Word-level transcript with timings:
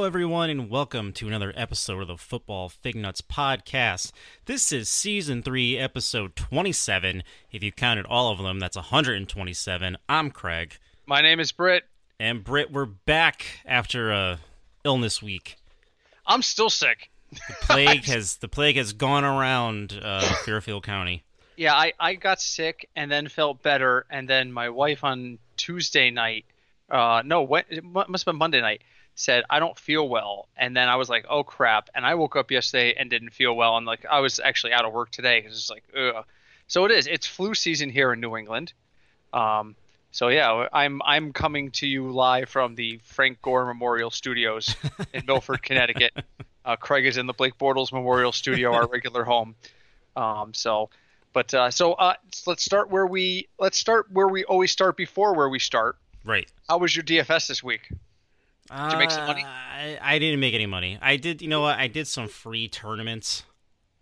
Hello, 0.00 0.06
everyone, 0.06 0.48
and 0.48 0.70
welcome 0.70 1.12
to 1.12 1.28
another 1.28 1.52
episode 1.54 2.00
of 2.00 2.08
the 2.08 2.16
Football 2.16 2.70
Fig 2.70 2.96
Nuts 2.96 3.20
podcast. 3.20 4.12
This 4.46 4.72
is 4.72 4.88
season 4.88 5.42
three, 5.42 5.76
episode 5.76 6.34
27. 6.36 7.22
If 7.52 7.62
you 7.62 7.70
counted 7.70 8.06
all 8.06 8.32
of 8.32 8.38
them, 8.38 8.58
that's 8.60 8.76
127. 8.76 9.98
I'm 10.08 10.30
Craig. 10.30 10.78
My 11.04 11.20
name 11.20 11.38
is 11.38 11.52
Britt. 11.52 11.84
And 12.18 12.42
Britt, 12.42 12.72
we're 12.72 12.86
back 12.86 13.44
after 13.66 14.10
a 14.10 14.40
illness 14.86 15.20
week. 15.20 15.56
I'm 16.26 16.40
still 16.40 16.70
sick. 16.70 17.10
The 17.30 17.56
plague 17.60 18.04
has 18.06 18.36
the 18.36 18.48
plague 18.48 18.76
has 18.76 18.94
gone 18.94 19.24
around 19.24 20.00
uh, 20.02 20.22
Fairfield 20.46 20.82
County. 20.82 21.24
Yeah, 21.58 21.74
I, 21.74 21.92
I 22.00 22.14
got 22.14 22.40
sick 22.40 22.88
and 22.96 23.12
then 23.12 23.28
felt 23.28 23.62
better, 23.62 24.06
and 24.08 24.26
then 24.26 24.50
my 24.50 24.70
wife 24.70 25.04
on 25.04 25.38
Tuesday 25.58 26.10
night, 26.10 26.46
uh, 26.88 27.20
no, 27.22 27.42
what, 27.42 27.66
it 27.68 27.84
must 27.84 28.24
have 28.24 28.32
been 28.32 28.36
Monday 28.36 28.62
night, 28.62 28.80
said 29.20 29.44
I 29.50 29.58
don't 29.58 29.78
feel 29.78 30.08
well, 30.08 30.48
and 30.56 30.76
then 30.76 30.88
I 30.88 30.96
was 30.96 31.08
like, 31.08 31.26
oh 31.28 31.44
crap, 31.44 31.90
and 31.94 32.04
I 32.06 32.14
woke 32.14 32.36
up 32.36 32.50
yesterday 32.50 32.94
and 32.98 33.10
didn't 33.10 33.30
feel 33.30 33.54
well, 33.54 33.76
and 33.76 33.86
like 33.86 34.06
I 34.10 34.20
was 34.20 34.40
actually 34.40 34.72
out 34.72 34.84
of 34.84 34.92
work 34.92 35.10
today 35.10 35.40
because 35.40 35.56
it's 35.56 35.70
like, 35.70 35.84
ugh. 35.96 36.24
So 36.66 36.84
it 36.84 36.92
is. 36.92 37.06
It's 37.06 37.26
flu 37.26 37.54
season 37.54 37.90
here 37.90 38.12
in 38.12 38.20
New 38.20 38.36
England. 38.36 38.72
Um, 39.32 39.74
so 40.12 40.28
yeah, 40.28 40.68
I'm 40.72 41.02
I'm 41.04 41.32
coming 41.32 41.70
to 41.72 41.86
you 41.86 42.10
live 42.10 42.48
from 42.48 42.74
the 42.74 42.98
Frank 43.04 43.42
Gore 43.42 43.66
Memorial 43.66 44.10
Studios 44.10 44.74
in 45.12 45.24
Milford, 45.26 45.62
Connecticut. 45.62 46.12
Uh, 46.62 46.76
Craig 46.76 47.06
is 47.06 47.16
in 47.16 47.26
the 47.26 47.32
Blake 47.32 47.56
Bortles 47.56 47.90
Memorial 47.90 48.32
Studio, 48.32 48.74
our 48.74 48.86
regular 48.86 49.24
home. 49.24 49.54
Um, 50.14 50.52
so, 50.52 50.90
but 51.32 51.52
uh, 51.54 51.70
so 51.70 51.94
uh, 51.94 52.14
let's 52.46 52.62
start 52.62 52.90
where 52.90 53.06
we 53.06 53.48
let's 53.58 53.78
start 53.78 54.12
where 54.12 54.28
we 54.28 54.44
always 54.44 54.70
start 54.70 54.94
before 54.94 55.34
where 55.34 55.48
we 55.48 55.58
start. 55.58 55.96
Right. 56.22 56.46
How 56.68 56.76
was 56.76 56.94
your 56.94 57.02
DFS 57.02 57.48
this 57.48 57.62
week? 57.62 57.90
Did 58.70 58.92
you 58.92 58.98
make 58.98 59.10
some 59.10 59.26
money? 59.26 59.42
Uh, 59.42 59.48
I, 59.48 59.98
I 60.00 60.18
didn't 60.18 60.40
make 60.40 60.54
any 60.54 60.66
money. 60.66 60.98
I 61.02 61.16
did. 61.16 61.42
You 61.42 61.48
know 61.48 61.60
what? 61.60 61.78
I 61.78 61.88
did 61.88 62.06
some 62.06 62.28
free 62.28 62.68
tournaments. 62.68 63.42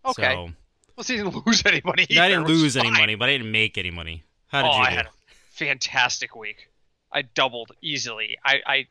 Okay. 0.04 0.34
So, 0.34 0.50
Well, 0.96 1.04
so 1.04 1.12
you 1.14 1.24
didn't 1.24 1.46
lose 1.46 1.62
any 1.64 1.80
money. 1.84 2.06
No, 2.10 2.22
I 2.22 2.28
didn't 2.28 2.46
lose 2.46 2.76
any 2.76 2.90
money, 2.90 3.14
but 3.14 3.28
I 3.28 3.32
didn't 3.32 3.50
make 3.50 3.78
any 3.78 3.90
money. 3.90 4.24
How 4.48 4.62
did 4.62 4.68
oh, 4.68 4.76
you 4.76 4.82
I 4.82 4.90
do? 4.90 4.96
had 4.96 5.06
a 5.06 5.10
fantastic 5.50 6.36
week. 6.36 6.68
I 7.12 7.22
doubled 7.22 7.72
easily. 7.80 8.36
I 8.44 8.60
I 8.66 8.86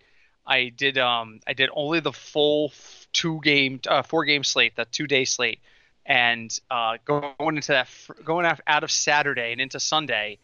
I 0.45 0.69
did 0.69 0.97
um 0.97 1.39
I 1.45 1.53
did 1.53 1.69
only 1.73 1.99
the 1.99 2.13
full 2.13 2.73
two 3.13 3.39
game 3.43 3.79
uh, 3.87 4.01
four 4.01 4.25
game 4.25 4.43
slate, 4.43 4.75
the 4.75 4.85
two 4.85 5.07
day 5.07 5.25
slate, 5.25 5.59
and 6.05 6.57
uh, 6.71 6.97
going 7.05 7.57
into 7.57 7.73
that 7.73 7.89
going 8.23 8.45
out 8.45 8.83
of 8.83 8.91
Saturday 8.91 9.51
and 9.51 9.61
into 9.61 9.79
Sunday, 9.79 10.39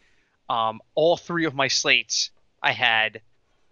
um, 0.48 0.80
all 0.94 1.16
three 1.16 1.46
of 1.46 1.54
my 1.54 1.68
slates 1.68 2.30
I 2.62 2.72
had 2.72 3.20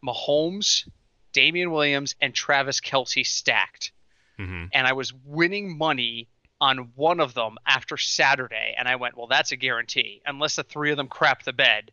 Mahomes, 0.05 0.89
Damien 1.33 1.71
Williams, 1.71 2.15
and 2.21 2.35
Travis 2.35 2.81
Kelce 2.81 3.27
stacked 3.27 3.93
hmm 4.37 4.65
and 4.73 4.87
I 4.87 4.93
was 4.93 5.13
winning 5.25 5.77
money 5.77 6.29
on 6.61 6.93
one 6.95 7.19
of 7.21 7.35
them 7.35 7.57
after 7.67 7.97
Saturday, 7.97 8.75
and 8.79 8.87
I 8.87 8.95
went, 8.97 9.17
well, 9.17 9.27
that's 9.27 9.51
a 9.51 9.57
guarantee. 9.57 10.23
Unless 10.25 10.57
the 10.57 10.63
three 10.63 10.93
of 10.93 10.97
them 10.97 11.09
crap 11.09 11.43
the 11.43 11.53
bed, 11.53 11.91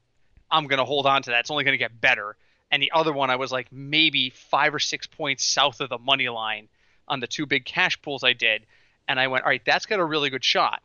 I'm 0.51 0.67
gonna 0.67 0.85
hold 0.85 1.05
on 1.05 1.23
to 1.23 1.31
that. 1.31 1.41
It's 1.41 1.51
only 1.51 1.63
gonna 1.63 1.77
get 1.77 1.99
better. 1.99 2.37
And 2.71 2.81
the 2.81 2.91
other 2.93 3.11
one, 3.11 3.31
I 3.31 3.35
was 3.35 3.51
like 3.51 3.71
maybe 3.71 4.29
five 4.29 4.75
or 4.75 4.79
six 4.79 5.07
points 5.07 5.43
south 5.43 5.81
of 5.81 5.89
the 5.89 5.97
money 5.97 6.29
line 6.29 6.67
on 7.07 7.19
the 7.19 7.27
two 7.27 7.47
big 7.47 7.65
cash 7.65 7.99
pools 8.01 8.23
I 8.23 8.33
did, 8.33 8.65
and 9.07 9.19
I 9.19 9.27
went, 9.27 9.43
all 9.43 9.49
right, 9.49 9.65
that's 9.65 9.87
got 9.87 9.99
a 9.99 10.05
really 10.05 10.29
good 10.29 10.43
shot. 10.43 10.81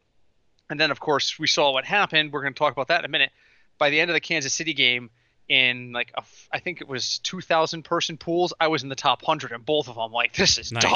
And 0.71 0.81
then 0.81 0.91
of 0.91 0.99
course 0.99 1.39
we 1.39 1.47
saw 1.47 1.71
what 1.73 1.85
happened. 1.85 2.33
We're 2.33 2.43
gonna 2.43 2.55
talk 2.55 2.73
about 2.73 2.89
that 2.89 3.01
in 3.01 3.05
a 3.05 3.09
minute. 3.09 3.33
By 3.77 3.91
the 3.91 4.01
end 4.01 4.11
of 4.11 4.15
the 4.15 4.21
Kansas 4.21 4.55
City 4.55 4.73
game, 4.73 5.11
in 5.49 5.93
like 5.93 6.13
a 6.17 6.23
I 6.53 6.59
think 6.59 6.81
it 6.81 6.89
was 6.89 7.19
2,000 7.21 7.83
person 7.85 8.17
pools, 8.17 8.53
I 8.59 8.69
was 8.69 8.83
in 8.83 8.89
the 8.89 8.95
top 8.95 9.23
hundred 9.23 9.53
in 9.53 9.61
both 9.63 9.89
of 9.89 9.97
them. 9.97 10.13
Like 10.13 10.35
this 10.35 10.59
is 10.59 10.71
done 10.71 10.93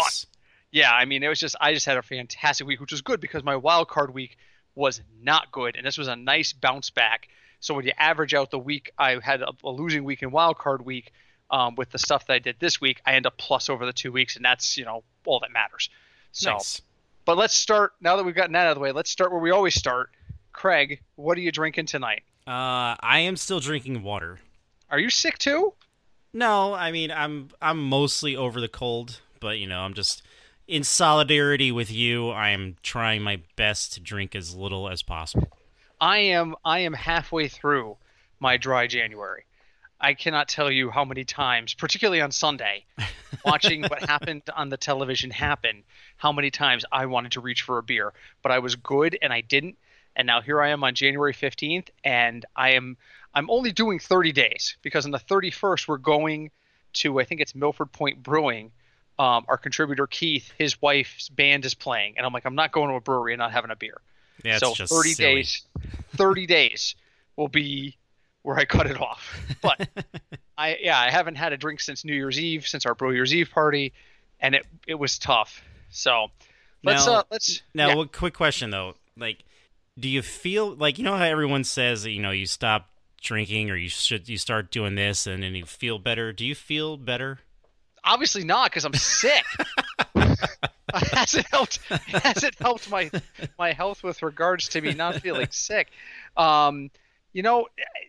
yeah, 0.71 0.93
I 0.93 1.05
mean, 1.05 1.23
it 1.23 1.29
was 1.29 1.41
just 1.41 1.57
I 1.61 1.73
just 1.73 1.87
had 1.87 1.97
a 1.97 2.03
fantastic 2.03 2.67
week, 2.67 2.81
which 2.81 2.93
was 2.93 3.01
good 3.01 3.21
because 3.21 3.43
my 3.43 3.57
wild 3.57 3.89
card 3.89 4.13
week 4.13 4.37
was 4.75 5.01
not 5.23 5.51
good, 5.51 5.77
and 5.77 5.87
this 5.87 5.99
was 5.99 6.09
a 6.09 6.17
nice 6.17 6.53
bounce 6.53 6.91
back. 6.91 7.29
So 7.61 7.75
when 7.75 7.85
you 7.87 7.93
average 7.99 8.35
out 8.35 8.51
the 8.51 8.59
week, 8.59 8.93
I 8.99 9.19
had 9.21 9.43
a, 9.43 9.51
a 9.65 9.71
losing 9.71 10.05
week 10.05 10.23
in 10.23 10.31
wild 10.31 10.59
card 10.59 10.85
week 10.85 11.13
um, 11.51 11.75
with 11.75 11.91
the 11.91 11.99
stuff 11.99 12.27
that 12.27 12.35
I 12.35 12.39
did 12.39 12.57
this 12.61 12.81
week. 12.81 13.01
I 13.05 13.15
end 13.15 13.27
up 13.27 13.37
plus 13.39 13.69
over 13.69 13.87
the 13.87 13.93
two 13.93 14.13
weeks, 14.13 14.37
and 14.37 14.45
that's 14.45 14.77
you 14.77 14.85
know 14.85 15.05
all 15.25 15.41
that 15.41 15.53
matters. 15.53 15.89
So, 16.33 16.53
Nice. 16.53 16.83
but 17.25 17.39
let's 17.39 17.55
start 17.55 17.95
now 18.01 18.17
that 18.17 18.25
we've 18.25 18.35
gotten 18.35 18.53
that 18.53 18.67
out 18.67 18.73
of 18.73 18.75
the 18.77 18.81
way. 18.81 18.93
Let's 18.93 19.11
start 19.11 19.33
where 19.33 19.41
we 19.41 19.51
always 19.51 19.75
start. 19.75 20.11
Craig, 20.53 21.01
what 21.15 21.39
are 21.39 21.41
you 21.41 21.53
drinking 21.53 21.87
tonight? 21.87 22.23
Uh, 22.49 22.97
I 23.01 23.19
am 23.19 23.37
still 23.37 23.61
drinking 23.61 24.03
water. 24.03 24.39
Are 24.89 24.99
you 24.99 25.11
sick 25.11 25.37
too? 25.37 25.75
No, 26.33 26.73
I 26.73 26.93
mean 26.93 27.11
I'm 27.11 27.51
I'm 27.61 27.83
mostly 27.83 28.37
over 28.37 28.59
the 28.59 28.69
cold, 28.69 29.21
but 29.39 29.59
you 29.59 29.67
know 29.67 29.81
I'm 29.81 29.93
just 29.93 30.23
in 30.67 30.83
solidarity 30.83 31.71
with 31.71 31.93
you. 31.93 32.31
I 32.31 32.49
am 32.49 32.77
trying 32.83 33.21
my 33.21 33.43
best 33.57 33.93
to 33.95 34.01
drink 34.01 34.35
as 34.35 34.55
little 34.55 34.89
as 34.89 35.03
possible. 35.03 35.49
I 36.01 36.19
am 36.19 36.55
I 36.65 36.79
am 36.79 36.95
halfway 36.95 37.49
through 37.49 37.99
my 38.41 38.57
dry 38.57 38.87
January. 38.87 39.45
I 40.01 40.15
cannot 40.15 40.49
tell 40.49 40.71
you 40.71 40.91
how 40.91 41.05
many 41.05 41.25
times, 41.25 41.75
particularly 41.75 42.23
on 42.23 42.33
Sunday, 42.33 42.87
watching 43.45 43.83
what 43.83 44.09
happened 44.09 44.43
on 44.57 44.71
the 44.71 44.79
television 44.79 45.31
happen, 45.31 45.83
how 46.17 46.33
many 46.33 46.51
times 46.51 46.87
I 46.91 47.05
wanted 47.05 47.33
to 47.33 47.43
reach 47.43 47.61
for 47.61 47.77
a 47.77 47.83
beer, 47.83 48.15
but 48.43 48.53
I 48.53 48.61
was 48.61 48.75
good 48.75 49.19
and 49.21 49.35
I 49.35 49.43
didn't. 49.43 49.77
And 50.19 50.27
now 50.27 50.41
here 50.43 50.61
I 50.61 50.71
am 50.71 50.85
on 50.85 50.95
January 50.95 51.33
15th 51.33 51.89
and 52.05 52.45
I 52.57 52.73
am 52.73 52.97
I'm 53.35 53.49
only 53.51 53.73
doing 53.73 53.99
30 54.01 54.33
days 54.33 54.77
because 54.83 55.05
on 55.07 55.13
the 55.13 55.19
31st 55.19 55.87
we're 55.89 55.97
going 55.97 56.51
to 56.95 57.21
I 57.21 57.25
think 57.25 57.41
it's 57.41 57.55
Milford 57.55 57.93
Point 57.93 58.23
Brewing. 58.23 58.73
Um, 59.19 59.45
our 59.49 59.57
contributor 59.57 60.07
Keith, 60.07 60.53
his 60.59 60.81
wife's 60.81 61.29
band 61.29 61.65
is 61.65 61.75
playing, 61.75 62.15
and 62.17 62.25
I'm 62.25 62.33
like, 62.33 62.45
I'm 62.45 62.55
not 62.55 62.71
going 62.71 62.89
to 62.91 62.95
a 62.95 63.01
brewery 63.01 63.33
and 63.33 63.41
not 63.41 63.51
having 63.51 63.73
a 63.73 63.77
beer 63.77 64.01
Yeah, 64.45 64.53
it's 64.57 64.61
so 64.61 64.75
just 64.75 64.93
30 64.93 65.11
silly. 65.15 65.35
days 65.37 65.63
30 66.17 66.47
days 66.47 66.95
will 67.37 67.49
be 67.49 67.97
where 68.43 68.57
i 68.57 68.65
cut 68.65 68.87
it 68.87 69.01
off 69.01 69.37
but 69.61 69.89
i 70.59 70.77
yeah 70.81 70.99
i 70.99 71.11
haven't 71.11 71.35
had 71.35 71.53
a 71.53 71.57
drink 71.57 71.81
since 71.81 72.05
new 72.05 72.15
year's 72.15 72.39
eve 72.41 72.67
since 72.67 72.87
our 72.87 72.95
bro 72.95 73.11
year's 73.11 73.35
eve 73.35 73.51
party 73.53 73.93
and 74.41 74.55
it 74.55 74.65
it 74.87 74.95
was 74.95 75.19
tough 75.19 75.63
so 75.91 76.29
let's 76.85 77.07
Now- 77.07 77.15
uh 77.15 77.23
let's 77.31 77.63
Now, 77.75 77.89
yeah. 77.89 78.03
a 78.03 78.07
quick 78.07 78.35
question 78.35 78.71
though, 78.71 78.95
like, 79.17 79.39
do 79.99 80.09
you 80.09 80.23
feel 80.23 80.75
like 80.75 80.99
you 80.99 81.05
know 81.05 81.17
how 81.17 81.25
everyone 81.25 81.65
says 81.65 82.03
that 82.03 82.11
you 82.11 82.23
know 82.23 82.31
you 82.31 82.47
stop 82.47 82.89
drinking 83.21 83.71
or 83.71 83.77
you 83.77 83.89
should 83.89 84.29
you 84.29 84.39
start 84.39 84.71
doing 84.71 84.95
this 84.95 85.27
and 85.27 85.43
then 85.43 85.55
you 85.55 85.65
feel 85.65 85.99
better? 85.99 86.33
Do 86.33 86.47
you 86.47 86.55
feel 86.55 86.97
better? 86.97 87.41
obviously 88.05 88.45
not 88.45 88.71
because 88.71 88.85
i'm 88.85 88.95
sick 88.95 89.45
hasn't 90.95 91.47
helped 91.49 91.79
hasn't 92.07 92.59
helped 92.59 92.91
my 92.91 93.11
my 93.59 93.73
health 93.73 94.03
with 94.03 94.23
regards 94.23 94.69
to 94.69 94.81
me 94.81 94.95
not 94.95 95.17
feeling 95.17 95.47
sick 95.51 95.89
um 96.37 96.91
you 97.33 97.43
know 97.43 97.67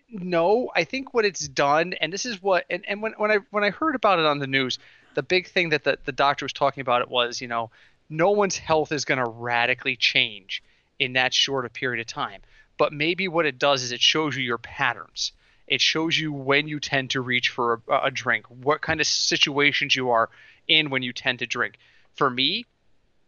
no 0.09 0.71
i 0.75 0.83
think 0.83 1.13
what 1.13 1.25
it's 1.25 1.47
done 1.47 1.93
and 1.99 2.13
this 2.13 2.25
is 2.25 2.41
what 2.41 2.65
and, 2.69 2.83
and 2.87 3.01
when, 3.01 3.13
when 3.17 3.31
i 3.31 3.37
when 3.51 3.63
i 3.63 3.69
heard 3.69 3.95
about 3.95 4.19
it 4.19 4.25
on 4.25 4.39
the 4.39 4.47
news 4.47 4.79
the 5.15 5.23
big 5.23 5.47
thing 5.47 5.69
that 5.69 5.83
the, 5.83 5.97
the 6.05 6.11
doctor 6.11 6.45
was 6.45 6.53
talking 6.53 6.81
about 6.81 7.01
it 7.01 7.09
was 7.09 7.41
you 7.41 7.47
know 7.47 7.69
no 8.09 8.31
one's 8.31 8.57
health 8.57 8.91
is 8.91 9.05
going 9.05 9.19
to 9.19 9.29
radically 9.29 9.95
change 9.95 10.63
in 10.99 11.13
that 11.13 11.33
short 11.33 11.65
a 11.65 11.69
period 11.69 11.99
of 11.99 12.07
time 12.07 12.41
but 12.77 12.93
maybe 12.93 13.27
what 13.27 13.45
it 13.45 13.57
does 13.57 13.83
is 13.83 13.91
it 13.91 14.01
shows 14.01 14.35
you 14.35 14.43
your 14.43 14.57
patterns 14.57 15.31
it 15.67 15.81
shows 15.81 16.17
you 16.17 16.33
when 16.33 16.67
you 16.67 16.79
tend 16.79 17.11
to 17.11 17.21
reach 17.21 17.49
for 17.49 17.81
a, 17.87 18.05
a 18.05 18.11
drink 18.11 18.45
what 18.47 18.81
kind 18.81 18.99
of 18.99 19.07
situations 19.07 19.95
you 19.95 20.09
are 20.09 20.29
in 20.67 20.89
when 20.89 21.03
you 21.03 21.13
tend 21.13 21.39
to 21.39 21.45
drink 21.45 21.77
for 22.15 22.29
me 22.29 22.65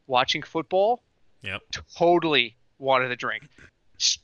watching 0.07 0.43
football 0.43 1.01
Yep. 1.43 1.61
totally 1.95 2.55
wanted 2.77 3.11
a 3.11 3.15
drink. 3.15 3.47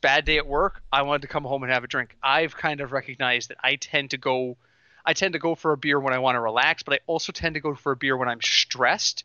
Bad 0.01 0.25
day 0.25 0.37
at 0.37 0.47
work, 0.47 0.81
I 0.91 1.03
wanted 1.03 1.23
to 1.23 1.27
come 1.27 1.43
home 1.43 1.63
and 1.63 1.71
have 1.71 1.83
a 1.83 1.87
drink. 1.87 2.15
I've 2.21 2.55
kind 2.55 2.81
of 2.81 2.91
recognized 2.91 3.49
that 3.49 3.57
I 3.63 3.75
tend 3.75 4.11
to 4.11 4.17
go 4.17 4.57
I 5.05 5.13
tend 5.13 5.33
to 5.33 5.39
go 5.39 5.55
for 5.55 5.71
a 5.71 5.77
beer 5.77 5.99
when 5.99 6.13
I 6.13 6.19
want 6.19 6.35
to 6.35 6.41
relax, 6.41 6.83
but 6.83 6.95
I 6.95 6.99
also 7.07 7.31
tend 7.31 7.53
to 7.53 7.61
go 7.61 7.73
for 7.75 7.93
a 7.93 7.95
beer 7.95 8.17
when 8.17 8.27
I'm 8.27 8.41
stressed. 8.41 9.23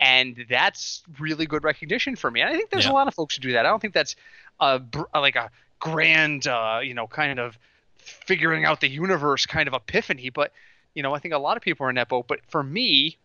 And 0.00 0.44
that's 0.48 1.02
really 1.18 1.46
good 1.46 1.64
recognition 1.64 2.14
for 2.16 2.30
me. 2.30 2.40
And 2.40 2.48
I 2.50 2.54
think 2.56 2.70
there's 2.70 2.84
Yeah. 2.84 2.92
a 2.92 2.94
lot 2.94 3.08
of 3.08 3.14
folks 3.14 3.34
who 3.36 3.42
do 3.42 3.52
that. 3.52 3.66
I 3.66 3.68
don't 3.68 3.80
think 3.80 3.94
that's 3.94 4.14
a 4.60 4.80
like 5.14 5.36
a 5.36 5.50
grand 5.80 6.46
uh, 6.46 6.80
you 6.82 6.94
know, 6.94 7.06
kind 7.06 7.38
of 7.38 7.58
figuring 7.98 8.64
out 8.64 8.80
the 8.80 8.88
universe 8.88 9.46
kind 9.46 9.68
of 9.68 9.74
epiphany, 9.74 10.30
but 10.30 10.52
you 10.94 11.02
know, 11.02 11.14
I 11.14 11.18
think 11.18 11.34
a 11.34 11.38
lot 11.38 11.56
of 11.56 11.62
people 11.62 11.86
are 11.86 11.90
in 11.90 11.96
that 11.96 12.08
boat. 12.08 12.26
But 12.28 12.40
for 12.48 12.62
me, 12.62 13.16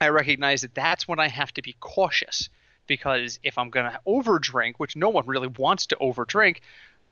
I 0.00 0.08
recognize 0.08 0.60
that 0.62 0.74
that's 0.74 1.06
when 1.08 1.18
I 1.20 1.28
have 1.28 1.52
to 1.54 1.62
be 1.62 1.74
cautious 1.80 2.48
because 2.86 3.38
if 3.42 3.56
I'm 3.58 3.70
going 3.70 3.90
to 3.90 4.00
overdrink, 4.06 4.74
which 4.78 4.96
no 4.96 5.08
one 5.08 5.26
really 5.26 5.48
wants 5.48 5.86
to 5.86 5.96
overdrink, 5.96 6.58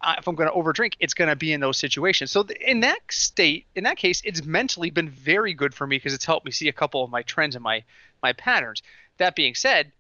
uh, 0.03 0.15
if 0.19 0.27
I'm 0.27 0.35
going 0.35 0.49
to 0.49 0.55
overdrink, 0.55 0.95
it's 0.99 1.15
going 1.15 1.29
to 1.29 1.37
be 1.37 1.53
in 1.53 1.61
those 1.61 1.77
situations. 1.77 2.31
So 2.31 2.43
th- 2.43 2.59
in 2.61 2.81
that 2.81 2.99
state, 3.11 3.67
in 3.75 3.85
that 3.85 3.97
case, 3.97 4.23
it's 4.25 4.45
mentally 4.45 4.91
been 4.91 5.09
very 5.09 5.55
good 5.55 5.75
for 5.75 5.87
me 5.87 5.97
because 5.97 6.15
it's 6.15 6.25
helped 6.25 6.47
me 6.47 6.53
see 6.53 6.69
a 6.69 6.73
couple 6.73 7.05
of 7.05 7.11
my 7.11 7.23
trends 7.23 7.55
and 7.55 7.63
my 7.63 7.85
my 8.23 8.33
patterns. 8.33 8.83
That 9.19 9.35
being 9.35 9.55
said, 9.55 9.93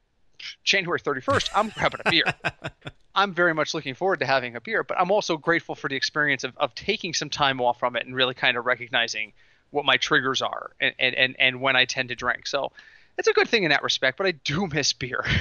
January 0.64 1.00
31st, 1.00 1.50
I'm 1.55 1.69
grabbing 1.70 2.00
a 2.05 2.11
beer. 2.11 2.25
I'm 3.14 3.35
very 3.35 3.55
much 3.55 3.75
looking 3.75 3.94
forward 3.94 4.20
to 4.20 4.26
having 4.26 4.56
a 4.56 4.61
beer, 4.61 4.85
but 4.85 4.99
I'm 4.99 5.11
also 5.11 5.37
grateful 5.37 5.75
for 5.75 5.88
the 5.88 5.97
experience 5.97 6.44
of, 6.44 6.56
of 6.56 6.75
taking 6.75 7.12
some 7.12 7.29
time 7.29 7.61
off 7.61 7.79
from 7.79 7.97
it 7.97 8.06
and 8.06 8.14
really 8.14 8.35
kind 8.35 8.56
of 8.56 8.67
recognizing 8.67 9.32
what 9.70 9.85
my 9.85 9.97
triggers 9.97 10.43
are 10.43 10.70
and, 10.81 10.94
and, 10.99 11.14
and, 11.14 11.37
and 11.38 11.61
when 11.61 11.76
I 11.76 11.85
tend 11.85 12.11
to 12.11 12.14
drink. 12.14 12.47
So 12.47 12.73
it's 13.19 13.29
a 13.29 13.32
good 13.32 13.49
thing 13.49 13.64
in 13.64 13.70
that 13.70 13.82
respect, 13.82 14.17
but 14.17 14.26
I 14.26 14.32
do 14.32 14.67
miss 14.67 14.93
beer. 14.93 15.25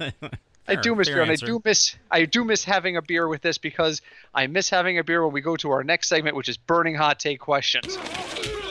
I 0.68 0.74
do 0.76 0.94
miss 0.94 1.08
beer, 1.08 1.22
and 1.22 1.30
I 1.30 1.36
do 1.36 1.60
miss 1.64 1.96
I 2.10 2.24
do 2.24 2.44
miss 2.44 2.64
having 2.64 2.96
a 2.96 3.02
beer 3.02 3.28
with 3.28 3.42
this 3.42 3.58
because 3.58 4.02
I 4.34 4.46
miss 4.46 4.68
having 4.70 4.98
a 4.98 5.04
beer 5.04 5.24
when 5.24 5.32
we 5.32 5.40
go 5.40 5.56
to 5.56 5.70
our 5.70 5.84
next 5.84 6.08
segment, 6.08 6.36
which 6.36 6.48
is 6.48 6.56
burning 6.56 6.94
hot 6.94 7.18
take 7.20 7.38
questions. 7.40 7.96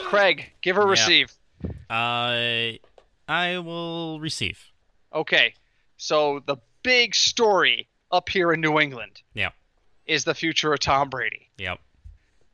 Craig, 0.04 0.52
give 0.60 0.76
or 0.78 0.84
Yeah. 0.84 0.90
receive. 0.90 1.32
Uh, 1.90 2.72
I 3.28 3.58
will 3.58 4.20
receive. 4.20 4.60
Okay, 5.14 5.54
so 5.96 6.42
the 6.46 6.56
big 6.82 7.14
story 7.14 7.88
up 8.12 8.28
here 8.28 8.52
in 8.52 8.60
New 8.60 8.78
England 8.78 9.22
Yeah. 9.34 9.50
is 10.06 10.24
the 10.24 10.34
future 10.34 10.72
of 10.72 10.80
Tom 10.80 11.08
Brady. 11.10 11.48
Yep. 11.58 11.80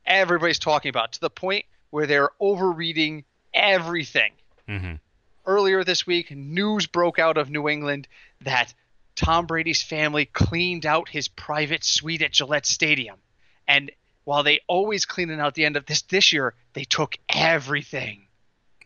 Everybody's 0.05 0.59
talking 0.59 0.89
about 0.89 1.09
it, 1.09 1.11
to 1.13 1.19
the 1.21 1.29
point 1.29 1.65
where 1.91 2.07
they're 2.07 2.29
overreading 2.39 3.25
everything. 3.53 4.33
hmm 4.67 4.93
earlier 5.45 5.83
this 5.83 6.07
week, 6.07 6.31
news 6.31 6.87
broke 6.87 7.19
out 7.19 7.37
of 7.37 7.49
New 7.49 7.67
England 7.67 8.07
that 8.39 8.73
Tom 9.15 9.45
Brady's 9.45 9.81
family 9.83 10.25
cleaned 10.25 10.85
out 10.85 11.09
his 11.09 11.27
private 11.27 11.83
suite 11.83 12.21
at 12.21 12.31
Gillette 12.31 12.65
Stadium. 12.65 13.17
And 13.67 13.91
while 14.23 14.43
they 14.43 14.61
always 14.67 15.05
clean 15.05 15.29
it 15.29 15.39
out 15.39 15.47
at 15.47 15.53
the 15.53 15.65
end 15.65 15.75
of 15.77 15.85
this 15.85 16.01
this 16.03 16.31
year, 16.33 16.53
they 16.73 16.83
took 16.83 17.15
everything. 17.29 18.21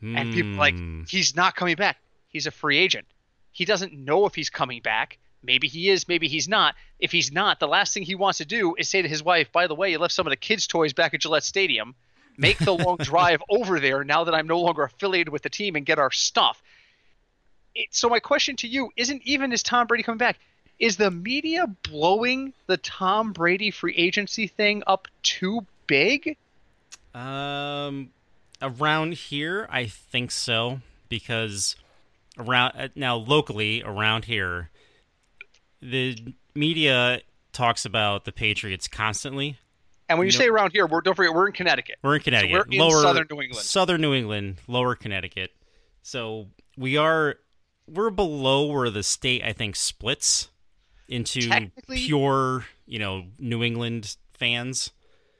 And 0.01 0.31
people 0.33 0.51
like, 0.51 0.75
Mm. 0.75 1.09
he's 1.09 1.35
not 1.35 1.55
coming 1.55 1.75
back. 1.75 1.97
He's 2.27 2.45
a 2.45 2.51
free 2.51 2.77
agent. 2.77 3.07
He 3.51 3.65
doesn't 3.65 3.93
know 3.93 4.25
if 4.27 4.35
he's 4.35 4.49
coming 4.51 4.81
back. 4.81 5.17
Maybe 5.41 5.67
he 5.67 5.89
is, 5.89 6.07
maybe 6.07 6.27
he's 6.27 6.47
not. 6.47 6.75
If 6.99 7.11
he's 7.11 7.31
not, 7.31 7.59
the 7.59 7.67
last 7.67 7.93
thing 7.93 8.03
he 8.03 8.13
wants 8.15 8.37
to 8.39 8.45
do 8.45 8.75
is 8.77 8.89
say 8.89 9.01
to 9.01 9.07
his 9.07 9.23
wife, 9.23 9.51
by 9.51 9.65
the 9.67 9.73
way, 9.75 9.89
you 9.91 9.97
left 9.97 10.13
some 10.13 10.27
of 10.27 10.31
the 10.31 10.35
kids' 10.37 10.67
toys 10.67 10.93
back 10.93 11.13
at 11.13 11.21
Gillette 11.21 11.43
Stadium. 11.43 11.95
Make 12.37 12.59
the 12.59 12.75
long 12.75 12.97
drive 13.01 13.41
over 13.49 13.79
there 13.79 14.03
now 14.03 14.23
that 14.25 14.35
I'm 14.35 14.45
no 14.45 14.59
longer 14.59 14.83
affiliated 14.83 15.29
with 15.29 15.41
the 15.41 15.49
team 15.49 15.75
and 15.75 15.85
get 15.85 15.97
our 15.97 16.11
stuff. 16.11 16.61
It, 17.77 17.89
so 17.91 18.09
my 18.09 18.19
question 18.19 18.55
to 18.57 18.67
you 18.67 18.89
isn't 18.97 19.21
even 19.23 19.53
is 19.53 19.61
Tom 19.61 19.85
Brady 19.85 20.03
coming 20.03 20.17
back? 20.17 20.39
Is 20.79 20.97
the 20.97 21.11
media 21.11 21.67
blowing 21.83 22.53
the 22.65 22.77
Tom 22.77 23.33
Brady 23.33 23.69
free 23.71 23.93
agency 23.95 24.47
thing 24.47 24.83
up 24.87 25.07
too 25.21 25.61
big? 25.85 26.37
Um, 27.13 28.09
around 28.61 29.13
here, 29.13 29.67
I 29.71 29.85
think 29.85 30.31
so 30.31 30.81
because 31.07 31.75
around 32.37 32.73
uh, 32.75 32.87
now 32.95 33.15
locally 33.15 33.83
around 33.83 34.25
here, 34.25 34.69
the 35.81 36.33
media 36.55 37.21
talks 37.53 37.85
about 37.85 38.25
the 38.25 38.31
Patriots 38.31 38.87
constantly. 38.87 39.57
And 40.09 40.17
when 40.17 40.27
you 40.27 40.31
Nope. 40.31 40.41
say 40.41 40.47
around 40.47 40.71
here, 40.71 40.87
we're 40.87 41.01
don't 41.01 41.15
forget 41.15 41.33
we're 41.33 41.47
in 41.47 41.53
Connecticut. 41.53 41.97
We're 42.01 42.15
in 42.15 42.21
Connecticut, 42.21 42.67
we're 42.69 42.87
in 42.87 42.91
southern 42.91 43.27
New 43.29 43.41
England. 43.41 43.65
southern 43.65 44.01
New 44.01 44.13
England, 44.13 44.57
lower 44.67 44.95
Connecticut. 44.95 45.51
So 46.01 46.47
we 46.77 46.97
are 46.97 47.37
we're 47.87 48.09
below 48.09 48.65
where 48.67 48.89
the 48.89 49.03
state 49.03 49.43
I 49.43 49.53
think 49.53 49.75
splits 49.75 50.49
into 51.07 51.69
pure, 51.89 52.65
you 52.85 52.99
know, 52.99 53.25
New 53.39 53.63
England 53.63 54.15
fans. 54.33 54.91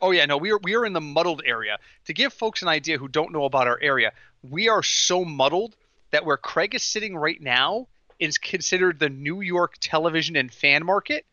Oh 0.01 0.11
yeah, 0.11 0.25
no, 0.25 0.37
we 0.37 0.51
are 0.51 0.59
we 0.63 0.75
are 0.75 0.85
in 0.85 0.93
the 0.93 1.01
muddled 1.01 1.41
area. 1.45 1.77
To 2.05 2.13
give 2.13 2.33
folks 2.33 2.61
an 2.61 2.67
idea 2.67 2.97
who 2.97 3.07
don't 3.07 3.31
know 3.31 3.45
about 3.45 3.67
our 3.67 3.79
area, 3.81 4.11
we 4.47 4.69
are 4.69 4.83
so 4.83 5.25
muddled 5.25 5.75
that 6.11 6.25
where 6.25 6.37
Craig 6.37 6.75
is 6.75 6.83
sitting 6.83 7.15
right 7.17 7.41
now 7.41 7.87
is 8.19 8.37
considered 8.37 8.99
the 8.99 9.09
New 9.09 9.41
York 9.41 9.75
television 9.79 10.35
and 10.35 10.51
fan 10.53 10.85
market. 10.85 11.25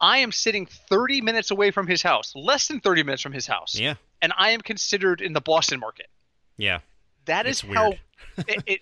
I 0.00 0.18
am 0.18 0.32
sitting 0.32 0.66
30 0.66 1.20
minutes 1.20 1.50
away 1.52 1.70
from 1.70 1.86
his 1.86 2.02
house, 2.02 2.32
less 2.34 2.66
than 2.66 2.80
30 2.80 3.04
minutes 3.04 3.22
from 3.22 3.32
his 3.32 3.46
house, 3.46 3.78
Yeah. 3.78 3.94
and 4.20 4.32
I 4.36 4.50
am 4.50 4.60
considered 4.60 5.20
in 5.20 5.32
the 5.32 5.40
Boston 5.40 5.78
market. 5.78 6.08
Yeah. 6.56 6.80
That 7.26 7.46
is 7.46 7.60
how 7.60 7.90
weird. 7.90 8.00
it, 8.48 8.62
it 8.66 8.80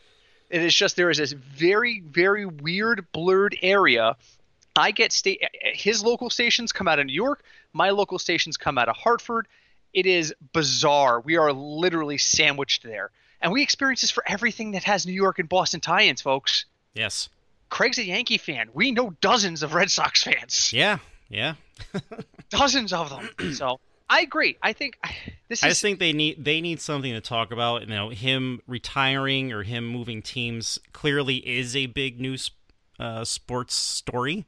it 0.50 0.62
is 0.62 0.74
just 0.74 0.96
there 0.96 1.10
is 1.10 1.18
this 1.18 1.32
very 1.32 2.00
very 2.00 2.46
weird 2.46 3.06
blurred 3.12 3.56
area. 3.62 4.16
I 4.76 4.90
get 4.92 5.12
state 5.12 5.42
his 5.74 6.02
local 6.02 6.30
stations 6.30 6.72
come 6.72 6.88
out 6.88 6.98
of 6.98 7.06
New 7.06 7.12
York, 7.12 7.42
my 7.72 7.90
local 7.90 8.18
stations 8.18 8.56
come 8.56 8.78
out 8.78 8.88
of 8.88 8.96
Hartford. 8.96 9.46
It 9.92 10.06
is 10.06 10.34
bizarre. 10.52 11.20
We 11.20 11.36
are 11.36 11.52
literally 11.52 12.18
sandwiched 12.18 12.84
there. 12.84 13.10
And 13.40 13.52
we 13.52 13.62
experience 13.62 14.02
this 14.02 14.10
for 14.10 14.22
everything 14.26 14.72
that 14.72 14.84
has 14.84 15.06
New 15.06 15.12
York 15.12 15.38
and 15.38 15.48
Boston 15.48 15.80
tie-ins, 15.80 16.20
folks. 16.20 16.66
Yes. 16.94 17.28
Craig's 17.70 17.98
a 17.98 18.04
Yankee 18.04 18.38
fan. 18.38 18.68
We 18.74 18.92
know 18.92 19.10
dozens 19.20 19.62
of 19.62 19.74
Red 19.74 19.90
Sox 19.90 20.22
fans. 20.22 20.72
Yeah. 20.72 20.98
Yeah. 21.28 21.54
Dozens 22.50 22.92
of 22.92 23.10
them. 23.10 23.54
So 23.54 23.80
I 24.10 24.22
agree. 24.22 24.58
I 24.60 24.74
think 24.74 24.98
this 25.48 25.62
I 25.62 25.68
just 25.68 25.80
think 25.80 26.00
they 26.00 26.12
need 26.12 26.44
they 26.44 26.60
need 26.60 26.80
something 26.80 27.12
to 27.12 27.20
talk 27.20 27.52
about. 27.52 27.82
You 27.82 27.86
know, 27.86 28.10
him 28.10 28.60
retiring 28.66 29.52
or 29.52 29.62
him 29.62 29.86
moving 29.86 30.20
teams 30.20 30.78
clearly 30.92 31.36
is 31.36 31.74
a 31.76 31.86
big 31.86 32.20
news 32.20 32.50
uh, 32.98 33.24
sports 33.24 33.74
story. 33.74 34.44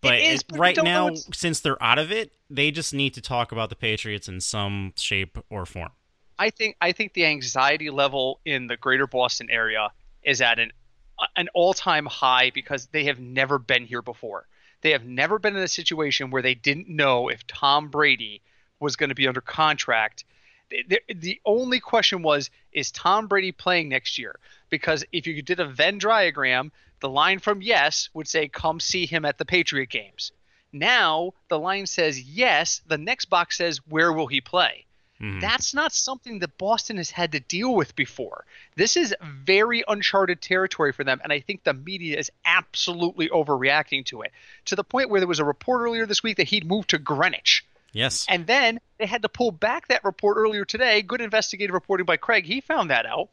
But 0.00 0.20
is, 0.20 0.42
but 0.42 0.58
right 0.58 0.76
now, 0.82 1.14
since 1.14 1.60
they're 1.60 1.82
out 1.82 1.98
of 1.98 2.12
it, 2.12 2.32
they 2.50 2.70
just 2.70 2.94
need 2.94 3.14
to 3.14 3.20
talk 3.20 3.50
about 3.50 3.70
the 3.70 3.76
Patriots 3.76 4.28
in 4.28 4.40
some 4.40 4.92
shape 4.96 5.38
or 5.50 5.66
form. 5.66 5.90
I 6.38 6.50
think 6.50 6.76
I 6.80 6.92
think 6.92 7.14
the 7.14 7.26
anxiety 7.26 7.90
level 7.90 8.40
in 8.44 8.66
the 8.66 8.76
greater 8.76 9.06
Boston 9.06 9.48
area 9.50 9.90
is 10.22 10.40
at 10.40 10.58
an 10.58 10.72
an 11.34 11.48
all-time 11.54 12.04
high 12.04 12.50
because 12.50 12.86
they 12.86 13.04
have 13.04 13.18
never 13.18 13.58
been 13.58 13.86
here 13.86 14.02
before. 14.02 14.46
They 14.82 14.90
have 14.90 15.04
never 15.04 15.38
been 15.38 15.56
in 15.56 15.62
a 15.62 15.68
situation 15.68 16.30
where 16.30 16.42
they 16.42 16.54
didn't 16.54 16.88
know 16.88 17.28
if 17.28 17.46
Tom 17.46 17.88
Brady 17.88 18.42
was 18.80 18.96
going 18.96 19.08
to 19.10 19.14
be 19.14 19.28
under 19.28 19.40
contract. 19.40 20.24
The, 20.70 20.84
the- 20.88 21.14
the 21.14 21.40
only 21.44 21.80
question 21.80 22.22
was 22.22 22.50
is 22.72 22.90
Tom 22.90 23.26
Brady 23.28 23.52
playing 23.52 23.88
next 23.88 24.18
year? 24.18 24.38
Because 24.70 25.04
if 25.12 25.26
you 25.26 25.40
did 25.42 25.60
a 25.60 25.66
Venn 25.66 25.98
diagram, 25.98 26.72
the 27.00 27.08
line 27.08 27.38
from 27.38 27.62
yes 27.62 28.08
would 28.14 28.26
say 28.26 28.48
come 28.48 28.80
see 28.80 29.06
him 29.06 29.24
at 29.24 29.38
the 29.38 29.44
Patriot 29.44 29.90
games. 29.90 30.32
Now 30.72 31.32
the 31.48 31.58
line 31.58 31.86
says 31.86 32.20
yes, 32.20 32.82
the 32.86 32.98
next 32.98 33.26
box 33.26 33.58
says 33.58 33.80
where 33.88 34.12
will 34.12 34.26
he 34.26 34.40
play? 34.40 34.84
Mhm. 35.20 35.40
That's 35.40 35.72
not 35.72 35.92
something 35.94 36.40
that 36.40 36.58
Boston 36.58 36.98
has 36.98 37.10
had 37.10 37.32
to 37.32 37.40
deal 37.40 37.74
with 37.74 37.96
before. 37.96 38.44
This 38.74 38.96
is 38.98 39.14
very 39.22 39.82
uncharted 39.88 40.42
territory 40.42 40.92
for 40.92 41.04
them, 41.04 41.20
and 41.24 41.32
I 41.32 41.40
think 41.40 41.64
the 41.64 41.72
media 41.72 42.18
is 42.18 42.30
absolutely 42.44 43.28
overreacting 43.30 44.04
to 44.06 44.22
it 44.22 44.32
to 44.66 44.76
the 44.76 44.84
point 44.84 45.08
where 45.08 45.20
there 45.20 45.28
was 45.28 45.38
a 45.38 45.44
report 45.44 45.80
earlier 45.82 46.04
this 46.06 46.22
week 46.22 46.36
that 46.38 46.48
he'd 46.48 46.66
moved 46.66 46.90
to 46.90 46.98
Greenwich. 46.98 47.64
Yes. 47.92 48.26
And 48.28 48.46
then 48.46 48.80
they 48.98 49.06
had 49.06 49.22
to 49.22 49.28
pull 49.28 49.50
back 49.52 49.88
that 49.88 50.04
report 50.04 50.36
earlier 50.36 50.64
today. 50.64 51.02
Good 51.02 51.20
investigative 51.20 51.72
reporting 51.74 52.04
by 52.06 52.16
Craig. 52.16 52.44
He 52.44 52.60
found 52.60 52.90
that 52.90 53.06
out 53.06 53.28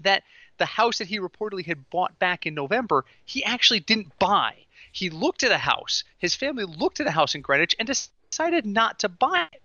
that 0.00 0.22
the 0.58 0.66
house 0.66 0.98
that 0.98 1.08
he 1.08 1.18
reportedly 1.18 1.64
had 1.66 1.90
bought 1.90 2.18
back 2.18 2.46
in 2.46 2.54
November, 2.54 3.04
he 3.24 3.44
actually 3.44 3.80
didn't 3.80 4.16
buy. 4.18 4.54
He 4.92 5.10
looked 5.10 5.42
at 5.42 5.50
a 5.52 5.58
house. 5.58 6.04
His 6.18 6.34
family 6.34 6.64
looked 6.64 7.00
at 7.00 7.06
a 7.06 7.10
house 7.10 7.34
in 7.34 7.40
Greenwich 7.42 7.74
and 7.78 7.86
decided 7.88 8.64
not 8.64 9.00
to 9.00 9.08
buy 9.08 9.48
it. 9.52 9.62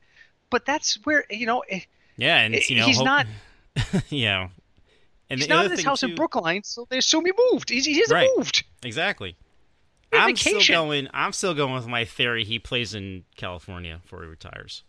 But 0.49 0.65
that's 0.65 0.95
where 1.05 1.23
you 1.29 1.45
know 1.45 1.59
eh, 1.69 1.81
yeah, 2.17 2.37
and 2.41 2.53
you 2.55 2.75
know, 2.77 2.85
he's 2.85 2.97
hope- 2.97 3.05
not 3.05 3.27
yeah. 4.09 4.49
And 5.29 5.39
he's 5.39 5.47
the 5.47 5.53
not 5.53 5.65
in 5.65 5.71
his 5.71 5.83
house 5.83 6.03
in 6.03 6.09
too- 6.09 6.15
Brookline, 6.15 6.63
so 6.63 6.85
they 6.89 6.97
assume 6.97 7.25
he 7.25 7.31
moved. 7.51 7.69
He's, 7.69 7.85
he 7.85 7.99
hasn't 7.99 8.11
Right. 8.15 8.29
moved. 8.35 8.65
Exactly. 8.83 9.37
I'm 10.13 10.35
vacation. 10.35 10.61
still 10.61 10.85
going. 10.85 11.07
I'm 11.13 11.33
still 11.33 11.53
going 11.53 11.73
with 11.73 11.87
my 11.87 12.05
theory. 12.05 12.43
He 12.43 12.59
plays 12.59 12.93
in 12.93 13.23
California 13.35 13.99
before 14.01 14.23
he 14.23 14.27
retires. 14.29 14.83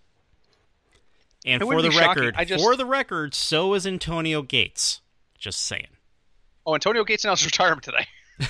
And 1.44 1.60
for 1.62 1.82
the 1.82 1.90
record, 1.90 2.36
just- 2.46 2.62
for 2.62 2.76
the 2.76 2.86
record, 2.86 3.34
so 3.34 3.74
is 3.74 3.86
Antonio 3.86 4.42
Gates. 4.42 5.00
Just 5.38 5.60
saying. 5.60 5.88
Oh, 6.64 6.74
Antonio 6.74 7.02
Gates 7.02 7.24
announced 7.24 7.44
retirement 7.44 7.82
today. 7.82 8.06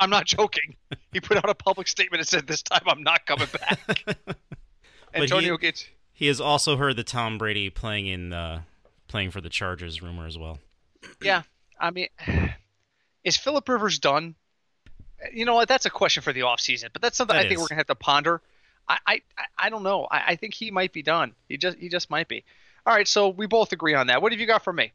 I'm 0.00 0.10
not 0.10 0.26
joking. 0.26 0.76
He 1.12 1.20
put 1.20 1.36
out 1.36 1.50
a 1.50 1.54
public 1.54 1.88
statement 1.88 2.20
and 2.20 2.28
said, 2.28 2.46
"This 2.46 2.62
time 2.62 2.82
I'm 2.86 3.02
not 3.02 3.26
coming 3.26 3.48
back." 3.52 4.04
Antonio 5.14 5.56
he- 5.56 5.58
Gates. 5.58 5.86
He 6.12 6.26
has 6.26 6.40
also 6.40 6.76
heard 6.76 6.96
the 6.96 7.04
Tom 7.04 7.38
Brady 7.38 7.70
playing 7.70 8.06
in 8.06 8.32
uh, 8.32 8.62
playing 9.08 9.30
for 9.32 9.40
the 9.40 9.48
Chargers 9.48 10.02
rumor 10.02 10.26
as 10.26 10.38
well. 10.38 10.58
Yeah, 11.22 11.42
I 11.80 11.90
mean, 11.90 12.08
is 13.24 13.36
Philip 13.36 13.68
Rivers 13.68 13.98
done? 13.98 14.36
You 15.32 15.44
know 15.44 15.54
what? 15.54 15.68
That's 15.68 15.86
a 15.86 15.90
question 15.90 16.22
for 16.22 16.32
the 16.32 16.40
offseason, 16.40 16.88
but 16.92 17.02
that's 17.02 17.16
something 17.16 17.34
That 17.36 17.44
I 17.46 17.48
think 17.48 17.54
is. 17.54 17.60
we're 17.62 17.68
gonna 17.68 17.80
have 17.80 17.86
to 17.88 17.94
ponder. 17.94 18.40
I, 18.88 18.98
I, 19.06 19.22
I- 19.58 19.68
don't 19.70 19.82
know. 19.82 20.06
I, 20.10 20.22
I 20.28 20.36
think 20.36 20.54
he 20.54 20.70
might 20.70 20.92
be 20.92 21.02
done. 21.02 21.34
He 21.48 21.56
just, 21.58 21.76
he 21.78 21.88
just 21.88 22.08
might 22.10 22.26
be. 22.28 22.44
All 22.86 22.94
right, 22.94 23.06
so 23.06 23.28
we 23.28 23.46
both 23.46 23.72
agree 23.72 23.94
on 23.94 24.06
that. 24.06 24.22
What 24.22 24.32
have 24.32 24.40
you 24.40 24.46
got 24.46 24.64
for 24.64 24.72
me? 24.72 24.92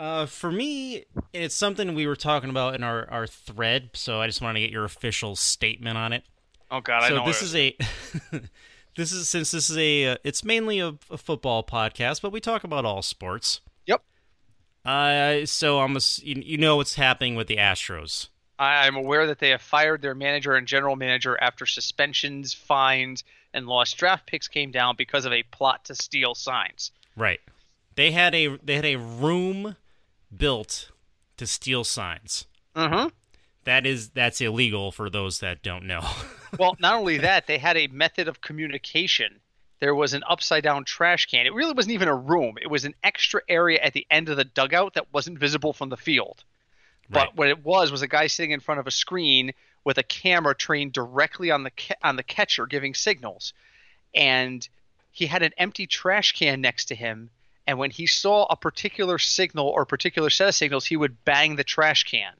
Uh, 0.00 0.26
for 0.26 0.50
me, 0.50 1.04
it's 1.32 1.54
something 1.54 1.94
we 1.94 2.08
were 2.08 2.16
talking 2.16 2.50
about 2.50 2.74
in 2.74 2.82
our, 2.82 3.08
our 3.10 3.28
thread, 3.28 3.90
so 3.92 4.20
I 4.20 4.26
just 4.26 4.40
wanted 4.42 4.54
to 4.54 4.66
get 4.66 4.72
your 4.72 4.84
official 4.84 5.36
statement 5.36 5.96
on 5.96 6.12
it. 6.12 6.24
Oh 6.72 6.80
God, 6.80 7.04
I 7.04 7.08
so 7.10 7.16
know 7.18 7.26
this 7.26 7.42
is 7.42 7.54
a 7.54 7.76
this 8.96 9.12
is 9.12 9.28
since 9.28 9.52
this 9.52 9.70
is 9.70 9.76
a 9.78 10.06
uh, 10.08 10.16
it's 10.24 10.42
mainly 10.44 10.80
a, 10.80 10.94
a 11.10 11.16
football 11.16 11.62
podcast, 11.62 12.20
but 12.22 12.32
we 12.32 12.40
talk 12.40 12.64
about 12.64 12.84
all 12.84 13.02
sports. 13.02 13.60
Yep. 13.86 14.02
Uh, 14.84 15.46
so 15.46 15.78
I'm 15.80 15.96
a, 15.96 16.00
you, 16.22 16.42
you 16.44 16.58
know 16.58 16.76
what's 16.76 16.96
happening 16.96 17.36
with 17.36 17.46
the 17.46 17.56
Astros. 17.58 18.28
I'm 18.58 18.96
aware 18.96 19.26
that 19.26 19.38
they 19.38 19.50
have 19.50 19.62
fired 19.62 20.02
their 20.02 20.14
manager 20.14 20.54
and 20.54 20.66
general 20.66 20.96
manager 20.96 21.36
after 21.40 21.66
suspensions, 21.66 22.54
fines, 22.54 23.24
and 23.52 23.66
lost 23.66 23.96
draft 23.96 24.26
picks 24.26 24.48
came 24.48 24.70
down 24.70 24.96
because 24.96 25.24
of 25.24 25.32
a 25.32 25.42
plot 25.44 25.84
to 25.86 25.94
steal 25.94 26.34
signs. 26.34 26.92
Right. 27.16 27.40
They 27.96 28.10
had 28.10 28.34
a 28.34 28.56
they 28.62 28.76
had 28.76 28.84
a 28.84 28.96
room 28.96 29.76
built 30.36 30.90
to 31.36 31.46
steal 31.46 31.84
signs. 31.84 32.46
Mm-hmm. 32.74 33.08
That 33.64 33.86
is 33.86 34.10
that's 34.10 34.40
illegal 34.40 34.92
for 34.92 35.08
those 35.08 35.40
that 35.40 35.62
don't 35.62 35.84
know. 35.84 36.06
well, 36.58 36.76
not 36.78 36.96
only 36.96 37.18
that, 37.18 37.46
they 37.46 37.58
had 37.58 37.76
a 37.76 37.86
method 37.88 38.28
of 38.28 38.40
communication. 38.40 39.40
There 39.80 39.94
was 39.94 40.14
an 40.14 40.22
upside 40.28 40.62
down 40.62 40.84
trash 40.84 41.26
can. 41.26 41.46
It 41.46 41.54
really 41.54 41.72
wasn't 41.72 41.94
even 41.94 42.08
a 42.08 42.14
room. 42.14 42.56
It 42.60 42.70
was 42.70 42.84
an 42.84 42.94
extra 43.02 43.42
area 43.48 43.80
at 43.80 43.92
the 43.92 44.06
end 44.10 44.28
of 44.28 44.36
the 44.36 44.44
dugout 44.44 44.94
that 44.94 45.12
wasn't 45.12 45.38
visible 45.38 45.72
from 45.72 45.88
the 45.88 45.96
field. 45.96 46.44
Right. 47.10 47.26
But 47.26 47.36
what 47.36 47.48
it 47.48 47.64
was 47.64 47.90
was 47.90 48.02
a 48.02 48.08
guy 48.08 48.26
sitting 48.26 48.52
in 48.52 48.60
front 48.60 48.80
of 48.80 48.86
a 48.86 48.90
screen 48.90 49.52
with 49.84 49.98
a 49.98 50.02
camera 50.02 50.54
trained 50.54 50.92
directly 50.92 51.50
on 51.50 51.62
the 51.62 51.70
ca- 51.70 51.96
on 52.02 52.16
the 52.16 52.22
catcher 52.22 52.66
giving 52.66 52.94
signals. 52.94 53.52
And 54.14 54.66
he 55.10 55.26
had 55.26 55.42
an 55.42 55.52
empty 55.58 55.86
trash 55.86 56.32
can 56.32 56.60
next 56.60 56.86
to 56.86 56.94
him 56.94 57.30
and 57.66 57.78
when 57.78 57.90
he 57.90 58.06
saw 58.06 58.44
a 58.44 58.56
particular 58.56 59.18
signal 59.18 59.68
or 59.68 59.82
a 59.82 59.86
particular 59.86 60.30
set 60.30 60.48
of 60.48 60.54
signals, 60.54 60.86
he 60.86 60.96
would 60.96 61.24
bang 61.24 61.56
the 61.56 61.64
trash 61.64 62.04
can. 62.04 62.34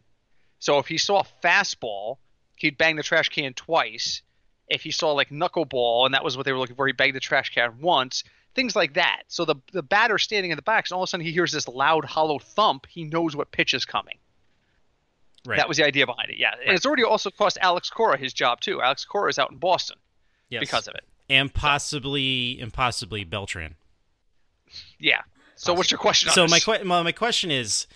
So 0.59 0.79
if 0.79 0.87
he 0.87 0.99
saw 0.99 1.21
a 1.21 1.47
fastball, 1.47 2.19
he'd 2.57 2.79
bang 2.79 2.97
the 2.97 3.03
trash 3.03 3.29
can 3.29 3.55
twice. 3.55 4.23
If 4.69 4.83
he 4.83 4.91
saw 4.91 5.13
like 5.13 5.31
knuckleball, 5.31 6.07
and 6.07 6.15
that 6.15 6.25
was 6.25 6.37
what 6.37 6.47
they 6.47 6.53
were 6.53 6.59
looking 6.59 6.77
for, 6.77 6.87
he 6.87 6.93
banged 6.93 7.15
the 7.15 7.21
trash 7.21 7.51
can 7.51 7.81
once. 7.81 8.25
Things 8.55 8.77
like 8.77 8.95
that. 8.95 9.23
So 9.29 9.45
the 9.45 9.57
the 9.73 9.83
batter 9.83 10.17
standing 10.17 10.53
in 10.53 10.57
the 10.57 10.63
box, 10.63 10.91
and 10.91 10.97
all 10.97 11.03
of 11.03 11.09
a 11.09 11.11
sudden 11.11 11.27
he 11.27 11.33
hears 11.33 11.53
this 11.53 11.69
loud, 11.69 12.05
hollow 12.05 12.39
thump. 12.39 12.87
He 12.89 13.05
knows 13.05 13.35
what 13.35 13.51
pitch 13.51 13.75
is 13.75 13.85
coming. 13.85 14.19
Right. 15.47 15.57
That 15.57 15.69
was 15.69 15.77
the 15.77 15.85
idea 15.85 16.07
behind 16.07 16.31
it. 16.31 16.39
Yeah, 16.39 16.53
and 16.67 16.75
it's 16.77 16.87
already 16.87 17.05
also 17.05 17.31
cost 17.31 17.59
Alex 17.61 17.91
Cora 17.91 18.19
his 18.19 18.33
job 18.33 18.61
too. 18.61 18.81
Alex 18.83 19.05
Cora 19.05 19.29
is 19.31 19.39
out 19.39 19.51
in 19.51 19.59
Boston 19.59 19.97
yes. 20.49 20.61
because 20.61 20.89
of 20.89 20.95
it. 20.95 21.05
and 21.31 21.53
possibly 21.53 22.59
and 22.61 22.73
possibly 22.73 23.25
Beltran. 23.25 23.77
Yeah. 24.99 25.21
So 25.57 25.73
what's 25.75 25.91
your 25.91 25.99
question? 25.99 26.29
on 26.31 26.35
So 26.35 26.43
this? 26.43 26.51
my, 26.51 26.59
que- 26.79 26.85
my 26.85 27.03
my 27.03 27.13
question 27.13 27.51
is, 27.51 27.87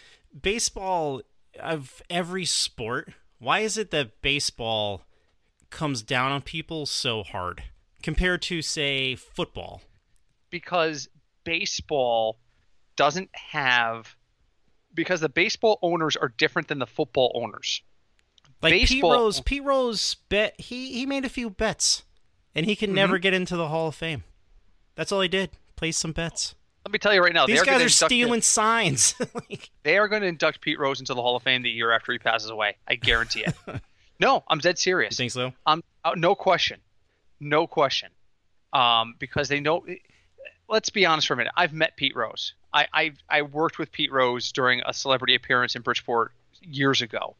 baseball 0.41 1.23
of 1.59 2.03
every 2.09 2.45
sport, 2.45 3.13
why 3.39 3.61
is 3.61 3.77
it 3.77 3.91
that 3.91 4.23
baseball 4.23 5.03
comes 5.71 6.03
down 6.03 6.31
on 6.33 6.41
people 6.43 6.87
so 6.87 7.23
hard 7.23 7.65
compared 8.03 8.43
to 8.43 8.63
say 8.63 9.15
football? 9.15 9.83
because 10.51 11.09
baseball 11.45 12.39
doesn't 12.97 13.29
have 13.35 14.17
because 14.99 15.21
the 15.21 15.29
baseball 15.29 15.79
owners 15.81 16.17
are 16.17 16.33
different 16.37 16.67
than 16.69 16.81
the 16.81 16.87
football 16.87 17.31
owners. 17.35 17.83
Like 18.61 18.73
Baseball- 18.73 19.11
Pete 19.13 19.19
Rose, 19.19 19.41
Pete 19.41 19.63
Rose 19.65 20.15
bet 20.29 20.61
he 20.61 20.93
he 20.93 21.07
made 21.07 21.25
a 21.25 21.29
few 21.29 21.49
bets, 21.49 22.03
and 22.55 22.67
he 22.67 22.73
Mm-hmm. 22.73 22.79
can 22.87 22.95
never 22.95 23.19
get 23.19 23.33
into 23.33 23.57
the 23.57 23.69
Hall 23.69 23.87
of 23.89 23.95
Fame. 23.95 24.25
That's 24.97 25.13
all 25.13 25.21
he 25.21 25.29
did. 25.29 25.51
Play 25.77 25.93
some 25.93 26.11
bets. 26.13 26.57
Let 26.85 26.93
me 26.93 26.99
tell 26.99 27.15
you 27.15 27.23
right 27.23 27.33
now, 27.33 27.47
These 27.47 27.63
guys 27.63 27.83
are 27.83 27.89
stealing 27.89 28.35
him- 28.35 28.41
signs. 28.43 29.15
like, 29.35 29.71
They 29.85 29.97
are 29.99 30.09
going 30.09 30.23
to 30.23 30.29
induct 30.29 30.61
Pete 30.61 30.79
Rose 30.79 30.99
into 31.01 31.15
the 31.15 31.23
Hall 31.23 31.37
of 31.37 31.43
Fame 31.45 31.63
the 31.63 31.71
year 31.71 31.93
after 31.93 32.13
he 32.13 32.19
passes 32.19 32.51
away. 32.51 32.77
I 32.89 32.97
guarantee 32.97 33.45
it. 33.47 33.55
no, 34.21 34.43
I'm 34.49 34.59
dead 34.59 34.71
you 34.79 34.83
serious. 34.83 35.17
think 35.17 35.31
so? 35.31 35.53
Um, 35.67 35.85
uh, 36.05 36.15
no 36.17 36.35
question, 36.35 36.81
no 37.41 37.67
question. 37.69 38.11
Um, 38.73 39.15
because 39.19 39.49
they 39.49 39.61
know. 39.61 39.85
Let's 40.69 40.91
be 40.91 41.07
honest 41.07 41.27
for 41.27 41.35
a 41.35 41.37
minute. 41.37 41.53
I've 41.57 41.73
met 41.73 41.97
Pete 41.97 42.15
Rose. 42.15 42.53
I 42.73 42.87
I, 42.93 43.13
I 43.29 43.43
worked 43.43 43.79
with 43.79 43.91
Pete 43.91 44.13
Rose 44.13 44.53
during 44.53 44.83
a 44.85 44.93
celebrity 44.93 45.35
appearance 45.35 45.75
in 45.75 45.83
Bridgeport 45.83 46.33
years 46.63 47.01
ago. 47.01 47.37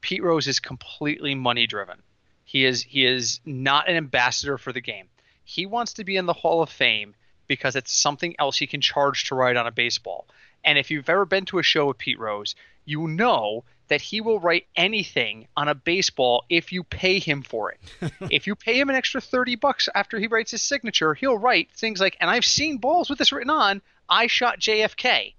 Pete 0.00 0.22
Rose 0.22 0.46
is 0.46 0.60
completely 0.60 1.34
money 1.34 1.66
driven. 1.66 2.00
He 2.44 2.64
is 2.64 2.82
he 2.82 3.04
is 3.04 3.40
not 3.44 3.88
an 3.88 3.96
ambassador 3.96 4.58
for 4.58 4.72
the 4.72 4.80
game. 4.80 5.08
He 5.44 5.66
wants 5.66 5.94
to 5.94 6.04
be 6.04 6.16
in 6.16 6.26
the 6.26 6.32
Hall 6.32 6.62
of 6.62 6.70
Fame 6.70 7.14
because 7.48 7.74
it's 7.74 7.92
something 7.92 8.36
else 8.38 8.58
he 8.58 8.66
can 8.66 8.80
charge 8.80 9.24
to 9.24 9.34
ride 9.34 9.56
on 9.56 9.66
a 9.66 9.72
baseball. 9.72 10.28
And 10.64 10.78
if 10.78 10.90
you've 10.90 11.08
ever 11.08 11.24
been 11.24 11.46
to 11.46 11.58
a 11.58 11.62
show 11.62 11.86
with 11.86 11.98
Pete 11.98 12.18
Rose, 12.18 12.54
you 12.84 13.08
know 13.08 13.64
that 13.88 14.00
he 14.00 14.20
will 14.20 14.38
write 14.38 14.66
anything 14.76 15.48
on 15.56 15.68
a 15.68 15.74
baseball 15.74 16.44
if 16.48 16.72
you 16.72 16.84
pay 16.84 17.18
him 17.18 17.42
for 17.42 17.72
it. 17.72 17.80
if 18.30 18.46
you 18.46 18.54
pay 18.54 18.78
him 18.78 18.88
an 18.90 18.96
extra 18.96 19.20
30 19.20 19.56
bucks 19.56 19.88
after 19.94 20.18
he 20.18 20.26
writes 20.26 20.50
his 20.50 20.62
signature, 20.62 21.14
he'll 21.14 21.38
write 21.38 21.70
things 21.72 22.00
like, 22.00 22.16
and 22.20 22.30
I've 22.30 22.44
seen 22.44 22.78
balls 22.78 23.08
with 23.08 23.18
this 23.18 23.32
written 23.32 23.50
on, 23.50 23.82
I 24.08 24.26
shot 24.26 24.60
JFK. 24.60 25.34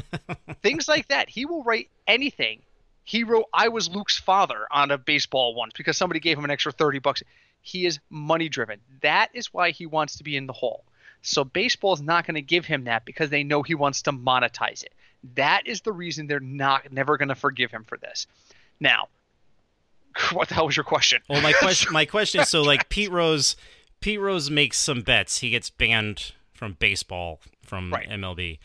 things 0.62 0.88
like 0.88 1.08
that. 1.08 1.28
He 1.28 1.44
will 1.44 1.62
write 1.62 1.88
anything. 2.06 2.62
He 3.04 3.24
wrote, 3.24 3.46
I 3.52 3.68
was 3.68 3.88
Luke's 3.88 4.18
father 4.18 4.66
on 4.70 4.90
a 4.90 4.98
baseball 4.98 5.54
once 5.54 5.72
because 5.76 5.96
somebody 5.96 6.20
gave 6.20 6.38
him 6.38 6.44
an 6.44 6.50
extra 6.50 6.72
30 6.72 6.98
bucks. 7.00 7.22
He 7.60 7.86
is 7.86 8.00
money 8.10 8.48
driven. 8.48 8.80
That 9.02 9.30
is 9.34 9.52
why 9.52 9.70
he 9.70 9.86
wants 9.86 10.16
to 10.16 10.24
be 10.24 10.36
in 10.36 10.46
the 10.46 10.52
hall. 10.52 10.84
So 11.22 11.44
baseball 11.44 11.94
is 11.94 12.02
not 12.02 12.26
going 12.26 12.34
to 12.34 12.42
give 12.42 12.66
him 12.66 12.84
that 12.84 13.04
because 13.04 13.30
they 13.30 13.44
know 13.44 13.62
he 13.62 13.74
wants 13.74 14.02
to 14.02 14.12
monetize 14.12 14.82
it. 14.82 14.92
That 15.34 15.66
is 15.66 15.82
the 15.82 15.92
reason 15.92 16.26
they're 16.26 16.40
not 16.40 16.92
never 16.92 17.16
going 17.16 17.28
to 17.28 17.34
forgive 17.34 17.70
him 17.70 17.84
for 17.84 17.96
this. 17.98 18.26
Now, 18.80 19.08
what 20.32 20.48
the 20.48 20.54
hell 20.54 20.66
was 20.66 20.76
your 20.76 20.84
question? 20.84 21.22
Well, 21.28 21.40
my 21.40 21.52
question, 21.58 21.92
my 21.92 22.04
question 22.04 22.40
is, 22.40 22.48
so 22.48 22.62
like 22.62 22.88
Pete 22.88 23.10
Rose, 23.10 23.56
Pete 24.00 24.20
Rose 24.20 24.50
makes 24.50 24.78
some 24.78 25.02
bets. 25.02 25.38
He 25.38 25.50
gets 25.50 25.70
banned 25.70 26.32
from 26.52 26.76
baseball 26.78 27.40
from 27.64 27.92
Right. 27.92 28.08
MLB. 28.08 28.58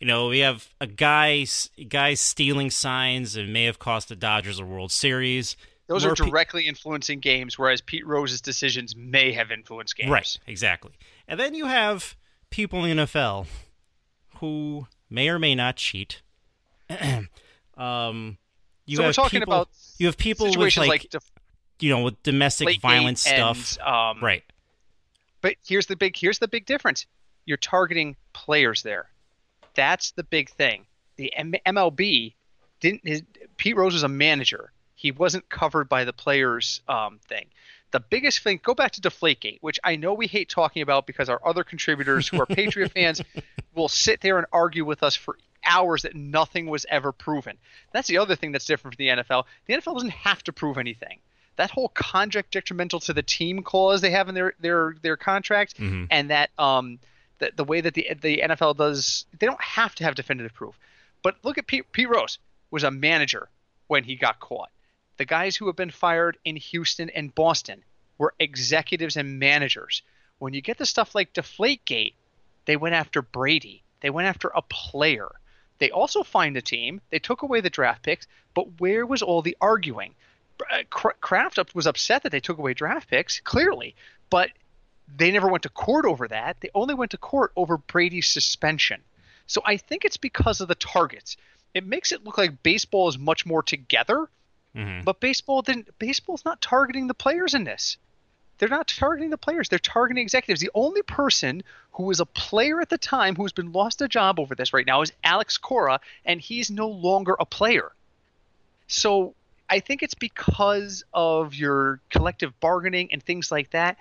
You 0.00 0.06
know, 0.06 0.28
we 0.28 0.40
have 0.40 0.68
a 0.80 0.86
guy, 0.86 1.46
guy 1.88 2.14
stealing 2.14 2.70
signs 2.70 3.36
and 3.36 3.52
may 3.52 3.64
have 3.64 3.78
cost 3.78 4.08
the 4.08 4.16
Dodgers 4.16 4.58
a 4.58 4.64
World 4.64 4.92
Series. 4.92 5.56
Those 5.86 6.04
More 6.04 6.12
are 6.12 6.14
directly 6.16 6.66
influencing 6.66 7.20
games, 7.20 7.58
whereas 7.58 7.80
Pete 7.80 8.06
Rose's 8.06 8.40
decisions 8.40 8.96
may 8.96 9.32
have 9.32 9.50
influenced 9.50 9.96
games. 9.96 10.10
Right, 10.10 10.38
exactly. 10.46 10.92
And 11.28 11.38
then 11.38 11.54
you 11.54 11.66
have 11.66 12.16
people 12.50 12.84
in 12.84 12.96
the 12.96 13.02
NFL 13.04 13.46
who 14.38 14.86
may 15.14 15.28
or 15.28 15.38
may 15.38 15.54
not 15.54 15.76
cheat. 15.76 16.20
um, 17.76 18.36
you 18.86 18.96
so 18.96 19.02
we're 19.02 19.06
have 19.06 19.14
talking 19.14 19.40
people, 19.40 19.54
about 19.54 19.68
you 19.98 20.06
have 20.06 20.18
people 20.18 20.46
with 20.46 20.76
like, 20.76 20.88
like, 20.88 21.10
def- 21.10 21.30
you 21.80 21.90
know 21.90 22.02
with 22.02 22.22
domestic 22.22 22.80
violence 22.80 23.26
and, 23.26 23.56
stuff, 23.56 23.86
um, 23.86 24.22
right? 24.22 24.42
But 25.40 25.54
here's 25.66 25.86
the 25.86 25.96
big 25.96 26.16
here's 26.16 26.38
the 26.38 26.48
big 26.48 26.66
difference. 26.66 27.06
You're 27.46 27.56
targeting 27.56 28.16
players 28.32 28.82
there. 28.82 29.08
That's 29.74 30.12
the 30.12 30.24
big 30.24 30.50
thing. 30.50 30.86
The 31.16 31.34
M- 31.36 31.54
MLB 31.66 32.34
didn't. 32.80 33.06
His, 33.06 33.22
Pete 33.56 33.76
Rose 33.76 33.94
was 33.94 34.02
a 34.02 34.08
manager. 34.08 34.72
He 34.94 35.10
wasn't 35.10 35.48
covered 35.48 35.88
by 35.88 36.04
the 36.04 36.12
players 36.12 36.80
um, 36.88 37.20
thing. 37.28 37.46
The 37.94 38.00
biggest 38.00 38.40
thing. 38.40 38.58
Go 38.60 38.74
back 38.74 38.90
to 38.92 39.00
Deflategate, 39.00 39.58
which 39.60 39.78
I 39.84 39.94
know 39.94 40.14
we 40.14 40.26
hate 40.26 40.48
talking 40.48 40.82
about 40.82 41.06
because 41.06 41.28
our 41.28 41.40
other 41.46 41.62
contributors 41.62 42.26
who 42.26 42.40
are 42.40 42.46
Patriot 42.60 42.90
fans 42.90 43.22
will 43.72 43.86
sit 43.88 44.20
there 44.20 44.36
and 44.36 44.46
argue 44.52 44.84
with 44.84 45.04
us 45.04 45.14
for 45.14 45.38
hours 45.64 46.02
that 46.02 46.16
nothing 46.16 46.66
was 46.66 46.84
ever 46.90 47.12
proven. 47.12 47.56
That's 47.92 48.08
the 48.08 48.18
other 48.18 48.34
thing 48.34 48.50
that's 48.50 48.64
different 48.66 48.96
from 48.96 49.04
the 49.06 49.22
NFL. 49.22 49.44
The 49.66 49.74
NFL 49.74 49.94
doesn't 49.94 50.10
have 50.10 50.42
to 50.44 50.52
prove 50.52 50.76
anything. 50.76 51.20
That 51.54 51.70
whole 51.70 51.88
contract 51.88 52.50
detrimental 52.50 52.98
to 53.00 53.12
the 53.12 53.22
team 53.22 53.62
clause 53.62 54.00
they 54.00 54.10
have 54.10 54.28
in 54.28 54.34
their 54.34 54.54
their 54.58 54.96
their 55.02 55.16
contract, 55.16 55.78
Mhm. 55.78 56.08
and 56.10 56.30
that 56.30 56.50
um 56.58 56.98
the, 57.38 57.52
the 57.54 57.62
way 57.64 57.80
that 57.80 57.94
the 57.94 58.08
the 58.20 58.38
NFL 58.44 58.76
does, 58.76 59.24
they 59.38 59.46
don't 59.46 59.62
have 59.62 59.94
to 59.94 60.04
have 60.04 60.16
definitive 60.16 60.52
proof. 60.52 60.76
But 61.22 61.36
look 61.44 61.56
at 61.58 61.68
Pete, 61.68 61.90
Pete 61.92 62.08
Rose 62.08 62.38
was 62.72 62.82
a 62.82 62.90
manager 62.90 63.48
when 63.86 64.02
he 64.02 64.16
got 64.16 64.40
caught. 64.40 64.70
The 65.16 65.24
guys 65.24 65.56
who 65.56 65.66
have 65.66 65.76
been 65.76 65.90
fired 65.90 66.38
in 66.44 66.56
Houston 66.56 67.10
and 67.10 67.34
Boston 67.34 67.84
were 68.18 68.34
executives 68.38 69.16
and 69.16 69.38
managers. 69.38 70.02
When 70.38 70.54
you 70.54 70.60
get 70.60 70.78
the 70.78 70.86
stuff 70.86 71.14
like 71.14 71.32
Deflategate, 71.32 72.14
they 72.64 72.76
went 72.76 72.94
after 72.94 73.22
Brady. 73.22 73.82
They 74.00 74.10
went 74.10 74.28
after 74.28 74.48
a 74.48 74.62
player. 74.62 75.30
They 75.78 75.90
also 75.90 76.22
fined 76.22 76.56
the 76.56 76.62
team. 76.62 77.00
They 77.10 77.18
took 77.18 77.42
away 77.42 77.60
the 77.60 77.70
draft 77.70 78.02
picks. 78.02 78.26
But 78.54 78.80
where 78.80 79.06
was 79.06 79.22
all 79.22 79.42
the 79.42 79.56
arguing? 79.60 80.14
Uh, 80.70 80.82
Kraft 80.90 81.74
was 81.74 81.86
upset 81.86 82.22
that 82.22 82.30
they 82.30 82.40
took 82.40 82.58
away 82.58 82.74
draft 82.74 83.08
picks, 83.08 83.40
clearly, 83.40 83.96
but 84.30 84.50
they 85.16 85.30
never 85.30 85.48
went 85.48 85.62
to 85.64 85.68
court 85.68 86.06
over 86.06 86.28
that. 86.28 86.60
They 86.60 86.70
only 86.74 86.94
went 86.94 87.10
to 87.10 87.18
court 87.18 87.52
over 87.56 87.76
Brady's 87.76 88.28
suspension. 88.28 89.02
So 89.46 89.62
I 89.64 89.76
think 89.76 90.04
it's 90.04 90.16
because 90.16 90.60
of 90.60 90.68
the 90.68 90.74
targets. 90.74 91.36
It 91.74 91.86
makes 91.86 92.12
it 92.12 92.24
look 92.24 92.38
like 92.38 92.62
baseball 92.62 93.08
is 93.08 93.18
much 93.18 93.44
more 93.44 93.62
together, 93.62 94.28
hmm 94.74 95.00
but 95.04 95.20
baseball 95.20 95.62
didn't. 95.62 95.98
Baseball's 95.98 96.44
not 96.44 96.60
targeting 96.60 97.06
the 97.06 97.14
players 97.14 97.54
in 97.54 97.64
this. 97.64 97.96
They're 98.58 98.68
not 98.68 98.88
targeting 98.88 99.30
the 99.30 99.38
players. 99.38 99.68
They're 99.68 99.78
targeting 99.78 100.22
executives. 100.22 100.60
The 100.60 100.70
only 100.74 101.02
person 101.02 101.62
who 101.92 102.04
was 102.04 102.20
a 102.20 102.26
player 102.26 102.80
at 102.80 102.88
the 102.88 102.98
time 102.98 103.34
who's 103.34 103.52
been 103.52 103.72
lost 103.72 104.00
a 104.00 104.08
job 104.08 104.38
over 104.38 104.54
this 104.54 104.72
right 104.72 104.86
now 104.86 105.02
is 105.02 105.12
Alex 105.24 105.58
Cora, 105.58 106.00
and 106.24 106.40
he's 106.40 106.70
no 106.70 106.88
longer 106.88 107.36
a 107.38 107.44
player. 107.44 107.92
So 108.86 109.34
I 109.68 109.80
think 109.80 110.02
it's 110.02 110.14
because 110.14 111.04
of 111.12 111.54
your 111.54 112.00
collective 112.10 112.58
bargaining 112.60 113.12
and 113.12 113.22
things 113.22 113.50
like 113.50 113.70
that. 113.70 113.96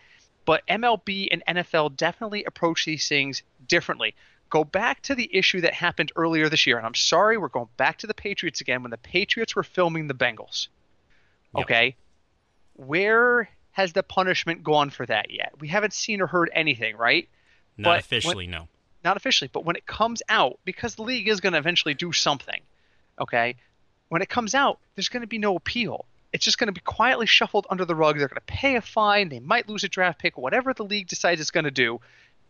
But 0.46 0.66
MLB 0.68 1.30
and 1.32 1.44
NFL 1.48 1.96
definitely 1.96 2.44
approach 2.44 2.86
these 2.86 3.08
things 3.08 3.44
differently. 3.68 4.14
Go 4.54 4.64
back 4.64 5.02
to 5.02 5.16
the 5.16 5.28
issue 5.36 5.62
that 5.62 5.74
happened 5.74 6.12
earlier 6.16 6.48
this 6.48 6.68
year, 6.68 6.78
and 6.78 6.86
I'm 6.86 6.94
sorry, 6.94 7.40
we're 7.40 7.48
going 7.48 7.70
back 7.76 7.98
to 7.98 8.08
the 8.08 8.14
Patriots 8.14 8.62
again 8.62 8.84
when 8.84 8.92
the 8.92 9.00
Patriots 9.00 9.56
were 9.56 9.64
filming 9.64 10.06
the 10.06 10.14
Bengals. 10.14 10.68
Yep. 11.56 11.64
Okay, 11.64 11.96
where 12.74 13.50
has 13.72 13.94
the 13.94 14.04
punishment 14.04 14.64
gone 14.64 14.92
for 14.92 15.08
that 15.08 15.32
yet? 15.32 15.54
We 15.60 15.70
haven't 15.70 15.94
seen 15.94 16.22
or 16.22 16.28
heard 16.28 16.52
anything, 16.54 16.98
right? 16.98 17.28
Not 17.80 17.94
But 17.94 18.00
officially, 18.02 18.46
no. 18.46 18.68
not 19.04 19.18
officially, 19.18 19.50
but 19.52 19.66
when 19.66 19.76
it 19.76 19.88
comes 19.88 20.22
out, 20.30 20.60
because 20.66 20.94
the 20.94 21.02
league 21.02 21.28
is 21.28 21.42
going 21.42 21.54
to 21.54 21.60
eventually 21.60 21.96
do 21.96 22.12
something, 22.12 22.62
okay? 23.20 23.56
When 24.10 24.22
it 24.22 24.30
comes 24.30 24.54
out, 24.54 24.78
there's 24.94 25.10
going 25.10 25.22
to 25.22 25.28
be 25.28 25.40
no 25.40 25.56
appeal. 25.56 26.06
It's 26.32 26.46
just 26.46 26.60
going 26.60 26.68
to 26.68 26.74
be 26.74 26.82
quietly 26.82 27.26
shuffled 27.26 27.66
under 27.72 27.86
the 27.86 27.96
rug. 27.96 28.20
They're 28.20 28.28
going 28.28 28.36
to 28.36 28.54
pay 28.54 28.76
a 28.76 28.82
fine. 28.82 29.30
They 29.30 29.40
might 29.40 29.68
lose 29.68 29.84
a 29.84 29.90
draft 29.90 30.20
pick. 30.20 30.38
Whatever 30.38 30.76
the 30.76 30.86
league 30.86 31.08
decides 31.08 31.42
it's 31.42 31.50
going 31.50 31.64
to 31.64 31.72
do, 31.72 32.02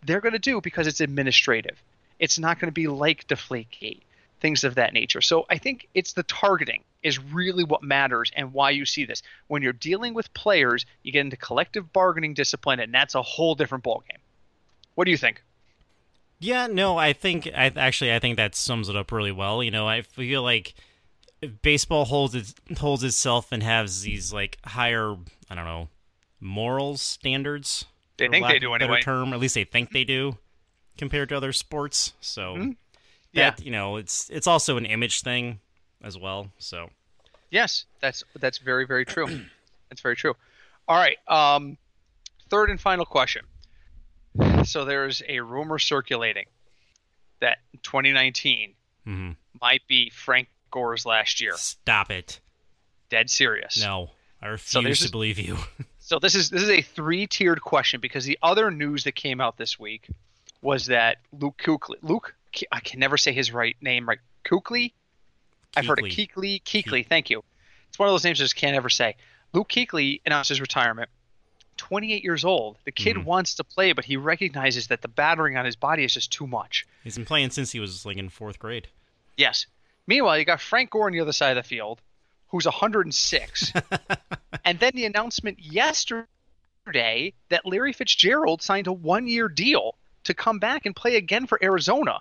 they're 0.05 0.19
going 0.19 0.33
to 0.33 0.39
do 0.39 0.59
because 0.59 0.85
it's 0.85 0.99
administrative. 0.99 1.81
It's 2.23 2.39
not 2.39 2.57
going 2.57 2.69
to 2.69 2.73
be 2.73 2.87
like 2.87 3.27
Deflategate, 3.27 3.99
things 4.39 4.63
of 4.63 4.75
that 4.75 4.93
nature. 4.93 5.19
So 5.19 5.45
I 5.49 5.57
think 5.57 5.89
it's 5.93 6.13
the 6.13 6.23
targeting 6.23 6.81
is 7.03 7.19
really 7.19 7.65
what 7.65 7.83
matters 7.83 8.31
and 8.33 8.53
why 8.53 8.69
you 8.69 8.85
see 8.85 9.03
this. 9.03 9.21
When 9.47 9.61
you're 9.61 9.73
dealing 9.73 10.13
with 10.13 10.33
players, 10.33 10.85
you 11.03 11.11
get 11.11 11.19
into 11.19 11.35
collective 11.35 11.91
bargaining 11.91 12.33
discipline, 12.33 12.79
and 12.79 12.93
that's 12.93 13.13
a 13.13 13.21
whole 13.21 13.55
different 13.55 13.83
ballgame. 13.83 14.21
What 14.95 15.03
do 15.03 15.11
you 15.11 15.17
think? 15.17 15.43
Yeah, 16.39 16.67
no, 16.67 16.97
I 16.97 17.11
think 17.11 17.47
I 17.47 17.73
actually 17.75 18.13
I 18.13 18.19
think 18.19 18.37
that 18.37 18.55
sums 18.55 18.87
it 18.87 18.95
up 18.95 19.11
really 19.11 19.33
well. 19.33 19.61
You 19.61 19.71
know, 19.71 19.85
I 19.85 20.01
feel 20.01 20.43
like 20.43 20.75
baseball 21.61 22.05
holds 22.05 22.35
its, 22.35 22.55
holds 22.77 23.03
itself 23.03 23.51
and 23.51 23.61
has 23.61 24.03
these 24.03 24.31
like 24.31 24.59
higher 24.63 25.17
I 25.49 25.55
don't 25.55 25.65
know 25.65 25.89
morals 26.39 27.01
standards. 27.01 27.83
They 28.15 28.29
think 28.29 28.47
they 28.47 28.59
do 28.59 28.73
anyway. 28.73 29.01
Term, 29.01 29.33
at 29.33 29.41
least 29.41 29.55
they 29.55 29.65
think 29.65 29.91
they 29.91 30.05
do, 30.05 30.37
compared 30.97 31.29
to 31.29 31.37
other 31.37 31.53
sports. 31.53 32.13
So, 32.21 32.55
mm-hmm. 32.55 32.71
yeah, 33.31 33.51
that, 33.51 33.65
you 33.65 33.71
know, 33.71 33.97
it's 33.97 34.29
it's 34.29 34.47
also 34.47 34.77
an 34.77 34.85
image 34.85 35.21
thing 35.21 35.59
as 36.03 36.17
well. 36.17 36.49
So, 36.57 36.89
yes, 37.49 37.85
that's 37.99 38.23
that's 38.39 38.57
very 38.57 38.85
very 38.85 39.05
true. 39.05 39.27
that's 39.89 40.01
very 40.01 40.15
true. 40.15 40.35
All 40.87 40.97
right, 40.97 41.17
um, 41.27 41.77
third 42.49 42.69
and 42.69 42.79
final 42.79 43.05
question. 43.05 43.45
So 44.65 44.85
there's 44.85 45.21
a 45.27 45.41
rumor 45.41 45.77
circulating 45.77 46.45
that 47.39 47.57
2019 47.83 48.73
mm-hmm. 49.05 49.31
might 49.61 49.81
be 49.87 50.09
Frank 50.09 50.49
Gore's 50.71 51.05
last 51.05 51.39
year. 51.41 51.53
Stop 51.55 52.09
it. 52.09 52.39
Dead 53.09 53.29
serious. 53.29 53.79
No, 53.79 54.09
I 54.41 54.47
refuse 54.47 54.99
so 54.99 55.05
to 55.05 55.11
believe 55.11 55.37
you. 55.37 55.57
so 55.99 56.19
this 56.19 56.35
is 56.35 56.49
this 56.49 56.63
is 56.63 56.69
a 56.69 56.81
three-tiered 56.81 57.61
question 57.61 57.99
because 57.99 58.25
the 58.25 58.39
other 58.41 58.71
news 58.71 59.03
that 59.03 59.13
came 59.15 59.39
out 59.39 59.57
this 59.57 59.77
week 59.77 60.07
was 60.63 60.87
that 60.87 61.17
Luke 61.31 61.61
Kuechly, 61.63 61.97
Luke 62.01 62.35
I 62.71 62.79
can 62.79 62.99
never 62.99 63.17
say 63.17 63.33
his 63.33 63.51
right 63.51 63.75
name 63.81 64.07
right. 64.07 64.19
Kuechly? 64.45 64.93
I've 65.75 65.85
heard 65.85 65.99
it 65.99 66.05
Kuechly. 66.05 66.61
Kuechly, 66.63 67.07
thank 67.07 67.29
you. 67.29 67.43
It's 67.89 67.97
one 67.97 68.07
of 68.07 68.13
those 68.13 68.23
names 68.23 68.39
I 68.39 68.43
just 68.43 68.55
can't 68.55 68.75
ever 68.75 68.89
say. 68.89 69.15
Luke 69.53 69.69
Kuechly 69.69 70.21
announced 70.25 70.49
his 70.49 70.61
retirement. 70.61 71.09
28 71.77 72.23
years 72.23 72.45
old. 72.45 72.77
The 72.85 72.91
kid 72.91 73.15
mm-hmm. 73.15 73.25
wants 73.25 73.55
to 73.55 73.63
play, 73.63 73.93
but 73.93 74.05
he 74.05 74.17
recognizes 74.17 74.87
that 74.87 75.01
the 75.01 75.07
battering 75.07 75.57
on 75.57 75.65
his 75.65 75.75
body 75.75 76.03
is 76.03 76.13
just 76.13 76.31
too 76.31 76.45
much. 76.45 76.85
He's 77.03 77.15
been 77.15 77.25
playing 77.25 77.49
since 77.49 77.71
he 77.71 77.79
was 77.79 78.05
like 78.05 78.17
in 78.17 78.29
fourth 78.29 78.59
grade. 78.59 78.87
Yes. 79.37 79.65
Meanwhile, 80.05 80.37
you 80.37 80.45
got 80.45 80.61
Frank 80.61 80.91
Gore 80.91 81.07
on 81.07 81.13
the 81.13 81.19
other 81.19 81.33
side 81.33 81.57
of 81.57 81.63
the 81.63 81.67
field, 81.67 82.01
who's 82.49 82.65
106. 82.65 83.73
and 84.65 84.79
then 84.79 84.91
the 84.93 85.05
announcement 85.05 85.59
yesterday 85.59 87.33
that 87.49 87.65
Larry 87.65 87.93
Fitzgerald 87.93 88.61
signed 88.61 88.87
a 88.87 88.93
one 88.93 89.27
year 89.27 89.47
deal 89.47 89.95
to 90.25 90.33
come 90.33 90.59
back 90.59 90.85
and 90.85 90.95
play 90.95 91.15
again 91.15 91.47
for 91.47 91.59
Arizona. 91.63 92.19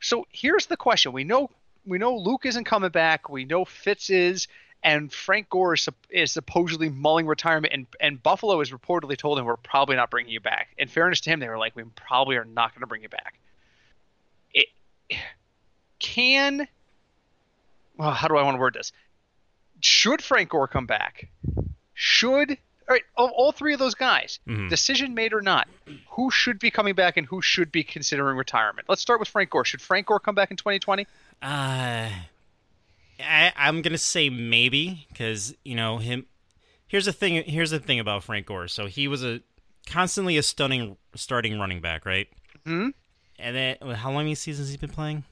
So 0.00 0.26
here's 0.30 0.66
the 0.66 0.76
question. 0.76 1.12
We 1.12 1.24
know 1.24 1.50
we 1.86 1.98
know 1.98 2.16
Luke 2.16 2.44
isn't 2.44 2.64
coming 2.64 2.90
back. 2.90 3.28
We 3.28 3.44
know 3.44 3.64
Fitz 3.64 4.10
is, 4.10 4.48
and 4.82 5.12
Frank 5.12 5.48
Gore 5.48 5.74
is, 5.74 5.88
is 6.10 6.32
supposedly 6.32 6.88
mulling 6.88 7.26
retirement. 7.26 7.72
And, 7.72 7.86
and 8.00 8.22
Buffalo 8.22 8.58
has 8.58 8.70
reportedly 8.70 9.16
told 9.16 9.38
him 9.38 9.44
we're 9.44 9.56
probably 9.56 9.96
not 9.96 10.10
bringing 10.10 10.32
you 10.32 10.40
back. 10.40 10.68
In 10.78 10.88
fairness 10.88 11.20
to 11.22 11.30
him, 11.30 11.40
they 11.40 11.48
were 11.48 11.58
like, 11.58 11.76
we 11.76 11.84
probably 11.94 12.36
are 12.36 12.44
not 12.44 12.72
going 12.72 12.80
to 12.80 12.86
bring 12.86 13.02
you 13.02 13.08
back. 13.08 13.38
It 14.52 14.68
can. 15.98 16.68
Well, 17.96 18.10
how 18.10 18.28
do 18.28 18.36
I 18.36 18.42
want 18.42 18.56
to 18.56 18.60
word 18.60 18.74
this? 18.74 18.92
Should 19.80 20.22
Frank 20.22 20.50
Gore 20.50 20.68
come 20.68 20.86
back? 20.86 21.28
Should 21.94 22.58
all 22.88 22.94
right, 22.94 23.02
all, 23.16 23.28
all 23.28 23.52
three 23.52 23.72
of 23.72 23.78
those 23.78 23.94
guys, 23.94 24.38
mm-hmm. 24.46 24.68
decision 24.68 25.14
made 25.14 25.32
or 25.32 25.42
not, 25.42 25.66
who 26.10 26.30
should 26.30 26.58
be 26.58 26.70
coming 26.70 26.94
back 26.94 27.16
and 27.16 27.26
who 27.26 27.42
should 27.42 27.72
be 27.72 27.82
considering 27.82 28.36
retirement? 28.36 28.88
Let's 28.88 29.02
start 29.02 29.18
with 29.18 29.28
Frank 29.28 29.50
Gore. 29.50 29.64
Should 29.64 29.82
Frank 29.82 30.06
Gore 30.06 30.20
come 30.20 30.36
back 30.36 30.50
in 30.50 30.56
2020? 30.56 31.06
Uh, 31.42 32.08
I, 33.20 33.52
I'm 33.56 33.82
gonna 33.82 33.98
say 33.98 34.30
maybe 34.30 35.06
because 35.08 35.54
you 35.64 35.74
know 35.74 35.98
him. 35.98 36.26
Here's 36.86 37.06
the 37.06 37.12
thing. 37.12 37.42
Here's 37.44 37.70
the 37.70 37.80
thing 37.80 37.98
about 37.98 38.22
Frank 38.22 38.46
Gore. 38.46 38.68
So 38.68 38.86
he 38.86 39.08
was 39.08 39.24
a 39.24 39.40
constantly 39.86 40.36
a 40.36 40.42
stunning 40.42 40.96
starting 41.14 41.58
running 41.58 41.80
back, 41.80 42.06
right? 42.06 42.28
Hmm. 42.64 42.90
And 43.38 43.56
then 43.56 43.76
how 43.96 44.10
long 44.10 44.24
many 44.24 44.34
seasons 44.34 44.70
he 44.70 44.76
been 44.76 44.90
playing? 44.90 45.24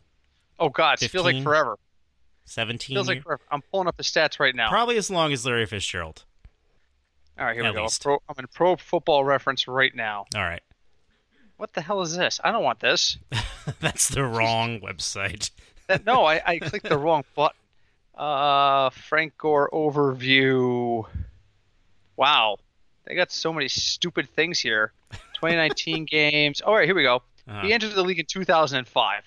Oh 0.58 0.68
God, 0.68 0.98
15? 0.98 1.06
it 1.06 1.10
feels 1.10 1.24
like 1.24 1.42
forever. 1.42 1.78
Seventeen. 2.46 2.96
Feels 2.96 3.08
like 3.08 3.22
forever. 3.22 3.42
I'm 3.50 3.62
pulling 3.62 3.88
up 3.88 3.96
the 3.96 4.02
stats 4.02 4.40
right 4.40 4.54
now. 4.54 4.70
Probably 4.70 4.96
as 4.96 5.10
long 5.10 5.32
as 5.32 5.46
Larry 5.46 5.66
Fitzgerald. 5.66 6.24
All 7.38 7.44
right, 7.44 7.54
here 7.54 7.64
At 7.64 7.74
we 7.74 7.80
go. 7.80 7.88
Pro, 8.00 8.22
I'm 8.28 8.36
in 8.38 8.46
Pro 8.46 8.76
Football 8.76 9.24
Reference 9.24 9.66
right 9.66 9.94
now. 9.94 10.26
All 10.36 10.42
right. 10.42 10.62
What 11.56 11.72
the 11.72 11.80
hell 11.80 12.02
is 12.02 12.16
this? 12.16 12.40
I 12.42 12.52
don't 12.52 12.62
want 12.62 12.80
this. 12.80 13.18
That's 13.80 14.08
the 14.08 14.24
wrong 14.24 14.80
website. 14.80 15.50
that, 15.88 16.04
no, 16.06 16.24
I, 16.24 16.40
I 16.44 16.58
clicked 16.58 16.88
the 16.88 16.98
wrong 16.98 17.24
button. 17.34 17.56
Uh, 18.14 18.90
Frank 18.90 19.36
Gore 19.38 19.68
overview. 19.72 21.04
Wow, 22.16 22.58
they 23.04 23.16
got 23.16 23.32
so 23.32 23.52
many 23.52 23.66
stupid 23.66 24.28
things 24.30 24.60
here. 24.60 24.92
2019 25.34 26.04
games. 26.10 26.60
All 26.60 26.74
right, 26.74 26.86
here 26.86 26.94
we 26.94 27.02
go. 27.02 27.16
Uh-huh. 27.48 27.62
He 27.62 27.72
entered 27.72 27.94
the 27.94 28.02
league 28.02 28.20
in 28.20 28.26
2005. 28.26 29.22